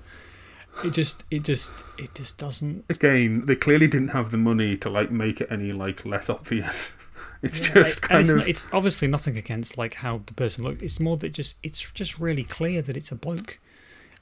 It 0.84 0.92
just. 0.92 1.24
It 1.32 1.44
just. 1.44 1.72
It 1.98 2.14
just 2.16 2.38
doesn't. 2.38 2.86
Again, 2.90 3.46
they 3.46 3.56
clearly 3.56 3.88
didn't 3.88 4.10
have 4.10 4.32
the 4.32 4.38
money 4.38 4.76
to 4.78 4.90
like 4.90 5.12
make 5.12 5.42
it 5.42 5.48
any 5.50 5.72
like 5.72 6.06
less 6.06 6.30
obvious. 6.30 6.94
It's 7.44 7.68
yeah, 7.68 7.76
just 7.76 8.02
kind 8.02 8.22
it's 8.22 8.30
of. 8.32 8.38
Not, 8.38 8.48
it's 8.48 8.68
obviously 8.74 9.08
nothing 9.08 9.38
against 9.38 9.78
like 9.78 9.94
how 9.96 10.22
the 10.26 10.34
person 10.34 10.64
looks. 10.64 10.82
It's 10.82 11.00
more 11.00 11.18
that 11.18 11.30
just. 11.30 11.58
It's 11.62 11.80
just 11.92 12.18
really 12.18 12.44
clear 12.44 12.82
that 12.82 12.98
it's 12.98 13.12
a 13.12 13.16
bloke, 13.16 13.60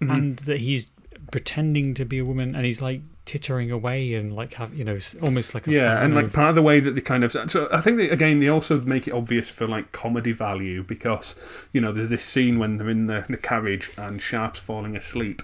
mm-hmm. 0.02 0.12
and 0.12 0.38
that 0.40 0.60
he's 0.60 0.88
pretending 1.32 1.94
to 1.94 2.04
be 2.04 2.20
a 2.20 2.26
woman, 2.26 2.56
and 2.56 2.66
he's 2.66 2.82
like 2.82 3.02
tittering 3.26 3.72
away 3.72 4.14
and 4.14 4.36
like 4.36 4.54
have 4.54 4.74
you 4.76 4.84
know 4.84 5.00
almost 5.22 5.56
like 5.56 5.66
yeah 5.66 6.04
and 6.04 6.14
like 6.14 6.32
part 6.32 6.50
of 6.50 6.56
the 6.56 6.62
way 6.62 6.80
that 6.80 6.94
they 6.94 7.02
kind 7.02 7.24
of 7.24 7.32
so 7.32 7.68
i 7.72 7.82
think 7.82 7.98
they, 7.98 8.08
again 8.10 8.40
they 8.40 8.48
also 8.48 8.80
make 8.82 9.08
it 9.08 9.14
obvious 9.14 9.50
for 9.50 9.68
like 9.68 9.92
comedy 9.92 10.32
value 10.32 10.84
because 10.84 11.36
you 11.74 11.82
know 11.82 11.92
there's 11.92 12.10
this 12.10 12.24
scene 12.24 12.60
when 12.60 12.78
they're 12.78 12.90
in 12.90 13.08
the, 13.08 13.26
the 13.28 13.38
carriage 13.38 13.92
and 13.98 14.22
Sharpe's 14.22 14.60
falling 14.60 14.96
asleep 14.96 15.42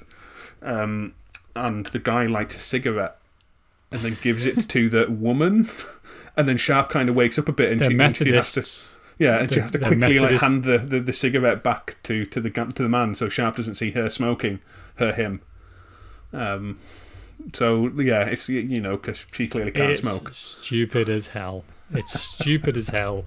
um, 0.62 1.16
and 1.56 1.88
the 1.88 1.98
guy 1.98 2.28
lights 2.28 2.56
a 2.56 2.60
cigarette 2.60 3.18
and 3.92 4.02
then 4.02 4.16
gives 4.22 4.46
it 4.46 4.70
to 4.70 4.88
the 4.88 5.10
woman 5.10 5.68
and 6.38 6.48
then 6.48 6.58
sharp 6.58 6.90
kind 6.90 7.10
of 7.10 7.16
wakes 7.16 7.40
up 7.40 7.50
a 7.50 7.52
bit 7.52 7.72
and, 7.72 7.82
she, 7.82 7.98
and 7.98 8.16
she, 8.16 8.32
has 8.32 8.52
to 8.54 8.98
yeah, 9.22 9.38
and 9.38 9.54
she 9.54 9.60
has 9.60 9.72
to 9.72 9.78
quickly 9.78 10.18
like 10.18 10.42
hand 10.42 10.64
the, 10.64 10.80
the, 10.80 11.00
the, 11.00 11.14
cigarette 11.14 11.62
back 11.62 11.98
to, 12.04 12.26
to 12.26 12.42
the 12.42 12.50
to 12.50 12.84
the 12.84 12.90
man 12.90 13.14
so 13.14 13.30
Sharpe 13.30 13.56
doesn't 13.56 13.76
see 13.76 13.92
her 13.92 14.10
smoking 14.10 14.60
her 14.96 15.14
him. 15.14 15.42
Um, 16.34 16.80
so 17.54 17.88
yeah, 17.98 18.26
it's 18.26 18.48
you 18.50 18.80
know 18.82 18.98
because 18.98 19.26
she 19.32 19.48
clearly 19.48 19.72
can't 19.72 19.92
it's 19.92 20.02
smoke. 20.02 20.32
Stupid 20.34 21.10
as 21.10 21.28
hell. 21.28 21.64
It's 21.94 22.20
stupid 22.20 22.78
as 22.78 22.90
hell. 22.90 23.26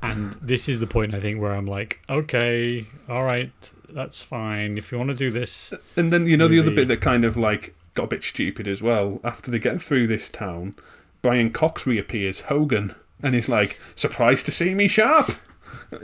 And 0.00 0.34
this 0.34 0.68
is 0.68 0.78
the 0.80 0.86
point 0.86 1.12
I 1.14 1.20
think 1.20 1.40
where 1.40 1.52
I'm 1.54 1.66
like, 1.66 2.00
okay, 2.08 2.86
all 3.08 3.24
right, 3.24 3.50
that's 3.88 4.22
fine. 4.22 4.78
If 4.78 4.92
you 4.92 4.98
want 4.98 5.10
to 5.10 5.16
do 5.16 5.30
this, 5.30 5.74
And 5.96 6.12
then 6.12 6.26
you 6.26 6.36
know 6.36 6.46
the 6.48 6.60
other 6.60 6.70
bit 6.70 6.86
that 6.88 7.00
kind 7.00 7.24
of 7.24 7.36
like 7.36 7.74
got 7.94 8.04
a 8.04 8.08
bit 8.08 8.22
stupid 8.22 8.68
as 8.68 8.80
well. 8.80 9.20
After 9.24 9.50
they 9.50 9.58
get 9.58 9.82
through 9.82 10.06
this 10.06 10.28
town, 10.28 10.76
Brian 11.20 11.50
Cox 11.50 11.84
reappears, 11.86 12.42
Hogan, 12.42 12.94
and 13.22 13.34
he's 13.34 13.48
like, 13.48 13.80
"Surprised 13.96 14.46
to 14.46 14.52
see 14.52 14.74
me 14.74 14.86
Sharpe." 14.88 15.32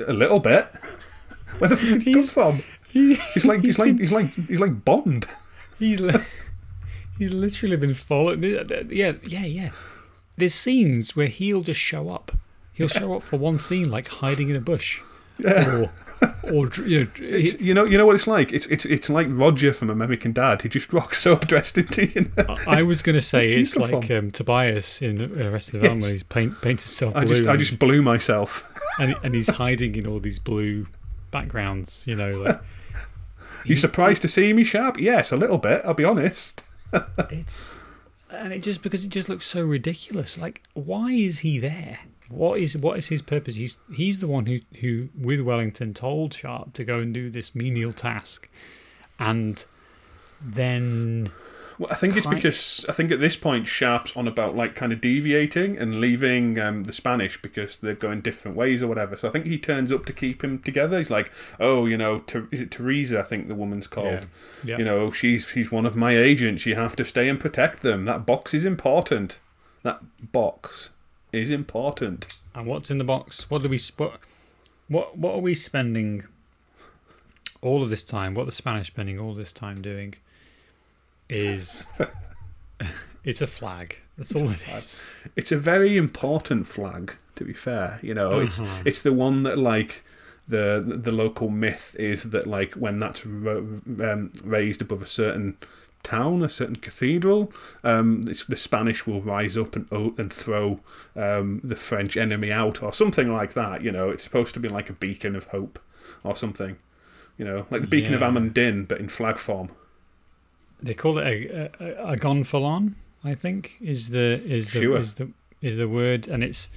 A 0.06 0.12
little 0.12 0.40
bit. 0.40 0.66
Where 1.58 1.68
the 1.68 1.76
fuck 1.76 1.88
did 1.88 2.02
he 2.02 2.12
come 2.14 2.20
He's- 2.22 2.32
from? 2.32 2.62
he, 2.88 3.14
He's 3.34 3.44
like 3.44 3.60
he's 3.60 3.78
like 3.78 3.96
he's 3.98 4.12
like 4.12 4.32
he's 4.48 4.60
like 4.60 4.84
Bond. 4.84 5.26
he's 5.78 6.00
li- 6.00 6.14
he's 7.18 7.32
literally 7.32 7.76
been 7.76 7.94
followed. 7.94 8.42
Yeah, 8.42 9.12
yeah, 9.24 9.44
yeah. 9.44 9.70
There's 10.36 10.54
scenes 10.54 11.16
where 11.16 11.26
he'll 11.26 11.62
just 11.62 11.80
show 11.80 12.10
up. 12.10 12.32
He'll 12.72 12.88
show 12.88 13.14
up 13.14 13.22
for 13.22 13.36
one 13.36 13.58
scene, 13.58 13.90
like 13.90 14.06
hiding 14.06 14.48
in 14.50 14.56
a 14.56 14.60
bush, 14.60 15.00
or 15.44 15.90
or 16.52 16.70
you 16.86 17.00
know, 17.04 17.10
he- 17.16 17.56
you 17.58 17.74
know, 17.74 17.84
you 17.84 17.98
know 17.98 18.06
what 18.06 18.14
it's 18.14 18.28
like. 18.28 18.52
It's 18.52 18.66
it's 18.66 18.84
it's 18.84 19.10
like 19.10 19.26
Roger 19.30 19.72
from 19.72 19.90
American 19.90 20.32
Dad. 20.32 20.62
He 20.62 20.68
just 20.68 20.92
rocks 20.92 21.26
up 21.26 21.48
dressed 21.48 21.76
in. 21.76 21.88
You 22.14 22.30
know? 22.36 22.56
I 22.68 22.84
was 22.84 23.02
going 23.02 23.14
to 23.14 23.20
say 23.20 23.52
it's 23.60 23.72
he 23.74 23.80
like 23.80 24.08
um, 24.12 24.30
Tobias 24.30 25.02
in 25.02 25.20
uh, 25.20 25.48
Arrested 25.48 25.72
Development. 25.72 26.02
Yes. 26.04 26.12
He's 26.12 26.22
paint, 26.22 26.60
paints 26.62 26.86
himself 26.86 27.16
I 27.16 27.24
blue, 27.24 27.34
just 27.36 27.48
I 27.48 27.56
just 27.56 27.78
blew 27.80 28.00
myself. 28.00 28.72
and, 29.00 29.16
and 29.24 29.34
he's 29.34 29.48
hiding 29.50 29.96
in 29.96 30.06
all 30.06 30.20
these 30.20 30.38
blue 30.38 30.86
backgrounds. 31.32 32.04
You 32.06 32.14
know, 32.14 32.30
like 32.38 32.60
You 33.64 33.74
surprised 33.74 34.22
to 34.22 34.28
see 34.28 34.52
me 34.52 34.62
Sharpe? 34.62 34.98
Yes, 35.00 35.32
a 35.32 35.36
little 35.36 35.58
bit. 35.58 35.82
I'll 35.84 35.94
be 35.94 36.04
honest. 36.04 36.62
It's 37.30 37.76
and 38.30 38.52
it 38.52 38.62
just 38.62 38.82
because 38.82 39.04
it 39.04 39.08
just 39.08 39.28
looks 39.28 39.46
so 39.46 39.62
ridiculous. 39.62 40.38
Like, 40.38 40.62
why 40.74 41.12
is 41.12 41.40
he 41.40 41.58
there? 41.58 42.00
What 42.28 42.60
is 42.60 42.76
what 42.76 42.98
is 42.98 43.08
his 43.08 43.22
purpose? 43.22 43.56
He's 43.56 43.78
he's 43.94 44.20
the 44.20 44.26
one 44.26 44.46
who 44.46 44.60
who 44.80 45.08
with 45.18 45.40
Wellington 45.40 45.94
told 45.94 46.34
Sharpe 46.34 46.74
to 46.74 46.84
go 46.84 46.98
and 46.98 47.14
do 47.14 47.30
this 47.30 47.54
menial 47.54 47.92
task, 47.92 48.50
and 49.18 49.64
then 50.40 51.30
Well, 51.78 51.88
I 51.92 51.94
think 51.94 52.16
it's 52.16 52.26
because 52.26 52.84
I 52.88 52.92
think 52.92 53.12
at 53.12 53.20
this 53.20 53.36
point 53.36 53.68
Sharpe's 53.68 54.16
on 54.16 54.26
about 54.26 54.56
like 54.56 54.74
kind 54.74 54.92
of 54.92 55.00
deviating 55.00 55.78
and 55.78 56.00
leaving 56.00 56.58
um, 56.58 56.84
the 56.84 56.92
Spanish 56.92 57.40
because 57.40 57.76
they're 57.76 57.94
going 57.94 58.20
different 58.20 58.56
ways 58.56 58.82
or 58.82 58.88
whatever. 58.88 59.16
So 59.16 59.28
I 59.28 59.30
think 59.30 59.46
he 59.46 59.58
turns 59.58 59.92
up 59.92 60.04
to 60.06 60.12
keep 60.12 60.42
him 60.42 60.58
together. 60.58 60.98
He's 60.98 61.10
like, 61.10 61.30
oh, 61.60 61.86
you 61.86 61.96
know, 61.96 62.18
Ter- 62.20 62.48
is 62.50 62.60
it 62.60 62.72
Teresa? 62.72 63.20
I 63.20 63.22
think 63.22 63.46
the 63.46 63.54
woman's 63.54 63.86
called. 63.86 64.26
yeah, 64.64 64.78
You 64.78 64.84
know, 64.84 65.12
she's 65.12 65.46
she's 65.46 65.70
one 65.70 65.86
of 65.86 65.94
my 65.94 66.16
agents. 66.16 66.66
You 66.66 66.74
have 66.74 66.96
to 66.96 67.04
stay 67.04 67.28
and 67.28 67.38
protect 67.38 67.82
them. 67.82 68.06
That 68.06 68.26
box 68.26 68.54
is 68.54 68.64
important. 68.64 69.38
That 69.84 70.00
box 70.32 70.90
is 71.32 71.50
important. 71.52 72.26
And 72.54 72.66
what's 72.66 72.90
in 72.90 72.98
the 72.98 73.04
box? 73.04 73.48
What 73.50 73.62
do 73.62 73.68
we 73.68 73.78
what 73.96 74.18
what 74.88 75.16
what 75.16 75.34
are 75.34 75.40
we 75.40 75.54
spending 75.54 76.24
all 77.60 77.84
of 77.84 77.90
this 77.90 78.02
time? 78.02 78.34
What 78.34 78.46
the 78.46 78.52
Spanish 78.52 78.88
spending 78.88 79.18
all 79.20 79.34
this 79.34 79.52
time 79.52 79.80
doing 79.80 80.14
is 81.28 81.86
it's 83.24 83.40
a 83.40 83.46
flag. 83.46 83.96
That's 84.16 84.34
all 84.34 84.50
it 84.50 84.66
is. 84.68 85.02
It's 85.36 85.52
a 85.52 85.58
very 85.58 85.96
important 85.96 86.66
flag. 86.66 87.14
To 87.36 87.44
be 87.44 87.52
fair, 87.52 88.00
you 88.02 88.14
know, 88.14 88.40
it's 88.40 88.58
Uh-huh. 88.58 88.82
it's 88.84 89.02
the 89.02 89.12
one 89.12 89.44
that 89.44 89.58
like 89.58 90.02
the 90.48 90.82
the 90.84 91.12
local 91.12 91.48
myth 91.50 91.94
is 91.98 92.24
that 92.30 92.46
like 92.46 92.72
when 92.74 92.98
that's 92.98 93.24
ro- 93.24 93.80
um, 94.00 94.32
raised 94.42 94.82
above 94.82 95.02
a 95.02 95.06
certain 95.06 95.56
town, 96.02 96.42
a 96.42 96.48
certain 96.48 96.76
cathedral, 96.76 97.52
um, 97.84 98.24
it's, 98.28 98.44
the 98.46 98.56
Spanish 98.56 99.06
will 99.06 99.20
rise 99.22 99.56
up 99.56 99.76
and 99.76 99.86
and 100.18 100.32
throw 100.32 100.80
um, 101.14 101.60
the 101.62 101.76
French 101.76 102.16
enemy 102.16 102.50
out 102.50 102.82
or 102.82 102.92
something 102.92 103.32
like 103.32 103.52
that. 103.52 103.82
You 103.82 103.92
know, 103.92 104.08
it's 104.08 104.24
supposed 104.24 104.54
to 104.54 104.60
be 104.60 104.68
like 104.68 104.90
a 104.90 104.94
beacon 104.94 105.36
of 105.36 105.44
hope 105.46 105.78
or 106.24 106.34
something. 106.34 106.76
You 107.36 107.44
know, 107.44 107.66
like 107.70 107.82
the 107.82 107.86
beacon 107.86 108.14
of 108.14 108.22
Amon 108.22 108.50
Dîn, 108.50 108.88
but 108.88 108.98
in 108.98 109.08
flag 109.08 109.36
form. 109.38 109.68
They 110.82 110.94
call 110.94 111.18
it 111.18 111.26
a, 111.26 111.70
a, 111.80 112.12
a 112.12 112.16
gonfalon, 112.16 112.94
I 113.24 113.34
think, 113.34 113.76
is 113.80 114.10
the 114.10 114.40
is 114.46 114.70
the 114.72 114.80
Sure. 114.82 114.96
is 114.98 115.14
the 115.14 115.30
is 115.60 115.76
the 115.76 115.88
word, 115.88 116.28
and 116.28 116.44
it's 116.44 116.68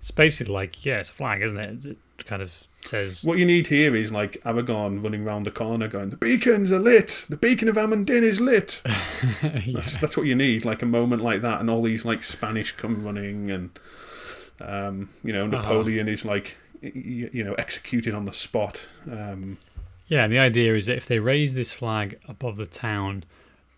it's 0.00 0.10
basically 0.10 0.54
like 0.54 0.84
yeah, 0.84 1.00
it's 1.00 1.10
a 1.10 1.12
flag, 1.12 1.42
isn't 1.42 1.58
it? 1.58 1.84
It 1.84 1.98
kind 2.26 2.40
of 2.42 2.66
says 2.82 3.24
What 3.24 3.38
you 3.38 3.44
need 3.46 3.66
here 3.68 3.94
is 3.94 4.10
like 4.10 4.40
Aragorn 4.44 5.02
running 5.02 5.24
round 5.24 5.44
the 5.46 5.50
corner 5.50 5.86
going, 5.88 6.10
The 6.10 6.16
beacons 6.16 6.72
are 6.72 6.78
lit! 6.80 7.26
The 7.28 7.36
beacon 7.36 7.68
of 7.68 7.76
Amon 7.78 8.04
Dîn 8.06 8.22
is 8.22 8.40
lit! 8.40 8.80
yeah. 9.42 9.60
That's, 9.74 9.96
that's 9.98 10.16
what 10.16 10.26
you 10.26 10.34
need, 10.34 10.64
like 10.64 10.82
a 10.82 10.86
moment 10.86 11.22
like 11.22 11.40
that, 11.42 11.60
and 11.60 11.68
all 11.70 11.82
these 11.82 12.04
like 12.04 12.22
Spanish 12.24 12.72
come 12.72 13.02
running, 13.02 13.50
and 13.50 13.70
um, 14.60 15.10
you 15.24 15.32
know 15.32 15.44
Uh-huh. 15.46 15.56
Napoleon 15.62 16.08
is 16.08 16.24
like 16.24 16.56
y- 16.82 16.90
you 17.32 17.44
know 17.44 17.54
executed 17.54 18.14
on 18.14 18.24
the 18.24 18.32
spot. 18.32 18.88
Um, 19.10 19.58
Yeah, 20.08 20.24
and 20.24 20.32
the 20.32 20.38
idea 20.38 20.74
is 20.74 20.86
that 20.86 20.96
if 20.96 21.06
they 21.06 21.18
raise 21.18 21.54
this 21.54 21.72
flag 21.72 22.18
above 22.28 22.56
the 22.56 22.66
town, 22.66 23.24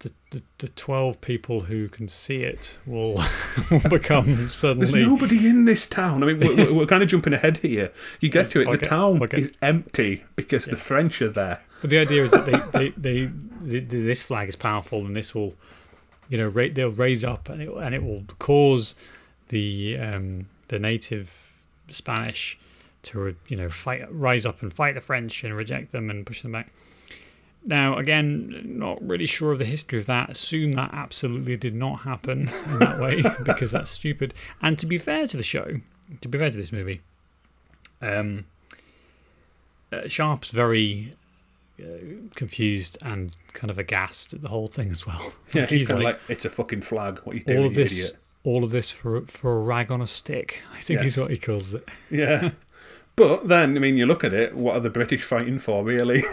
the, 0.04 0.12
the, 0.30 0.42
the 0.58 0.68
12 0.68 1.20
people 1.20 1.60
who 1.62 1.88
can 1.88 2.08
see 2.08 2.42
it 2.42 2.78
will, 2.86 3.22
will 3.70 3.80
become 3.88 4.34
suddenly. 4.50 4.90
there's 4.90 5.06
nobody 5.06 5.48
in 5.48 5.64
this 5.64 5.86
town. 5.86 6.22
I 6.22 6.26
mean, 6.26 6.38
we're, 6.40 6.72
we're- 6.74 6.86
kind 6.86 7.02
of 7.02 7.08
jumping 7.08 7.32
ahead 7.32 7.56
here. 7.58 7.90
You 8.20 8.28
get 8.28 8.46
to 8.50 8.60
it, 8.60 8.68
Okay, 8.68 8.76
the 8.76 8.86
town 8.86 9.22
okay. 9.22 9.40
is 9.42 9.52
empty 9.62 10.22
because 10.36 10.66
the 10.66 10.76
French 10.76 11.20
are 11.22 11.30
there. 11.30 11.60
But 11.80 11.90
the 11.90 11.98
idea 11.98 12.24
is 12.24 12.30
that 12.32 12.46
they, 12.46 12.90
they, 12.90 13.26
they, 13.26 13.26
they, 13.62 13.80
this 13.80 14.22
flag 14.22 14.48
is 14.48 14.56
powerful 14.56 15.04
and 15.04 15.16
this 15.16 15.34
will, 15.34 15.54
you 16.28 16.38
know, 16.38 16.48
ra- 16.48 16.68
they'll 16.72 16.90
raise 16.90 17.24
up 17.24 17.48
and 17.48 17.62
it, 17.62 17.68
and 17.68 17.94
it 17.94 18.02
will 18.02 18.24
cause 18.38 18.94
the, 19.48 19.96
um, 19.98 20.46
the 20.68 20.78
native 20.78 21.50
Spanish 21.88 22.58
to, 23.04 23.34
you 23.48 23.56
know, 23.56 23.68
fight, 23.68 24.06
rise 24.10 24.44
up 24.46 24.62
and 24.62 24.72
fight 24.72 24.94
the 24.94 25.00
French 25.00 25.44
and 25.44 25.54
reject 25.56 25.92
them 25.92 26.08
and 26.10 26.24
push 26.26 26.42
them 26.42 26.52
back. 26.52 26.72
Now, 27.66 27.96
again, 27.96 28.62
not 28.78 28.98
really 29.06 29.26
sure 29.26 29.50
of 29.52 29.58
the 29.58 29.64
history 29.64 29.98
of 29.98 30.06
that. 30.06 30.28
Assume 30.30 30.72
that 30.74 30.92
absolutely 30.94 31.56
did 31.56 31.74
not 31.74 32.00
happen 32.00 32.40
in 32.66 32.78
that 32.78 33.00
way 33.00 33.22
because 33.44 33.70
that's 33.72 33.90
stupid. 33.90 34.34
And 34.60 34.78
to 34.78 34.86
be 34.86 34.98
fair 34.98 35.26
to 35.26 35.36
the 35.36 35.42
show, 35.42 35.80
to 36.20 36.28
be 36.28 36.38
fair 36.38 36.50
to 36.50 36.56
this 36.58 36.72
movie, 36.72 37.00
um, 38.02 38.44
uh, 39.90 40.06
Sharpe's 40.08 40.50
very 40.50 41.12
uh, 41.80 41.84
confused 42.34 42.98
and 43.00 43.34
kind 43.54 43.70
of 43.70 43.78
aghast 43.78 44.34
at 44.34 44.42
the 44.42 44.48
whole 44.50 44.66
thing 44.66 44.90
as 44.90 45.06
well. 45.06 45.32
Yeah, 45.54 45.62
Like, 45.62 45.70
he's, 45.70 45.80
he's 45.80 45.88
kind 45.88 46.00
of 46.00 46.04
like, 46.04 46.14
like, 46.16 46.22
it's 46.30 46.44
a 46.44 46.50
fucking 46.50 46.82
flag. 46.82 47.20
What 47.24 47.34
are 47.34 47.38
you 47.38 47.44
doing, 47.44 47.58
all 47.60 47.64
of 47.66 47.72
you 47.72 47.76
this, 47.84 47.92
idiot? 47.92 48.12
all 48.42 48.62
of 48.64 48.70
this 48.72 48.90
for 48.90 49.22
for 49.22 49.56
a 49.56 49.60
rag 49.60 49.90
on 49.90 50.02
a 50.02 50.06
stick. 50.06 50.62
I 50.74 50.80
think 50.80 51.00
Yes. 51.00 51.12
is 51.16 51.18
what 51.22 51.30
he 51.30 51.38
calls 51.38 51.72
it. 51.72 51.88
Yeah. 52.10 52.50
But 53.16 53.46
then, 53.48 53.76
I 53.76 53.80
mean, 53.80 53.96
you 53.96 54.06
look 54.06 54.24
at 54.24 54.32
it, 54.34 54.54
what 54.56 54.74
are 54.74 54.80
the 54.80 54.90
British 54.90 55.22
fighting 55.22 55.60
for, 55.60 55.84
really? 55.84 56.24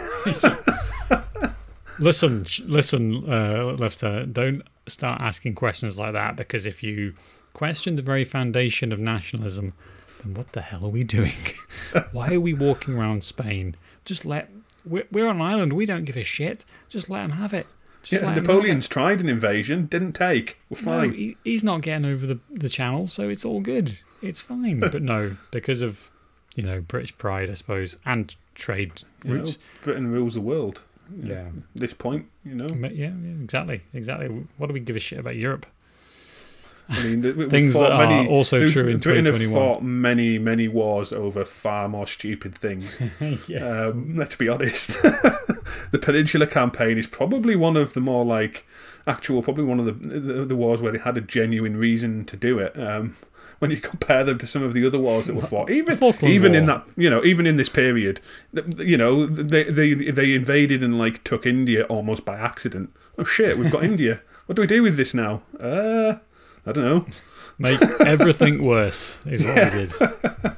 Listen, 1.98 2.44
listen, 2.66 3.30
uh, 3.30 3.76
Lieutenant, 3.78 4.32
don't 4.32 4.62
start 4.88 5.20
asking 5.20 5.54
questions 5.54 5.98
like 5.98 6.12
that 6.14 6.36
because 6.36 6.66
if 6.66 6.82
you 6.82 7.14
question 7.52 7.96
the 7.96 8.02
very 8.02 8.24
foundation 8.24 8.92
of 8.92 8.98
nationalism, 8.98 9.74
then 10.22 10.34
what 10.34 10.52
the 10.52 10.62
hell 10.62 10.84
are 10.84 10.88
we 10.88 11.04
doing? 11.04 11.34
Why 12.12 12.32
are 12.34 12.40
we 12.40 12.54
walking 12.54 12.94
around 12.94 13.22
Spain? 13.24 13.76
Just 14.04 14.24
let 14.24 14.48
we're, 14.84 15.06
we're 15.12 15.28
on 15.28 15.36
an 15.36 15.42
island. 15.42 15.74
We 15.74 15.86
don't 15.86 16.04
give 16.04 16.16
a 16.16 16.24
shit. 16.24 16.64
Just 16.88 17.08
let 17.08 17.22
them 17.22 17.32
have 17.32 17.52
it. 17.54 17.66
Just 18.02 18.12
yeah, 18.22 18.28
let 18.28 18.36
'em 18.38 18.44
have 18.44 18.46
Napoleon's 18.46 18.88
tried 18.88 19.20
an 19.20 19.28
invasion, 19.28 19.86
didn't 19.86 20.14
take. 20.14 20.58
We're 20.70 20.78
it. 20.78 20.84
No, 20.84 20.90
fine. 21.00 21.12
he, 21.12 21.36
he's 21.44 21.62
not 21.62 21.82
getting 21.82 22.06
over 22.06 22.26
the 22.26 22.40
the 22.50 22.68
channel, 22.68 23.06
so 23.06 23.28
it's 23.28 23.44
all 23.44 23.60
good. 23.60 24.00
It's 24.22 24.40
fine. 24.40 24.80
but 24.80 25.02
no, 25.02 25.36
because 25.52 25.82
of 25.82 26.10
you 26.56 26.64
know 26.64 26.80
British 26.80 27.16
pride, 27.18 27.48
I 27.50 27.54
suppose, 27.54 27.96
and 28.04 28.34
trade 28.54 29.02
You 29.24 29.34
know, 29.34 29.40
routes. 29.40 29.58
Britain 29.82 30.10
rules 30.10 30.34
the 30.34 30.40
world. 30.40 30.80
Yeah. 31.18 31.48
This 31.74 31.92
point, 31.94 32.26
you 32.44 32.54
know. 32.54 32.68
Yeah, 32.88 33.10
yeah, 33.10 33.42
exactly, 33.42 33.82
exactly. 33.92 34.28
What 34.56 34.68
do 34.68 34.72
we 34.74 34.80
give 34.80 34.96
a 34.96 35.00
shit 35.00 35.18
about 35.18 35.36
Europe? 35.36 35.66
I 36.88 37.02
mean, 37.06 37.48
Things 37.48 37.74
that 37.74 37.92
are 37.92 38.06
many, 38.06 38.28
also 38.28 38.60
we've- 38.60 38.72
true 38.72 38.88
in 38.88 38.98
Britain 38.98 39.24
have 39.26 39.52
fought 39.52 39.82
many, 39.82 40.38
many 40.38 40.68
wars 40.68 41.12
over 41.12 41.44
far 41.44 41.88
more 41.88 42.06
stupid 42.06 42.54
things. 42.54 42.98
yeah. 43.48 43.86
Um, 43.86 44.16
let's 44.16 44.36
be 44.36 44.48
honest. 44.48 45.00
the 45.02 45.98
Peninsula 46.00 46.46
Campaign 46.46 46.98
is 46.98 47.06
probably 47.06 47.56
one 47.56 47.76
of 47.76 47.94
the 47.94 48.00
more 48.00 48.24
like 48.24 48.66
actual, 49.06 49.42
probably 49.42 49.64
one 49.64 49.78
of 49.80 49.86
the 49.86 49.92
the, 49.92 50.44
the 50.44 50.56
wars 50.56 50.82
where 50.82 50.92
they 50.92 50.98
had 50.98 51.16
a 51.16 51.20
genuine 51.22 51.76
reason 51.76 52.24
to 52.26 52.36
do 52.36 52.58
it. 52.58 52.78
Um, 52.78 53.14
when 53.62 53.70
you 53.70 53.76
compare 53.78 54.24
them 54.24 54.38
to 54.38 54.46
some 54.46 54.62
of 54.64 54.74
the 54.74 54.84
other 54.84 54.98
wars 54.98 55.26
that 55.28 55.34
were 55.34 55.42
fought, 55.42 55.70
even 55.70 55.96
even 56.24 56.54
in 56.54 56.66
that 56.66 56.84
you 56.96 57.08
know 57.08 57.24
even 57.24 57.46
in 57.46 57.56
this 57.56 57.68
period, 57.68 58.20
you 58.76 58.96
know 58.96 59.24
they 59.26 59.62
they 59.64 59.94
they 59.94 60.34
invaded 60.34 60.82
and 60.82 60.98
like 60.98 61.22
took 61.22 61.46
India 61.46 61.84
almost 61.84 62.24
by 62.24 62.36
accident. 62.36 62.90
Oh 63.18 63.24
shit, 63.24 63.56
we've 63.56 63.70
got 63.70 63.84
India. 63.92 64.20
What 64.46 64.56
do 64.56 64.62
we 64.62 64.66
do 64.66 64.82
with 64.82 64.96
this 64.96 65.14
now? 65.14 65.42
Uh, 65.60 66.16
I 66.66 66.72
don't 66.72 66.84
know. 66.84 67.06
Make 67.58 67.80
everything 68.00 68.64
worse 68.64 69.24
is 69.26 69.44
what 69.44 69.54
we 69.54 69.70
did. 69.70 69.92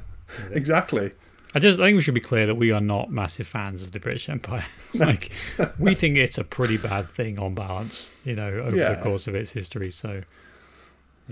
Exactly. 0.51 1.11
I 1.53 1.59
just 1.59 1.79
I 1.79 1.83
think 1.83 1.95
we 1.95 2.01
should 2.01 2.13
be 2.15 2.19
clear 2.19 2.45
that 2.47 2.55
we 2.55 2.73
are 2.73 2.81
not 2.81 3.09
massive 3.11 3.47
fans 3.47 3.83
of 3.83 3.91
the 3.93 3.99
British 3.99 4.27
Empire. 4.27 4.65
like 4.93 5.31
we 5.79 5.95
think 5.95 6.17
it's 6.17 6.37
a 6.37 6.43
pretty 6.43 6.77
bad 6.77 7.07
thing 7.07 7.39
on 7.39 7.53
balance, 7.55 8.11
you 8.25 8.35
know, 8.35 8.49
over 8.49 8.75
Yeah. 8.75 8.95
the 8.95 9.01
course 9.01 9.27
of 9.27 9.35
its 9.35 9.51
history. 9.51 9.91
So 9.91 10.23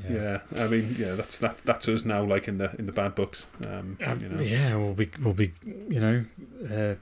Yeah. 0.09 0.39
I 0.57 0.67
mean, 0.67 0.95
yeah, 0.97 1.13
that's 1.15 1.37
that. 1.39 1.57
That's 1.65 1.87
us 1.87 2.03
now, 2.05 2.23
like 2.23 2.47
in 2.47 2.57
the 2.57 2.71
in 2.79 2.85
the 2.87 2.91
bad 2.91 3.13
books. 3.15 3.47
Um, 3.65 3.97
Um, 4.05 4.19
you 4.21 4.29
know. 4.29 4.41
yeah, 4.41 4.75
we'll 4.75 4.93
be 4.95 5.09
we'll 5.21 5.33
be 5.35 5.53
you 5.89 5.99
know 5.99 6.25
uh, 6.65 6.95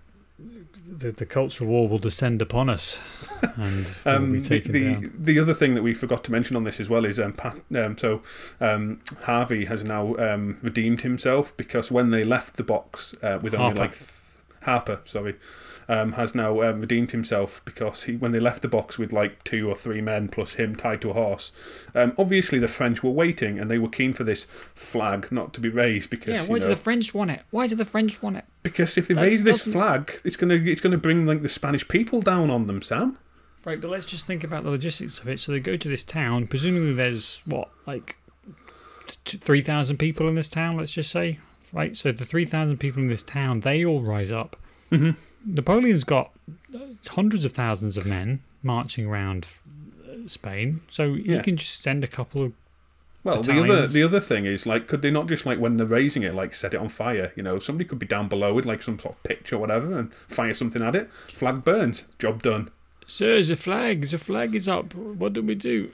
the 0.97 1.11
the 1.11 1.25
cultural 1.25 1.69
war 1.69 1.87
will 1.87 1.99
descend 1.99 2.41
upon 2.41 2.69
us 2.69 3.01
and 3.55 3.93
we'll 4.05 4.15
Um, 4.15 4.31
be 4.33 4.39
the, 4.39 4.49
taken 4.49 4.71
the, 4.73 4.79
down. 4.93 5.13
the 5.17 5.39
other 5.39 5.53
thing 5.53 5.75
that 5.75 5.83
we 5.83 5.93
forgot 5.93 6.23
to 6.25 6.31
mention 6.31 6.55
on 6.57 6.63
this 6.65 6.79
as 6.81 6.89
well 6.89 7.05
is 7.05 7.17
um, 7.19 7.31
Pat, 7.33 7.59
um 7.75 7.97
so 7.97 8.21
um, 8.59 8.99
Harvey 9.23 9.65
has 9.65 9.83
now 9.85 10.15
um, 10.17 10.57
redeemed 10.61 11.01
himself 11.01 11.55
because 11.55 11.91
when 11.91 12.09
they 12.09 12.23
left 12.25 12.57
the 12.57 12.63
box 12.63 13.15
uh, 13.23 13.39
with 13.41 13.53
only 13.53 13.65
Harper. 13.67 13.79
like 13.79 13.91
th- 13.97 14.09
Harper, 14.63 14.99
sorry, 15.05 15.35
um, 15.91 16.13
has 16.13 16.33
now 16.33 16.61
um, 16.61 16.79
redeemed 16.81 17.11
himself 17.11 17.61
because 17.65 18.03
he 18.05 18.15
when 18.15 18.31
they 18.31 18.39
left 18.39 18.61
the 18.61 18.67
box 18.67 18.97
with 18.97 19.11
like 19.11 19.43
two 19.43 19.67
or 19.69 19.75
three 19.75 19.99
men 20.01 20.27
plus 20.29 20.53
him 20.53 20.75
tied 20.75 21.01
to 21.01 21.09
a 21.09 21.13
horse. 21.13 21.51
Um, 21.93 22.13
obviously, 22.17 22.59
the 22.59 22.67
French 22.67 23.03
were 23.03 23.09
waiting 23.11 23.59
and 23.59 23.69
they 23.69 23.77
were 23.77 23.89
keen 23.89 24.13
for 24.13 24.23
this 24.23 24.45
flag 24.73 25.31
not 25.31 25.53
to 25.53 25.59
be 25.59 25.69
raised 25.69 26.09
because 26.09 26.29
Yeah, 26.33 26.43
you 26.43 26.49
why 26.49 26.59
do 26.59 26.67
the 26.69 26.75
French 26.75 27.13
want 27.13 27.31
it? 27.31 27.41
Why 27.51 27.67
do 27.67 27.75
the 27.75 27.85
French 27.85 28.21
want 28.21 28.37
it? 28.37 28.45
because 28.63 28.97
if 28.97 29.07
they 29.07 29.15
that 29.15 29.21
raise 29.23 29.43
this 29.43 29.59
doesn't- 29.65 29.73
flag, 29.73 30.21
it's 30.23 30.37
gonna 30.37 30.55
it's 30.55 30.81
gonna 30.81 30.97
bring 30.97 31.25
like 31.25 31.41
the 31.41 31.49
Spanish 31.49 31.87
people 31.87 32.21
down 32.21 32.49
on 32.49 32.67
them, 32.67 32.81
Sam. 32.81 33.17
Right, 33.65 33.79
but 33.81 33.91
let's 33.91 34.05
just 34.05 34.25
think 34.25 34.43
about 34.43 34.63
the 34.63 34.71
logistics 34.71 35.19
of 35.19 35.27
it. 35.27 35.39
So 35.39 35.51
they 35.51 35.59
go 35.59 35.77
to 35.77 35.87
this 35.89 36.03
town. 36.03 36.47
Presumably, 36.47 36.93
there's 36.93 37.41
what 37.45 37.69
like 37.85 38.15
three 39.25 39.61
thousand 39.61 39.97
people 39.97 40.27
in 40.27 40.35
this 40.35 40.47
town. 40.47 40.77
Let's 40.77 40.91
just 40.93 41.11
say, 41.11 41.39
right. 41.73 41.95
So 41.97 42.11
the 42.11 42.25
three 42.25 42.45
thousand 42.45 42.77
people 42.77 43.01
in 43.01 43.07
this 43.07 43.23
town, 43.23 43.59
they 43.59 43.83
all 43.85 44.01
rise 44.01 44.31
up. 44.31 44.55
Mhm. 44.91 45.15
Napoleon's 45.45 46.03
got 46.03 46.31
hundreds 47.07 47.45
of 47.45 47.51
thousands 47.51 47.97
of 47.97 48.05
men 48.05 48.41
marching 48.63 49.05
around 49.05 49.47
uh, 50.07 50.27
Spain, 50.27 50.81
so 50.89 51.03
Yeah. 51.13 51.37
you 51.37 51.41
can 51.41 51.57
just 51.57 51.81
send 51.81 52.03
a 52.03 52.07
couple 52.07 52.43
of. 52.43 52.53
Well, 53.23 53.37
the 53.37 53.61
other 53.61 53.85
the 53.87 54.01
other 54.03 54.19
thing 54.19 54.45
is 54.45 54.65
like, 54.65 54.87
could 54.87 55.03
they 55.03 55.11
not 55.11 55.27
just 55.27 55.45
like 55.45 55.59
when 55.59 55.77
they're 55.77 55.85
raising 55.85 56.23
it, 56.23 56.33
like 56.33 56.55
set 56.55 56.73
it 56.73 56.77
on 56.79 56.89
fire? 56.89 57.31
You 57.35 57.43
know, 57.43 57.59
somebody 57.59 57.87
could 57.87 57.99
be 57.99 58.07
down 58.07 58.27
below 58.27 58.53
with 58.53 58.65
like 58.65 58.81
some 58.81 58.97
sort 58.97 59.15
of 59.15 59.23
pitch 59.23 59.53
or 59.53 59.59
whatever 59.59 59.97
and 59.99 60.11
fire 60.13 60.53
something 60.55 60.81
at 60.81 60.95
it. 60.95 61.11
Flag 61.13 61.63
burns, 61.63 62.05
job 62.17 62.41
done. 62.41 62.69
Sir, 63.05 63.43
the 63.43 63.55
flag, 63.55 64.07
the 64.07 64.17
flag 64.17 64.55
is 64.55 64.67
up. 64.67 64.95
What 64.95 65.33
do 65.33 65.43
we 65.43 65.53
do? 65.53 65.91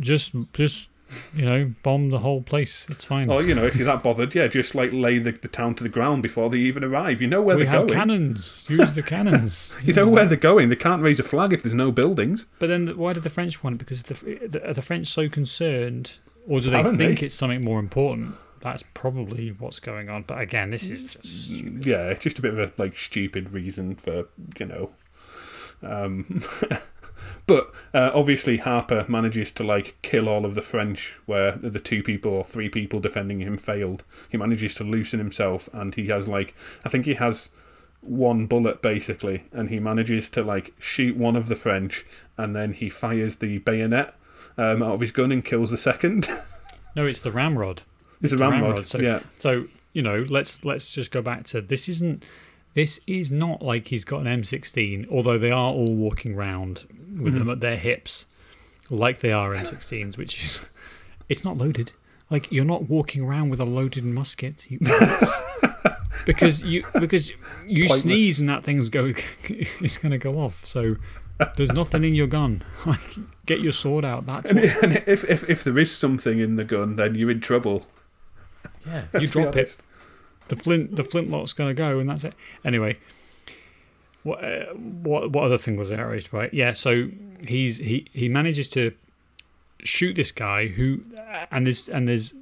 Just, 0.00 0.34
just, 0.52 0.88
you 1.34 1.44
know, 1.44 1.72
bomb 1.82 2.10
the 2.10 2.18
whole 2.20 2.42
place. 2.42 2.86
It's 2.88 3.04
fine. 3.04 3.30
Or 3.30 3.42
you 3.42 3.54
know, 3.54 3.64
if 3.64 3.76
you're 3.76 3.86
that 3.86 4.02
bothered, 4.02 4.34
yeah, 4.34 4.46
just 4.46 4.74
like 4.74 4.92
lay 4.92 5.18
the, 5.18 5.32
the 5.32 5.48
town 5.48 5.74
to 5.76 5.82
the 5.82 5.88
ground 5.88 6.22
before 6.22 6.50
they 6.50 6.58
even 6.58 6.84
arrive. 6.84 7.20
You 7.20 7.28
know 7.28 7.42
where 7.42 7.56
we 7.56 7.62
they're 7.64 7.72
have 7.72 7.86
going. 7.88 7.98
cannons. 7.98 8.64
Use 8.68 8.94
the 8.94 9.02
cannons. 9.02 9.76
You 9.84 9.92
know 9.92 10.08
where 10.08 10.26
they're 10.26 10.36
going. 10.38 10.68
They 10.70 10.76
can't 10.76 11.02
raise 11.02 11.20
a 11.20 11.22
flag 11.22 11.52
if 11.52 11.62
there's 11.62 11.74
no 11.74 11.92
buildings. 11.92 12.46
But 12.58 12.68
then, 12.68 12.88
why 12.96 13.12
did 13.12 13.22
the 13.22 13.30
French 13.30 13.62
want 13.62 13.74
it? 13.74 13.78
Because 13.78 14.02
the, 14.04 14.14
the, 14.46 14.68
are 14.68 14.72
the 14.72 14.82
French 14.82 15.08
so 15.08 15.28
concerned, 15.28 16.14
or 16.48 16.60
do 16.60 16.70
they 16.70 16.78
Apparently. 16.78 17.06
think 17.06 17.22
it's 17.22 17.34
something 17.34 17.62
more 17.64 17.78
important? 17.78 18.36
That's 18.60 18.82
probably 18.94 19.50
what's 19.50 19.78
going 19.78 20.08
on. 20.08 20.22
But 20.22 20.40
again, 20.40 20.70
this 20.70 20.88
is 20.88 21.04
just 21.14 21.50
Yeah, 21.50 22.08
it's 22.08 22.24
just 22.24 22.38
a 22.38 22.42
bit 22.42 22.54
of 22.56 22.58
a 22.58 22.72
like 22.82 22.96
stupid 22.96 23.52
reason 23.52 23.94
for 23.96 24.26
you 24.58 24.66
know. 24.66 24.90
Um, 25.82 26.42
but 27.46 27.72
uh, 27.92 28.10
obviously 28.14 28.56
Harper 28.58 29.04
manages 29.08 29.50
to 29.52 29.62
like 29.62 29.96
kill 30.02 30.28
all 30.28 30.44
of 30.44 30.54
the 30.54 30.62
French, 30.62 31.14
where 31.26 31.52
the 31.52 31.80
two 31.80 32.02
people 32.02 32.32
or 32.32 32.44
three 32.44 32.68
people 32.68 33.00
defending 33.00 33.40
him 33.40 33.56
failed. 33.58 34.04
He 34.30 34.36
manages 34.36 34.74
to 34.76 34.84
loosen 34.84 35.18
himself, 35.18 35.68
and 35.72 35.94
he 35.94 36.06
has 36.08 36.28
like 36.28 36.54
I 36.84 36.88
think 36.88 37.06
he 37.06 37.14
has 37.14 37.50
one 38.00 38.46
bullet 38.46 38.82
basically, 38.82 39.44
and 39.52 39.68
he 39.68 39.78
manages 39.80 40.28
to 40.30 40.42
like 40.42 40.72
shoot 40.78 41.16
one 41.16 41.36
of 41.36 41.48
the 41.48 41.56
French, 41.56 42.04
and 42.36 42.54
then 42.54 42.72
he 42.72 42.88
fires 42.88 43.36
the 43.36 43.58
bayonet 43.58 44.14
um, 44.58 44.82
out 44.82 44.94
of 44.94 45.00
his 45.00 45.12
gun 45.12 45.32
and 45.32 45.44
kills 45.44 45.70
the 45.70 45.76
second. 45.76 46.28
no. 46.96 47.06
It's 47.06 47.22
the 47.22 47.32
ramrod. 47.32 47.82
it's 48.22 48.32
a 48.32 48.36
ramrod. 48.36 48.62
ramrod, 48.62 48.86
so- 48.86 48.98
yeah, 49.00 49.20
So 49.38 49.66
you 49.92 50.02
know, 50.02 50.24
let's 50.28 50.64
let's 50.64 50.92
just 50.92 51.10
go 51.10 51.22
back 51.22 51.44
to 51.48 51.60
this. 51.60 51.88
Isn't 51.88 52.24
this 52.74 53.00
is 53.06 53.30
not 53.30 53.62
like 53.62 53.88
he's 53.88 54.04
got 54.04 54.26
an 54.26 54.42
M16? 54.42 55.08
Although 55.10 55.38
they 55.38 55.50
are 55.50 55.72
all 55.72 55.94
walking 55.94 56.34
around 56.34 56.84
with 56.88 57.34
mm-hmm. 57.34 57.38
them 57.38 57.50
at 57.50 57.60
their 57.60 57.76
hips, 57.76 58.26
like 58.90 59.20
they 59.20 59.32
are 59.32 59.54
M16s, 59.54 60.16
which 60.16 60.42
is 60.42 60.66
it's 61.28 61.44
not 61.44 61.56
loaded. 61.56 61.92
Like 62.30 62.50
you're 62.50 62.64
not 62.64 62.88
walking 62.88 63.22
around 63.22 63.50
with 63.50 63.60
a 63.60 63.64
loaded 63.64 64.04
musket, 64.04 64.70
you 64.70 64.78
because 66.26 66.64
you 66.64 66.84
because 66.98 67.30
you 67.66 67.84
Pointless. 67.84 68.02
sneeze 68.02 68.40
and 68.40 68.48
that 68.48 68.64
thing's 68.64 68.88
go 68.88 69.06
it's 69.44 69.98
going 69.98 70.12
to 70.12 70.18
go 70.18 70.40
off. 70.40 70.64
So 70.64 70.96
there's 71.56 71.72
nothing 71.72 72.02
in 72.04 72.14
your 72.14 72.26
gun. 72.26 72.62
Like 72.86 73.00
get 73.46 73.60
your 73.60 73.72
sword 73.72 74.04
out. 74.04 74.26
That's 74.26 74.50
and, 74.50 74.60
what, 74.60 74.82
and 74.82 74.96
if, 75.06 75.24
if 75.24 75.48
if 75.48 75.64
there 75.64 75.78
is 75.78 75.94
something 75.94 76.38
in 76.38 76.56
the 76.56 76.64
gun, 76.64 76.96
then 76.96 77.14
you're 77.14 77.30
in 77.30 77.40
trouble. 77.40 77.86
yeah. 78.86 79.04
You 79.18 79.26
drop 79.26 79.56
it. 79.56 79.76
The 80.48 80.56
flint 80.56 80.96
the 80.96 81.04
flintlock's 81.04 81.52
going 81.52 81.74
to 81.74 81.74
go 81.74 81.98
and 81.98 82.08
that's 82.08 82.24
it 82.24 82.34
anyway 82.64 82.96
what 84.22 84.42
uh, 84.44 84.64
what 84.74 85.30
what 85.30 85.44
other 85.44 85.58
thing 85.58 85.76
was 85.76 85.92
outraged 85.92 86.30
by 86.30 86.44
it? 86.44 86.54
yeah 86.54 86.72
so 86.72 87.08
he's 87.46 87.78
he 87.78 88.06
he 88.12 88.28
manages 88.28 88.68
to 88.68 88.92
shoot 89.82 90.14
this 90.14 90.32
guy 90.32 90.68
who 90.68 91.02
and 91.50 91.66
there's 91.66 91.88
and 91.88 92.08
there's 92.08 92.34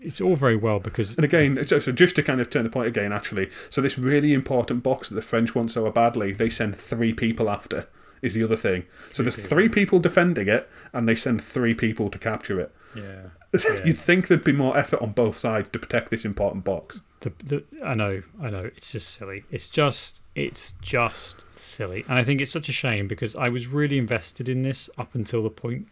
it's 0.00 0.20
all 0.20 0.36
very 0.36 0.56
well 0.56 0.78
because 0.78 1.16
And 1.16 1.24
again, 1.24 1.66
so 1.66 1.80
just 1.92 2.14
to 2.16 2.22
kind 2.22 2.40
of 2.40 2.48
turn 2.48 2.62
the 2.62 2.70
point 2.70 2.86
again, 2.86 3.12
actually, 3.12 3.50
so 3.70 3.80
this 3.80 3.98
really 3.98 4.32
important 4.32 4.84
box 4.84 5.08
that 5.08 5.16
the 5.16 5.22
French 5.22 5.52
want 5.54 5.72
so 5.72 5.90
badly, 5.90 6.32
they 6.32 6.48
send 6.48 6.76
three 6.76 7.12
people 7.12 7.50
after, 7.50 7.88
is 8.22 8.34
the 8.34 8.44
other 8.44 8.54
thing. 8.56 8.84
So 9.12 9.24
there's 9.24 9.44
three 9.44 9.68
people 9.68 9.98
defending 9.98 10.48
it, 10.48 10.68
and 10.92 11.08
they 11.08 11.16
send 11.16 11.42
three 11.42 11.74
people 11.74 12.08
to 12.10 12.18
capture 12.18 12.60
it. 12.60 12.72
yeah 12.94 13.30
You'd 13.84 13.98
think 13.98 14.28
there'd 14.28 14.44
be 14.44 14.52
more 14.52 14.76
effort 14.76 15.02
on 15.02 15.12
both 15.12 15.36
sides 15.36 15.68
to 15.72 15.78
protect 15.78 16.10
this 16.10 16.24
important 16.24 16.64
box. 16.64 17.00
the, 17.20 17.32
the, 17.42 17.64
I 17.84 17.94
know 17.94 18.22
I 18.40 18.50
know 18.50 18.64
it's 18.64 18.92
just 18.92 19.08
silly. 19.18 19.44
It's 19.50 19.68
just 19.68 20.22
it's 20.34 20.72
just 20.72 21.44
silly. 21.58 22.04
And 22.08 22.18
I 22.18 22.22
think 22.22 22.40
it's 22.40 22.52
such 22.52 22.68
a 22.68 22.72
shame 22.72 23.08
because 23.08 23.34
I 23.34 23.48
was 23.48 23.66
really 23.66 23.98
invested 23.98 24.48
in 24.48 24.62
this 24.62 24.88
up 24.96 25.14
until 25.14 25.42
the 25.42 25.50
point 25.50 25.88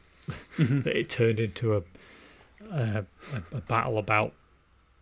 mm-hmm. 0.57 0.81
that 0.83 0.97
it 0.97 1.11
turned 1.11 1.41
into 1.41 1.77
a 1.77 1.83
a 2.71 3.05
a 3.53 3.61
battle 3.63 3.99
about 3.99 4.33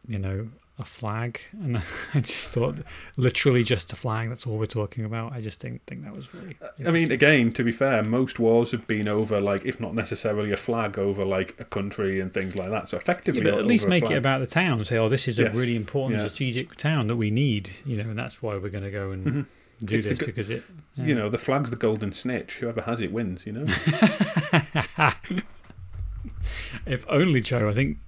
you 0.09 0.19
know 0.19 0.49
a 0.79 0.85
flag 0.85 1.41
and 1.53 1.79
I 2.14 2.20
just 2.20 2.51
thought 2.53 2.77
literally 3.16 3.62
just 3.64 3.93
a 3.93 3.97
flag 3.97 4.29
that's 4.29 4.47
all 4.47 4.59
we're 4.59 4.66
talking 4.66 5.07
about 5.07 5.33
I 5.33 5.41
just 5.41 5.59
didn't 5.61 5.81
think 5.87 6.05
that 6.05 6.14
was 6.14 6.27
very 6.27 6.59
I 6.87 6.91
mean, 6.91 7.11
again, 7.11 7.53
to 7.55 7.64
be 7.64 7.72
fair, 7.72 8.03
most 8.05 8.39
wars 8.39 8.72
have 8.72 8.87
been 8.87 9.09
over, 9.09 9.41
like, 9.41 9.64
if 9.64 9.81
not 9.81 9.95
necessarily 9.95 10.53
a 10.53 10.57
flag, 10.59 10.99
over, 10.99 11.24
like, 11.24 11.55
a 11.59 11.64
country 11.64 12.20
and 12.20 12.33
things 12.33 12.57
like 12.57 12.68
that. 12.70 12.89
So 12.91 12.99
effectively, 12.99 13.47
yeah, 13.47 13.57
at 13.57 13.64
least 13.64 13.89
make 13.89 14.11
it 14.11 14.16
about 14.18 14.41
the 14.41 14.47
town 14.47 14.85
say 14.85 14.99
oh 14.99 15.09
this 15.09 15.27
is 15.29 15.39
Yes, 15.39 15.55
a 15.57 15.59
really 15.59 15.77
important 15.77 16.20
yeah. 16.20 16.27
strategic 16.27 16.77
town 16.77 17.07
that 17.07 17.16
we 17.16 17.31
need 17.31 17.70
you 17.87 17.97
know 17.97 18.05
and 18.11 18.18
that's 18.18 18.43
why 18.43 18.57
we're 18.57 18.68
going 18.68 18.85
to 18.85 18.91
go 18.91 19.11
and 19.12 19.24
Mhm. 19.27 19.47
do 19.85 19.95
It's 19.97 20.07
this 20.09 20.18
because 20.18 20.51
it 20.51 20.62
yeah. 20.97 21.05
You 21.07 21.14
know, 21.14 21.29
the 21.31 21.39
flag's 21.39 21.70
the 21.70 21.77
golden 21.77 22.12
snitch. 22.12 22.55
Whoever 22.61 22.81
has 22.83 23.01
it 23.01 23.12
wins, 23.12 23.47
you 23.47 23.53
know? 23.53 23.66
If 26.87 27.05
only, 27.09 27.41
Joe. 27.41 27.68
I 27.68 27.72
think 27.72 27.99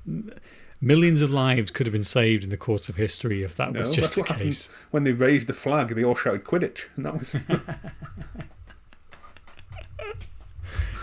millions 0.80 1.22
of 1.22 1.30
lives 1.30 1.70
could 1.70 1.86
have 1.86 1.92
been 1.92 2.02
saved 2.02 2.44
in 2.44 2.50
the 2.50 2.56
course 2.56 2.88
of 2.88 2.96
history 2.96 3.42
if 3.42 3.56
that 3.56 3.72
was 3.72 3.90
just 3.90 4.14
the 4.14 4.22
case. 4.22 4.68
when 4.90 5.04
they 5.04 5.12
raised 5.12 5.48
the 5.48 5.52
flag, 5.52 5.88
they 5.88 6.04
all 6.04 6.14
shouted 6.14 6.44
Quidditch. 6.44 6.84
And 6.96 7.06
that 7.06 7.18
was. 7.18 7.36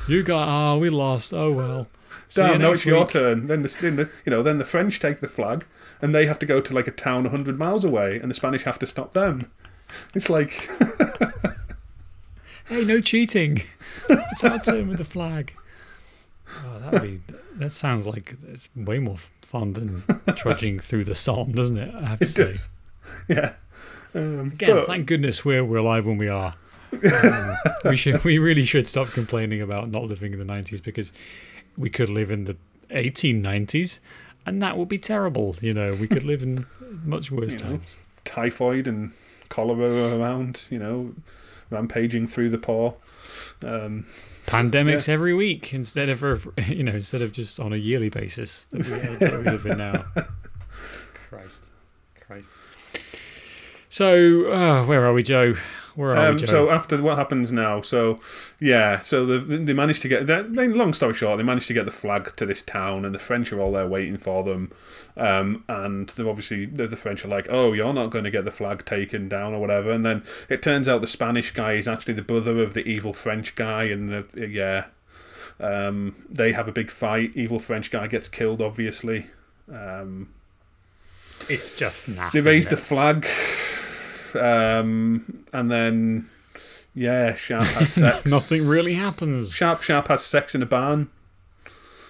You 0.08 0.22
got, 0.22 0.48
oh, 0.48 0.78
we 0.78 0.90
lost. 0.92 1.34
Oh 1.34 1.52
well. 1.52 1.88
Damn, 2.32 2.62
now 2.62 2.72
it's 2.72 2.86
your 2.86 3.08
turn. 3.08 3.48
Then 3.48 3.62
the, 3.64 3.76
then 3.82 3.96
the 3.96 4.12
you 4.26 4.30
know 4.30 4.44
then 4.44 4.58
the 4.58 4.66
French 4.66 5.00
take 5.00 5.20
the 5.20 5.28
flag, 5.28 5.66
and 6.02 6.14
they 6.14 6.26
have 6.26 6.38
to 6.40 6.46
go 6.46 6.62
to 6.62 6.74
like 6.74 6.88
a 6.88 6.92
town 6.92 7.26
hundred 7.26 7.58
miles 7.58 7.84
away, 7.84 8.20
and 8.20 8.30
the 8.30 8.36
Spanish 8.36 8.64
have 8.64 8.78
to 8.80 8.86
stop 8.86 9.14
them. 9.14 9.52
It's 10.14 10.30
like 10.30 10.70
Hey, 12.68 12.84
no 12.84 13.00
cheating. 13.00 13.64
it's 14.10 14.44
our 14.44 14.60
turn 14.60 14.90
with 14.90 14.98
the 14.98 15.06
flag. 15.06 15.54
Oh, 16.64 16.80
that'd 16.80 17.02
be. 17.02 17.35
That 17.58 17.72
sounds 17.72 18.06
like 18.08 18.36
it's 18.52 18.68
way 18.76 19.00
more 19.00 19.18
fun 19.42 19.74
than 19.74 20.04
trudging 20.36 20.80
through 20.80 21.06
the 21.06 21.16
Somme, 21.16 21.52
doesn't 21.54 21.78
it? 21.78 21.94
I 21.96 22.06
have 22.06 22.20
to 22.20 22.26
it 22.26 22.28
say. 22.28 22.44
does. 22.48 22.70
Yeah. 23.30 23.54
Um, 24.14 24.52
Again, 24.54 24.76
but- 24.76 24.88
thank 24.88 25.06
goodness 25.08 25.44
we're 25.46 25.64
we're 25.64 25.78
alive 25.78 26.06
when 26.06 26.18
we 26.18 26.28
are. 26.28 26.56
Um, 26.94 27.56
we 27.86 27.98
should 27.98 28.24
we 28.24 28.38
really 28.38 28.64
should 28.64 28.88
stop 28.88 29.10
complaining 29.10 29.62
about 29.62 29.90
not 29.90 30.04
living 30.06 30.34
in 30.34 30.40
the 30.40 30.46
nineties 30.46 30.82
because 30.82 31.12
we 31.78 31.90
could 31.90 32.10
live 32.10 32.32
in 32.32 32.46
the 32.46 32.56
eighteen 32.92 33.42
nineties 33.42 34.00
and 34.46 34.62
that 34.62 34.78
would 34.78 34.88
be 34.90 34.98
terrible. 35.00 35.56
You 35.62 35.74
know, 35.74 35.96
we 36.00 36.08
could 36.08 36.24
live 36.24 36.44
in 36.44 36.66
much 37.04 37.32
worse 37.32 37.54
You 37.54 37.60
know. 37.60 37.66
times. 37.66 37.98
typhoid 38.26 38.88
and 38.88 39.12
cholera 39.50 40.18
around, 40.18 40.62
you 40.70 40.80
know, 40.80 41.14
rampaging 41.70 42.28
through 42.28 42.50
the 42.52 42.58
poor. 42.58 42.96
Um, 43.64 44.06
Pandemics 44.46 45.10
every 45.10 45.34
week 45.34 45.74
instead 45.74 46.10
of 46.10 46.48
you 46.68 46.84
know 46.84 46.94
instead 46.94 47.22
of 47.22 47.32
just 47.32 47.60
on 47.60 47.74
a 47.74 47.78
yearly 47.78 48.10
basis 48.10 48.66
that 48.72 49.44
we 49.44 49.52
live 49.52 49.66
in 49.66 49.78
now. 49.78 50.06
Christ, 51.30 51.62
Christ. 52.20 52.52
So 53.90 54.46
uh, 54.48 54.86
where 54.86 55.06
are 55.06 55.14
we, 55.14 55.24
Joe? 55.24 55.56
Where 55.96 56.10
are 56.16 56.30
Um, 56.30 56.36
we, 56.36 56.46
so 56.46 56.70
after 56.70 57.02
what 57.02 57.18
happens 57.18 57.52
now? 57.52 57.82
So 57.82 58.20
yeah, 58.60 59.02
so 59.02 59.26
the, 59.26 59.40
they 59.40 59.74
managed 59.74 60.02
to 60.02 60.08
get. 60.08 60.28
That, 60.28 60.52
long 60.52 60.94
story 60.94 61.14
short, 61.14 61.38
they 61.38 61.44
managed 61.44 61.68
to 61.68 61.74
get 61.74 61.86
the 61.86 61.92
flag 61.92 62.36
to 62.36 62.46
this 62.46 62.62
town, 62.62 63.06
and 63.06 63.16
the 63.16 63.20
French 63.20 63.52
are 63.54 63.60
all 63.62 63.72
there 63.72 63.88
waiting 63.88 64.18
for 64.18 64.44
them. 64.44 64.72
Um, 65.18 65.64
and 65.70 66.10
they're 66.10 66.28
obviously 66.28 66.66
the, 66.66 66.88
the 66.88 66.98
French 66.98 67.24
are 67.24 67.30
like, 67.30 67.48
"Oh, 67.50 67.72
you're 67.74 67.94
not 67.94 68.10
going 68.10 68.26
to 68.26 68.32
get 68.32 68.44
the 68.46 68.52
flag 68.52 68.86
taken 68.86 69.30
down 69.30 69.54
or 69.54 69.60
whatever." 69.60 69.92
And 69.92 70.06
then 70.06 70.24
it 70.50 70.62
turns 70.62 70.90
out 70.90 71.00
the 71.02 71.08
Spanish 71.08 71.52
guy 71.52 71.74
is 71.74 71.88
actually 71.88 72.16
the 72.16 72.22
brother 72.22 72.62
of 72.62 72.74
the 72.74 72.86
evil 72.86 73.14
French 73.14 73.56
guy, 73.56 73.84
and 73.86 74.10
the, 74.10 74.48
yeah, 74.50 74.86
um, 75.60 76.16
they 76.30 76.52
have 76.52 76.68
a 76.68 76.74
big 76.74 76.92
fight. 76.92 77.32
Evil 77.36 77.60
French 77.60 77.90
guy 77.90 78.08
gets 78.08 78.28
killed, 78.28 78.62
obviously. 78.62 79.28
Um, 79.72 80.34
it's 81.50 81.76
just 81.76 82.10
naff, 82.10 82.32
they 82.32 82.42
raise 82.42 82.68
the 82.68 82.78
flag, 82.78 83.26
um, 84.36 85.46
and 85.54 85.72
then 85.72 86.30
yeah, 86.94 87.36
Sharpe 87.36 87.68
has 87.68 87.94
sex. 87.94 88.26
Nothing 88.26 88.68
really 88.68 88.94
happens. 88.94 89.54
Sharpe 89.54 89.82
Sharpe 89.82 90.08
has 90.10 90.24
sex 90.26 90.56
in 90.56 90.62
a 90.62 90.66
barn. 90.66 91.10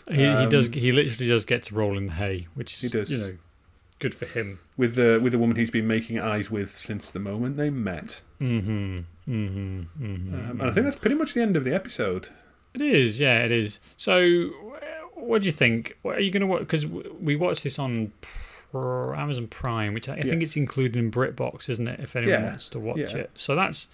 He, 0.09 0.17
he 0.17 0.25
Um, 0.27 0.49
does. 0.49 0.67
He 0.67 0.91
literally 0.91 1.27
does 1.27 1.45
get 1.45 1.63
to 1.63 1.75
roll 1.75 1.97
in 1.97 2.05
the 2.07 2.11
hay, 2.13 2.47
which 2.53 2.75
is 2.75 2.81
He 2.81 2.89
does. 2.89 3.09
you 3.09 3.17
know 3.17 3.37
good 3.99 4.13
for 4.13 4.25
him. 4.25 4.59
with 4.77 4.95
the 4.95 5.19
with 5.23 5.31
the 5.31 5.39
woman 5.39 5.55
he's 5.55 5.71
been 5.71 5.87
making 5.87 6.19
eyes 6.19 6.51
with 6.51 6.69
since 6.69 7.09
the 7.11 7.19
moment 7.19 7.57
they 7.57 7.69
met. 7.69 8.21
Mm-hmm. 8.41 8.97
Mm-hmm. 9.27 9.79
mm-hmm 10.03 10.35
Um, 10.35 10.59
and 10.61 10.69
I 10.69 10.71
think 10.71 10.83
that's 10.85 10.95
pretty 10.97 11.15
much 11.15 11.33
the 11.33 11.41
end 11.41 11.55
of 11.57 11.63
the 11.63 11.73
episode. 11.73 12.29
It 12.73 12.81
is, 12.81 13.19
yeah, 13.21 13.39
it 13.45 13.51
is. 13.53 13.79
So, 13.95 14.49
what 15.13 15.41
do 15.41 15.45
you 15.47 15.53
think? 15.53 15.97
Are 16.03 16.19
you 16.19 16.29
going 16.29 16.41
to 16.41 16.47
watch? 16.47 16.59
Because 16.59 16.85
we 16.85 17.35
watched 17.37 17.63
this 17.63 17.79
on 17.79 18.11
Amazon 19.15 19.47
Prime, 19.47 19.93
which 19.93 20.09
I, 20.09 20.15
I 20.15 20.21
think 20.23 20.43
it's 20.43 20.55
included 20.55 20.95
in 20.97 21.11
BritBox, 21.11 21.69
isn't 21.69 21.87
it? 21.87 21.99
If 21.99 22.15
anyone 22.15 22.41
Yeah, 22.41 22.49
wants 22.49 22.69
to 22.69 22.79
watch 22.79 22.97
yeah. 22.97 23.17
it, 23.17 23.31
so 23.35 23.55
that's 23.55 23.87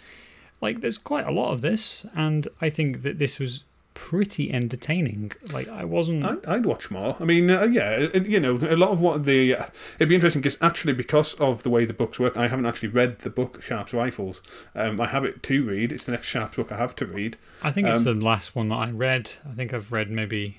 like 0.62 0.82
there's 0.82 0.98
quite 0.98 1.28
a 1.28 1.32
lot 1.32 1.52
of 1.52 1.62
this, 1.62 2.06
and 2.16 2.48
I 2.62 2.70
think 2.70 3.02
that 3.02 3.18
this 3.20 3.40
was 3.40 3.64
pretty 3.94 4.54
entertaining. 4.54 5.32
Like 5.52 5.68
I 5.68 5.84
wasn't. 5.84 6.24
I'd, 6.26 6.46
I'd 6.46 6.66
watch 6.66 6.90
more. 6.90 7.18
I 7.20 7.26
mean, 7.26 7.52
uh, 7.52 7.64
yeah, 7.66 7.92
it, 7.98 8.26
you 8.26 8.40
know, 8.40 8.56
a 8.56 8.78
lot 8.78 8.90
of 8.90 9.02
what 9.02 9.26
the 9.26 9.56
uh, 9.56 9.66
it'd 9.98 10.10
be 10.10 10.16
interesting 10.16 10.42
because 10.42 10.58
actually 10.62 10.94
because 10.94 11.34
of 11.36 11.64
the 11.64 11.70
way 11.70 11.86
the 11.86 11.94
books 11.94 12.20
work, 12.20 12.38
I 12.38 12.48
haven't 12.48 12.66
actually 12.66 12.90
read 12.90 13.20
the 13.20 13.30
book 13.30 13.62
Sharpe's 13.62 13.94
Rifles. 13.94 14.42
Um, 14.76 15.00
I 15.02 15.08
have 15.08 15.26
it 15.26 15.44
to 15.44 15.64
read. 15.66 15.92
It's 15.92 16.06
the 16.06 16.14
next 16.14 16.28
Sharpe's 16.28 16.56
book 16.56 16.72
I 16.72 16.78
have 16.78 16.96
to 16.98 17.06
read. 17.06 17.38
I 17.62 17.72
think 17.72 17.88
it's 17.88 18.06
um, 18.06 18.20
the 18.20 18.26
last 18.26 18.56
one 18.56 18.70
that 18.70 18.76
I 18.76 18.92
read. 18.92 19.32
I 19.50 19.54
think 19.54 19.74
I've 19.74 19.92
read 19.92 20.10
maybe 20.10 20.58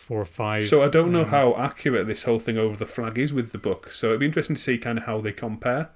four 0.00 0.20
or 0.20 0.24
five. 0.24 0.66
So 0.66 0.82
I 0.82 0.88
don't 0.88 1.12
know 1.12 1.22
um, 1.22 1.28
how 1.28 1.54
accurate 1.56 2.06
this 2.06 2.24
whole 2.24 2.38
thing 2.38 2.58
over 2.58 2.76
the 2.76 2.86
flag 2.86 3.18
is 3.18 3.32
with 3.32 3.52
the 3.52 3.58
book. 3.58 3.90
So 3.92 4.08
it'd 4.08 4.20
be 4.20 4.26
interesting 4.26 4.56
to 4.56 4.62
see 4.62 4.78
kind 4.78 4.98
of 4.98 5.04
how 5.04 5.20
they 5.20 5.32
compare. 5.32 5.90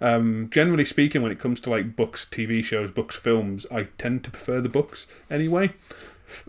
Um, 0.00 0.50
generally 0.50 0.84
speaking, 0.84 1.22
when 1.22 1.32
it 1.32 1.38
comes 1.38 1.60
to 1.60 1.70
like 1.70 1.96
books, 1.96 2.26
TV 2.30 2.62
shows, 2.62 2.90
books, 2.90 3.16
films, 3.18 3.64
I 3.70 3.84
tend 3.98 4.24
to 4.24 4.30
prefer 4.30 4.60
the 4.60 4.68
books 4.68 5.06
anyway. 5.30 5.72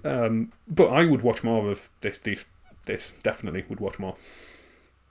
Um, 0.04 0.52
but 0.68 0.88
I 0.88 1.06
would 1.06 1.22
watch 1.22 1.43
more 1.43 1.70
of 1.70 1.89
this. 2.02 2.18
This, 2.18 2.43
this 2.86 3.14
definitely 3.24 3.64
would 3.70 3.80
watch 3.80 4.00
more. 4.00 4.16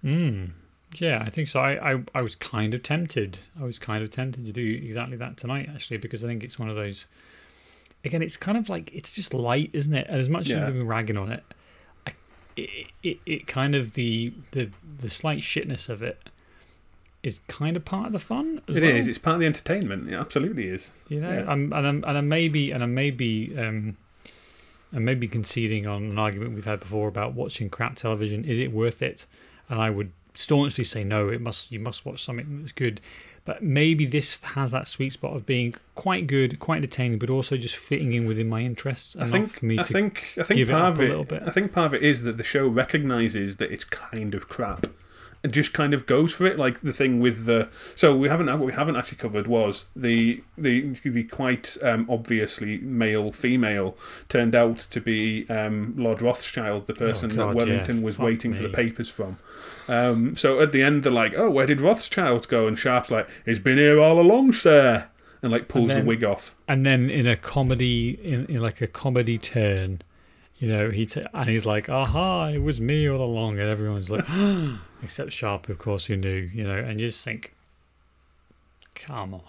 Mm. 0.05 0.51
Yeah, 0.99 1.23
I 1.25 1.31
think 1.31 1.49
so. 1.49 1.61
I, 1.61 1.95
I, 1.95 2.03
I 2.15 2.23
was 2.23 2.35
kind 2.35 2.75
of 2.75 2.83
tempted. 2.83 3.39
I 3.61 3.65
was 3.65 3.79
kind 3.79 4.03
of 4.03 4.11
tempted 4.11 4.45
to 4.47 4.53
do 4.53 4.81
exactly 4.83 5.17
that 5.17 5.37
tonight, 5.37 5.69
actually, 5.73 5.99
because 5.99 6.25
I 6.25 6.29
think 6.29 6.45
it's 6.45 6.59
one 6.59 6.69
of 6.69 6.77
those. 6.77 7.07
Again, 8.05 8.23
it's 8.23 8.37
kind 8.37 8.57
of 8.57 8.69
like 8.69 8.93
it's 8.95 9.13
just 9.15 9.35
light, 9.35 9.71
isn't 9.73 9.95
it? 9.95 10.07
And 10.09 10.21
as 10.21 10.29
much 10.29 10.49
Yeah. 10.49 10.59
as 10.59 10.67
we've 10.67 10.75
been 10.75 10.87
ragging 10.87 11.17
on 11.17 11.33
it, 11.33 11.43
it, 12.57 12.87
it 13.03 13.19
it 13.27 13.47
kind 13.47 13.75
of 13.75 13.93
the 13.93 14.33
the 14.53 14.71
the 14.99 15.11
slight 15.11 15.41
shitness 15.41 15.89
of 15.89 16.03
it 16.03 16.19
is 17.23 17.41
kind 17.49 17.77
of 17.77 17.85
part 17.85 18.07
of 18.07 18.13
the 18.13 18.19
fun. 18.19 18.61
As 18.69 18.77
It 18.77 18.83
well. 18.85 18.95
is. 18.95 19.09
It's 19.09 19.19
part 19.19 19.35
of 19.35 19.41
the 19.41 19.47
entertainment. 19.47 20.09
It 20.09 20.15
absolutely 20.15 20.69
is. 20.69 20.91
You 21.09 21.21
know, 21.21 21.33
Yeah. 21.33 21.45
I'm, 21.51 21.73
and 21.73 21.87
I'm 21.87 22.05
and 22.07 22.19
I 22.19 22.21
may 22.21 22.49
be 22.49 22.71
and 22.71 22.83
I 22.83 22.87
may 22.87 23.11
be 23.11 23.53
um, 23.59 23.97
I 24.93 24.99
may 25.01 25.15
be 25.15 25.27
conceding 25.29 25.87
on 25.87 26.05
an 26.11 26.19
argument 26.19 26.55
we've 26.55 26.65
had 26.65 26.81
before 26.81 27.09
about 27.09 27.35
watching 27.35 27.69
crap 27.69 27.97
television. 27.97 28.45
Is 28.45 28.59
it 28.59 28.73
worth 28.73 29.03
it? 29.03 29.27
And 29.69 29.81
I 29.81 29.91
would 29.91 30.13
staunchly 30.35 30.85
say 30.85 31.03
no. 31.03 31.29
It 31.29 31.41
must 31.41 31.73
you 31.73 31.81
must 31.81 32.07
watch 32.07 32.23
something 32.25 32.61
that's 32.61 32.73
good. 32.73 33.01
But 33.47 33.63
maybe 33.63 34.05
this 34.05 34.39
has 34.43 34.73
that 34.73 34.87
sweet 34.89 35.13
spot 35.15 35.35
of 35.37 35.47
being 35.47 35.75
quite 35.95 36.27
good, 36.27 36.59
quite 36.59 36.79
entertaining, 36.79 37.19
but 37.19 37.31
also 37.31 37.57
just 37.57 37.77
fitting 37.77 38.13
in 38.13 38.27
within 38.27 38.49
my 38.49 38.61
interests. 38.61 39.17
I 39.17 39.27
think. 39.29 39.51
for 39.51 39.65
me 39.65 39.79
I 39.79 39.85
to 39.85 39.93
think. 39.93 40.35
I 40.37 40.43
think 40.43 40.59
give 40.59 40.69
it 40.69 40.75
up 40.75 40.95
of 40.95 40.99
a 41.01 41.03
it. 41.05 41.09
little 41.09 41.25
bit. 41.25 41.43
I 41.47 41.51
think 41.51 41.73
part 41.73 41.87
of 41.87 41.95
it 41.95 42.03
is 42.03 42.23
that 42.23 42.37
the 42.37 42.45
show 42.45 42.67
recognizes 42.67 43.57
that 43.57 43.71
it's 43.71 43.85
kind 43.85 44.35
of 44.35 44.49
crap, 44.49 44.87
and 45.45 45.53
just 45.53 45.73
kind 45.73 45.95
of 45.95 46.07
goes 46.07 46.33
for 46.33 46.47
it. 46.47 46.59
Like 46.59 46.81
the 46.81 46.93
thing 46.93 47.21
with 47.21 47.45
the. 47.47 47.69
So 47.95 48.17
we 48.17 48.29
haven't. 48.29 48.47
What 48.47 48.61
we 48.67 48.73
haven't 48.73 48.97
actually 48.97 49.19
covered 49.19 49.47
was 49.47 49.87
the 49.95 50.43
the 50.59 50.91
the 51.05 51.25
quite 51.25 51.77
um, 51.83 52.07
obviously 52.09 52.79
male 52.79 53.33
female 53.33 53.97
turned 54.29 54.55
out 54.55 54.79
to 54.91 55.01
be 55.01 55.49
um, 55.49 55.95
Lord 55.97 56.21
Rothschild, 56.23 56.87
the 56.87 56.95
person 56.95 57.33
Oh, 57.33 57.37
God, 57.37 57.49
that 57.51 57.57
Wellington 57.57 57.99
yeah. 57.99 58.05
was 58.05 58.17
Fuck 58.17 58.27
waiting 58.27 58.55
for 58.55 58.63
the 58.63 58.69
papers 58.69 59.09
from. 59.09 59.39
Um, 59.89 60.37
so 60.37 60.61
at 60.61 60.73
the 60.73 60.83
end, 60.83 61.05
they're 61.05 61.13
like, 61.13 61.35
"Oh, 61.37 61.49
where 61.51 61.67
did 61.67 61.81
Rothschild 61.81 62.49
go?" 62.49 62.67
And 62.67 62.77
Sharpe's 62.79 63.11
like, 63.11 63.29
"He's 63.45 63.61
been 63.61 63.79
here 63.79 64.01
all 64.01 64.19
along, 64.21 64.53
sir," 64.55 65.07
and 65.43 65.53
like 65.53 65.69
pulls 65.69 65.89
then- 65.89 66.01
the 66.01 66.05
wig 66.09 66.25
off. 66.25 66.55
and 66.67 66.85
then 66.85 67.09
in 67.09 67.27
a 67.29 67.37
comedy 67.37 68.19
in, 68.23 68.47
in 68.47 68.61
like 68.61 68.81
a 68.81 68.89
comedy 68.89 69.39
turn 69.39 70.01
you 70.59 70.69
know 70.69 70.91
he 70.91 71.07
t- 71.07 71.23
and 71.35 71.49
he's 71.49 71.67
like 71.67 71.89
aha 71.89 72.47
it 72.49 72.63
was 72.63 72.81
me 72.81 73.09
all 73.09 73.23
along 73.23 73.59
and 73.59 73.69
everyone's 73.69 74.11
like 74.11 74.25
except 75.03 75.33
Sharpe 75.33 75.69
of 75.69 75.79
course 75.79 76.07
who 76.07 76.17
knew 76.17 76.51
you 76.53 76.65
know 76.65 76.79
and 76.79 77.01
you 77.01 77.09
just 77.09 77.25
think 77.25 77.55
come 78.95 79.35
on 79.35 79.43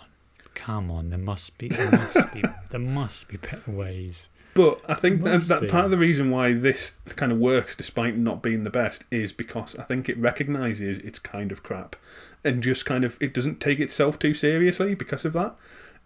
come 0.53 0.91
on 0.91 1.09
there 1.09 1.19
must 1.19 1.57
be 1.57 1.67
there 1.69 1.91
must 1.91 2.33
be 2.33 2.43
there 2.69 2.79
must 2.79 3.27
be 3.27 3.37
better 3.37 3.71
ways 3.71 4.27
But 4.57 4.81
I 4.89 4.95
think 4.95 5.21
that, 5.21 5.41
that 5.43 5.69
part 5.69 5.85
of 5.85 5.91
the 5.91 5.99
reason 5.99 6.31
why 6.31 6.53
this 6.53 6.93
kind 7.15 7.31
of 7.31 7.37
works, 7.37 7.75
despite 7.75 8.17
not 8.17 8.41
being 8.41 8.63
the 8.63 8.71
best, 8.71 9.03
is 9.11 9.31
because 9.31 9.75
I 9.75 9.83
think 9.83 10.09
it 10.09 10.17
recognises 10.17 10.97
it's 10.97 11.19
kind 11.19 11.51
of 11.51 11.61
crap, 11.61 11.95
and 12.43 12.63
just 12.63 12.83
kind 12.83 13.03
of 13.03 13.19
it 13.21 13.35
doesn't 13.35 13.59
take 13.59 13.79
itself 13.79 14.17
too 14.17 14.33
seriously 14.33 14.95
because 14.95 15.25
of 15.25 15.33
that. 15.33 15.55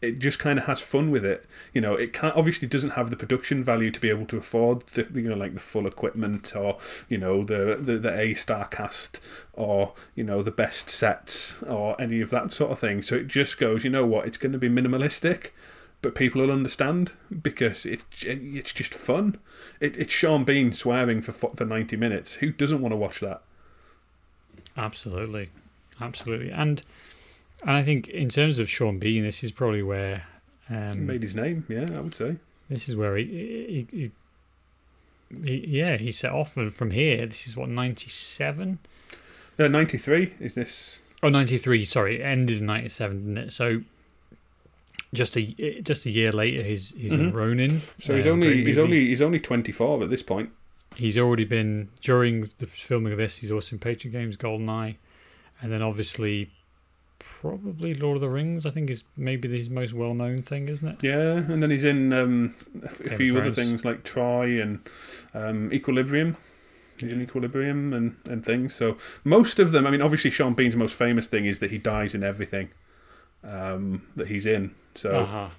It 0.01 0.19
just 0.19 0.39
kind 0.39 0.57
of 0.57 0.65
has 0.65 0.81
fun 0.81 1.11
with 1.11 1.23
it. 1.23 1.45
You 1.73 1.81
know, 1.81 1.93
it 1.93 2.11
can't 2.13 2.35
obviously 2.35 2.67
doesn't 2.67 2.91
have 2.91 3.09
the 3.09 3.15
production 3.15 3.63
value 3.63 3.91
to 3.91 3.99
be 3.99 4.09
able 4.09 4.25
to 4.27 4.37
afford 4.37 4.81
the 4.87 5.07
you 5.19 5.29
know 5.29 5.35
like 5.35 5.53
the 5.53 5.59
full 5.59 5.85
equipment 5.85 6.55
or 6.55 6.77
you 7.07 7.17
know 7.17 7.43
the 7.43 7.77
the, 7.79 7.97
the 7.97 8.19
A 8.19 8.33
star 8.33 8.67
cast 8.67 9.19
or 9.53 9.93
you 10.15 10.23
know 10.23 10.41
the 10.41 10.51
best 10.51 10.89
sets 10.89 11.61
or 11.63 11.99
any 12.01 12.21
of 12.21 12.29
that 12.31 12.51
sort 12.51 12.71
of 12.71 12.79
thing. 12.79 13.01
So 13.01 13.15
it 13.15 13.27
just 13.27 13.57
goes, 13.57 13.83
you 13.83 13.89
know 13.89 14.05
what, 14.05 14.25
it's 14.25 14.37
going 14.37 14.53
to 14.53 14.57
be 14.57 14.69
minimalistic 14.69 15.51
but 16.01 16.15
people 16.15 16.41
will 16.41 16.51
understand 16.51 17.13
because 17.43 17.85
it 17.85 18.01
it's 18.21 18.73
just 18.73 18.93
fun. 18.93 19.37
It, 19.79 19.95
it's 19.97 20.13
Sean 20.13 20.43
Bean 20.43 20.73
swearing 20.73 21.21
for 21.21 21.31
for 21.31 21.63
ninety 21.63 21.95
minutes. 21.95 22.35
Who 22.35 22.51
doesn't 22.51 22.81
want 22.81 22.91
to 22.91 22.97
watch 22.97 23.19
that? 23.19 23.43
absolutely 24.77 25.49
absolutely 25.99 26.49
and 26.49 26.83
and 27.61 27.71
i 27.71 27.83
think 27.83 28.07
in 28.09 28.29
terms 28.29 28.59
of 28.59 28.69
sean 28.69 28.99
bean 28.99 29.23
this 29.23 29.43
is 29.43 29.51
probably 29.51 29.83
where 29.83 30.25
He 30.69 30.75
um, 30.75 31.05
made 31.05 31.21
his 31.21 31.35
name, 31.35 31.65
yeah, 31.67 31.85
I 31.93 31.99
would 31.99 32.15
say. 32.15 32.37
This 32.69 32.87
is 32.87 32.95
where 32.95 33.17
he, 33.17 33.25
he, 33.25 33.87
he, 33.91 34.11
he 35.43 35.55
yeah, 35.79 35.97
he 35.97 36.11
set 36.13 36.31
off 36.31 36.55
and 36.55 36.73
from 36.73 36.91
here. 36.91 37.25
This 37.25 37.45
is 37.45 37.57
what 37.57 37.67
97? 37.67 38.79
Uh, 39.59 39.67
ninety 39.67 39.97
three 39.97 40.33
is 40.39 40.53
this? 40.55 41.01
Oh, 41.21 41.27
93, 41.29 41.83
sorry. 41.85 42.21
It 42.21 42.23
ended 42.23 42.59
in 42.59 42.65
97, 42.65 43.17
didn't 43.17 43.37
it? 43.37 43.51
So 43.51 43.81
just 45.13 45.35
a 45.35 45.41
just 45.81 46.05
a 46.05 46.09
year 46.09 46.31
later, 46.31 46.63
he's 46.63 46.91
he's 46.95 47.11
in 47.11 47.31
Mhm. 47.31 47.35
Ronin. 47.35 47.81
So 47.99 48.15
he's 48.15 48.25
um, 48.25 48.33
only 48.33 48.63
he's 48.63 48.77
only 48.77 49.07
he's 49.07 49.21
only 49.21 49.39
twenty 49.41 49.73
four 49.73 50.01
at 50.03 50.09
this 50.09 50.23
point. 50.23 50.51
He's 50.95 51.17
already 51.17 51.43
been 51.45 51.89
during 51.99 52.49
the 52.59 52.67
filming 52.67 53.11
of 53.11 53.17
this. 53.19 53.37
He's 53.39 53.51
also 53.51 53.75
in 53.75 53.79
Patriot 53.79 54.13
Games, 54.13 54.37
GoldenEye, 54.37 54.95
and 55.61 55.71
then 55.71 55.81
obviously 55.81 56.49
probably 57.23 57.93
Lord 57.93 58.17
of 58.17 58.21
the 58.21 58.29
Rings. 58.29 58.65
I 58.65 58.69
think 58.71 58.89
is 58.89 59.03
maybe 59.15 59.47
his 59.55 59.69
most 59.69 59.93
well 59.93 60.13
known 60.13 60.41
thing, 60.41 60.67
isn't 60.69 60.87
it? 60.87 61.03
Yeah, 61.03 61.33
and 61.37 61.61
then 61.61 61.69
he's 61.71 61.85
in 61.85 62.11
um, 62.13 62.55
a, 62.81 62.85
f- 62.85 62.99
a 62.99 63.03
Game 63.03 63.11
of 63.13 63.17
few 63.17 63.37
other 63.37 63.51
things 63.51 63.83
like 63.85 64.03
Troy 64.03 64.61
and 64.61 64.79
um, 65.33 65.71
Equilibrium. 65.73 66.37
He's 66.99 67.11
in 67.11 67.21
Equilibrium 67.21 67.93
and, 67.93 68.15
and 68.29 68.45
things. 68.45 68.75
So 68.75 68.95
most 69.23 69.57
of 69.57 69.71
them, 69.71 69.87
I 69.87 69.91
mean, 69.91 70.01
obviously 70.03 70.29
Sean 70.29 70.53
Bean's 70.53 70.75
most 70.75 70.95
famous 70.95 71.25
thing 71.25 71.45
is 71.45 71.57
that 71.59 71.71
he 71.71 71.79
dies 71.79 72.13
in 72.13 72.23
everything 72.23 72.69
um, 73.43 74.03
that 74.15 74.27
he's 74.27 74.45
in. 74.45 74.75
So 74.95 75.15
Uh-huh. 75.21 75.49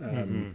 um, 0.00 0.08
Mhm. 0.10 0.52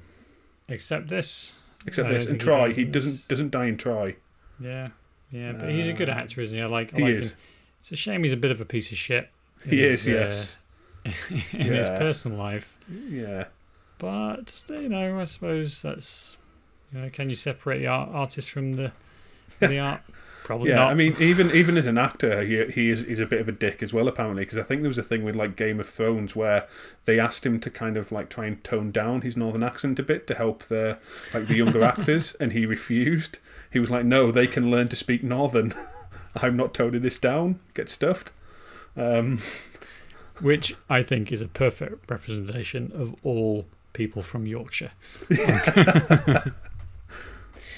Except 0.69 1.07
this. 1.07 1.55
except 1.85 2.09
I 2.09 2.13
this 2.13 2.25
and 2.25 2.39
Troy. 2.41 2.73
he 2.73 2.83
does 2.83 3.05
he 3.05 3.11
doesn't 3.11 3.27
doesn't 3.29 3.51
die 3.51 3.65
in 3.67 3.77
Troy. 3.77 4.15
Yeah, 4.59 4.89
yeah, 5.31 5.53
but 5.53 5.69
he's 5.69 5.87
a 5.87 5.93
good 5.93 6.09
Uh, 6.09 6.13
actor, 6.13 6.41
isn't 6.41 6.57
he? 6.57 6.61
I 6.61 6.67
like. 6.67 6.93
I 6.93 6.97
he 6.97 7.03
like 7.03 7.13
is. 7.13 7.31
him. 7.31 7.37
It's 7.79 7.91
a 7.91 7.95
shame 7.95 8.23
he's 8.23 8.33
a 8.33 8.37
bit 8.37 8.51
of 8.51 8.59
a 8.59 8.65
piece 8.65 8.91
of 8.91 8.97
shit. 8.97 9.29
He 9.65 9.83
is, 9.83 10.07
yes. 10.07 10.57
uh, 11.05 11.09
in 11.53 11.73
his 11.73 11.89
personal 11.89 12.37
life, 12.37 12.77
Yeah. 13.09 13.45
but 13.97 14.63
you 14.69 14.89
know, 14.89 15.19
I 15.19 15.23
suppose 15.23 15.81
that's 15.81 16.37
you 16.93 16.99
know, 17.01 17.09
can 17.09 17.29
you 17.29 17.35
separate 17.35 17.79
the 17.79 17.87
art, 17.87 18.09
artist 18.11 18.49
from 18.49 18.73
the 18.73 18.91
the 19.59 19.79
art 19.89 20.01
Probably 20.47 20.69
yeah, 20.69 20.75
not. 20.77 20.91
I 20.91 20.93
mean, 20.93 21.13
even 21.19 21.51
even 21.51 21.77
as 21.77 21.87
an 21.87 21.97
actor, 21.97 22.41
he 22.41 22.63
he 22.67 22.89
is 22.89 23.03
he's 23.03 23.19
a 23.19 23.25
bit 23.25 23.41
of 23.41 23.49
a 23.49 23.51
dick 23.51 23.83
as 23.83 23.93
well, 23.93 24.07
apparently. 24.07 24.43
Because 24.43 24.57
I 24.57 24.63
think 24.63 24.81
there 24.81 24.87
was 24.87 24.97
a 24.97 25.03
thing 25.03 25.25
with 25.25 25.35
like 25.35 25.57
Game 25.57 25.77
of 25.77 25.89
Thrones 25.89 26.37
where 26.37 26.69
they 27.03 27.19
asked 27.19 27.45
him 27.45 27.59
to 27.59 27.69
kind 27.69 27.97
of 27.97 28.13
like 28.13 28.29
try 28.29 28.45
and 28.45 28.63
tone 28.63 28.89
down 28.91 29.23
his 29.23 29.35
northern 29.35 29.61
accent 29.61 29.99
a 29.99 30.03
bit 30.03 30.25
to 30.27 30.35
help 30.35 30.63
the 30.63 30.99
like 31.33 31.47
the 31.49 31.57
younger 31.57 31.83
actors, 31.83 32.33
and 32.39 32.53
he 32.53 32.65
refused. 32.65 33.39
He 33.73 33.79
was 33.79 33.91
like, 33.91 34.05
"No, 34.05 34.31
they 34.31 34.47
can 34.47 34.71
learn 34.71 34.87
to 34.87 34.95
speak 34.95 35.21
northern. 35.21 35.73
I'm 36.37 36.55
not 36.55 36.73
toning 36.73 37.01
this 37.01 37.19
down. 37.19 37.59
Get 37.73 37.89
stuffed." 37.89 38.31
Um, 38.97 39.39
Which 40.41 40.75
I 40.89 41.01
think 41.03 41.31
is 41.31 41.41
a 41.41 41.47
perfect 41.47 42.09
representation 42.11 42.91
of 42.93 43.15
all 43.23 43.65
people 43.93 44.21
from 44.21 44.45
Yorkshire. 44.45 44.91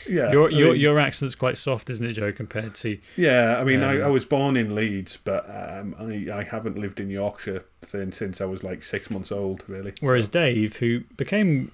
yeah, 0.08 0.32
Your 0.32 0.48
I 0.50 0.54
mean- 0.54 0.76
your 0.76 1.00
accent's 1.00 1.36
quite 1.36 1.58
soft, 1.58 1.90
isn't 1.90 2.06
it, 2.06 2.14
Joe? 2.14 2.32
Compared 2.32 2.74
to 2.76 2.98
Yeah, 3.16 3.58
I 3.60 3.64
mean, 3.64 3.82
I, 3.82 3.98
Um, 4.00 4.04
I 4.06 4.08
was 4.08 4.26
born 4.26 4.58
in 4.58 4.74
Leeds, 4.76 5.18
but 5.24 5.46
um, 5.50 5.96
I, 6.00 6.40
I 6.40 6.44
haven't 6.44 6.78
lived 6.78 7.00
in 7.00 7.10
Yorkshire 7.10 7.64
since, 7.84 8.18
since 8.18 8.42
I 8.42 8.46
was 8.46 8.64
like 8.64 8.84
six 8.84 9.10
months 9.10 9.32
old, 9.32 9.64
really. 9.68 9.94
whereas 10.02 10.26
So- 10.26 10.32
Dave, 10.32 10.78
who 10.78 11.02
became 11.18 11.72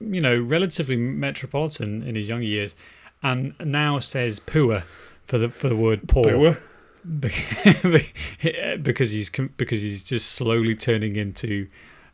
you 0.00 0.20
know 0.20 0.38
relatively 0.40 0.96
metropolitan 0.96 2.02
in 2.02 2.14
his 2.14 2.28
younger 2.28 2.46
years, 2.46 2.74
and 3.22 3.54
now 3.60 3.98
says 3.98 4.38
"poor" 4.40 4.84
for 5.26 5.38
the 5.38 5.48
for 5.48 5.68
the 5.68 5.76
word 5.76 6.08
"poor." 6.08 6.32
Poor. 6.32 6.58
because 8.82 9.10
he's 9.12 9.30
because 9.30 9.82
he's 9.82 10.02
just 10.02 10.32
slowly 10.32 10.74
turning 10.74 11.16
into 11.16 11.68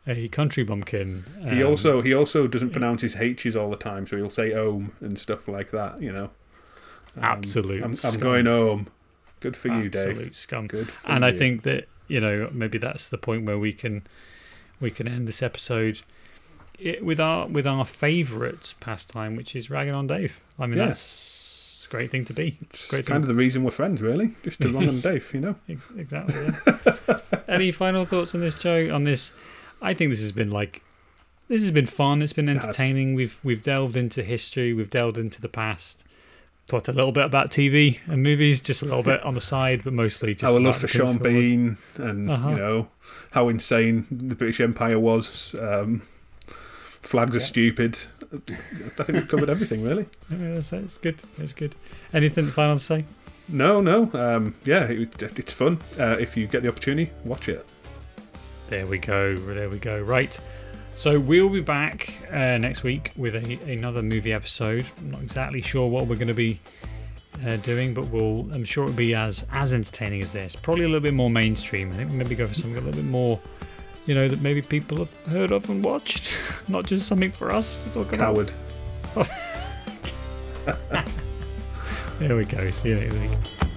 a 0.05 0.27
country 0.29 0.63
bumpkin. 0.63 1.25
he 1.41 1.63
Um, 1.63 1.69
also 1.69 2.01
he 2.01 2.13
also 2.13 2.47
doesn't 2.47 2.71
pronounce 2.71 3.01
his 3.01 3.15
H's 3.15 3.55
all 3.55 3.69
the 3.69 3.77
time, 3.77 4.05
so 4.07 4.17
he'll 4.17 4.29
say 4.29 4.53
"ohm" 4.53 4.91
and 5.01 5.17
stuff 5.19 5.47
like 5.47 5.71
that. 5.71 6.01
You 6.01 6.11
know, 6.11 6.29
Um, 7.17 7.23
Absolute 7.23 7.83
I'm, 7.83 7.95
I'm 8.03 8.19
going 8.19 8.45
home. 8.45 8.87
Good 9.39 9.57
for 9.57 9.67
you, 9.69 9.85
absolute 9.87 10.15
Dave. 10.17 10.35
scum. 10.35 10.67
Good. 10.67 10.89
And 11.05 11.25
I 11.25 11.31
think 11.31 11.63
that 11.63 11.87
you 12.07 12.19
know 12.19 12.49
maybe 12.51 12.77
that's 12.77 13.09
the 13.09 13.17
point 13.17 13.45
where 13.45 13.57
we 13.59 13.73
can 13.73 14.03
we 14.79 14.91
can 14.91 15.07
end 15.07 15.27
this 15.27 15.41
episode 15.41 16.01
i 16.83 16.97
with 17.01 17.19
our 17.19 17.47
with 17.47 17.65
our 17.67 17.85
favourite 17.85 18.73
pastime, 18.79 19.35
which 19.35 19.55
is 19.55 19.69
ragging 19.69 19.95
on 19.95 20.07
Dave. 20.07 20.41
I 20.59 20.65
mean 20.67 20.77
Yeah. 20.79 20.87
that's 20.87 20.99
great 21.93 22.09
thing 22.11 22.25
to 22.25 22.33
be. 22.33 22.57
it's 22.61 22.87
great 22.89 23.05
kind 23.05 23.23
of 23.23 23.27
the 23.27 23.33
reason 23.35 23.63
we're 23.63 23.71
friends, 23.71 24.01
really. 24.01 24.31
Just 24.43 24.59
to 24.61 24.69
run 24.69 24.89
on 24.89 24.99
Dave, 24.99 25.31
you 25.33 25.39
know. 25.39 25.55
Exactly. 25.95 26.35
yeah. 27.07 27.19
Any 27.47 27.71
final 27.71 28.05
thoughts 28.05 28.33
on 28.33 28.41
this, 28.41 28.55
Joe? 28.55 28.89
On 28.93 29.03
this, 29.03 29.31
I 29.81 29.93
think 29.93 30.09
this 30.11 30.21
has 30.21 30.31
been 30.31 30.49
like 30.49 30.81
this 31.49 31.61
has 31.61 31.71
been 31.71 31.85
fun. 31.85 32.21
It's 32.23 32.33
been 32.33 32.49
It 32.49 32.57
entertaining. 32.57 33.13
We've 33.13 33.39
we've 33.43 33.61
delved 33.61 33.95
into 33.95 34.23
history. 34.23 34.73
We've 34.73 34.89
delved 34.89 35.17
into 35.17 35.39
the 35.39 35.49
past. 35.49 36.03
Talked 36.67 36.87
a 36.87 36.93
little 36.93 37.11
bit 37.11 37.25
about 37.25 37.51
TV 37.51 37.99
and 38.07 38.23
movies, 38.23 38.61
just 38.61 38.81
a 38.81 38.85
little 38.85 39.03
bit 39.03 39.21
on 39.23 39.33
the 39.33 39.41
side, 39.41 39.83
but 39.83 39.91
mostly 39.93 40.33
just 40.33 40.45
Our 40.51 40.59
love 40.59 40.77
for 40.77 40.87
Sean. 40.87 41.17
Bean 41.17 41.77
and 41.97 42.29
Uh-huh. 42.29 42.49
you 42.49 42.55
know 42.55 42.87
how 43.31 43.49
insane 43.49 44.07
the 44.09 44.33
British 44.35 44.61
Empire 44.61 44.97
was. 44.97 45.53
Um, 45.59 46.01
flags 47.03 47.35
are 47.35 47.41
stupid. 47.41 47.97
I 48.33 49.03
think 49.03 49.09
we've 49.09 49.27
covered 49.27 49.49
everything, 49.49 49.83
really. 49.83 50.07
Yeah, 50.29 50.55
that's, 50.55 50.71
that's 50.71 50.97
good. 50.97 51.17
That's 51.37 51.53
good. 51.53 51.75
Anything 52.13 52.45
final 52.45 52.75
to 52.75 52.83
say? 52.83 53.05
No, 53.47 53.81
no. 53.81 54.09
Um, 54.13 54.55
yeah, 54.65 54.85
it, 54.85 55.21
it's 55.21 55.53
fun. 55.53 55.79
Uh, 55.99 56.17
if 56.19 56.35
you 56.35 56.47
get 56.47 56.63
the 56.63 56.69
opportunity, 56.69 57.11
watch 57.25 57.49
it. 57.49 57.65
There 58.67 58.87
we 58.87 58.97
go. 58.97 59.35
There 59.35 59.69
we 59.69 59.79
go. 59.79 60.01
Right. 60.01 60.39
So 60.95 61.19
we'll 61.19 61.49
be 61.49 61.61
back 61.61 62.13
uh, 62.31 62.57
next 62.57 62.83
week 62.83 63.11
with 63.17 63.35
a, 63.35 63.59
another 63.71 64.01
movie 64.01 64.31
episode. 64.31 64.85
I'm 64.97 65.11
not 65.11 65.21
exactly 65.21 65.61
sure 65.61 65.87
what 65.87 66.07
we're 66.07 66.15
going 66.15 66.27
to 66.27 66.33
be 66.33 66.59
uh, 67.45 67.57
doing, 67.57 67.93
but 67.93 68.07
we'll. 68.07 68.51
I'm 68.53 68.63
sure 68.63 68.85
it'll 68.85 68.95
be 68.95 69.15
as 69.15 69.45
as 69.51 69.73
entertaining 69.73 70.21
as 70.21 70.31
this. 70.31 70.55
Probably 70.55 70.85
a 70.85 70.87
little 70.87 71.01
bit 71.01 71.13
more 71.13 71.29
mainstream. 71.29 71.91
I 71.91 71.95
think 71.95 72.11
maybe 72.11 72.35
go 72.35 72.47
for 72.47 72.53
something 72.53 72.77
a 72.77 72.81
little 72.81 73.01
bit 73.01 73.09
more, 73.09 73.39
you 74.05 74.15
know, 74.15 74.27
that 74.27 74.41
maybe 74.41 74.61
people 74.61 74.97
have 74.97 75.13
heard 75.25 75.51
of 75.51 75.69
and 75.69 75.83
watched, 75.83 76.33
not 76.67 76.85
just 76.85 77.07
something 77.07 77.31
for 77.31 77.51
us 77.51 77.83
to 77.83 77.93
talk 77.93 78.13
about. 78.13 78.51
Coward. 79.15 79.29
There 82.19 82.37
we 82.37 82.45
go. 82.45 82.71
See 82.71 82.89
you 82.89 82.95
next 82.95 83.15
week. 83.15 83.69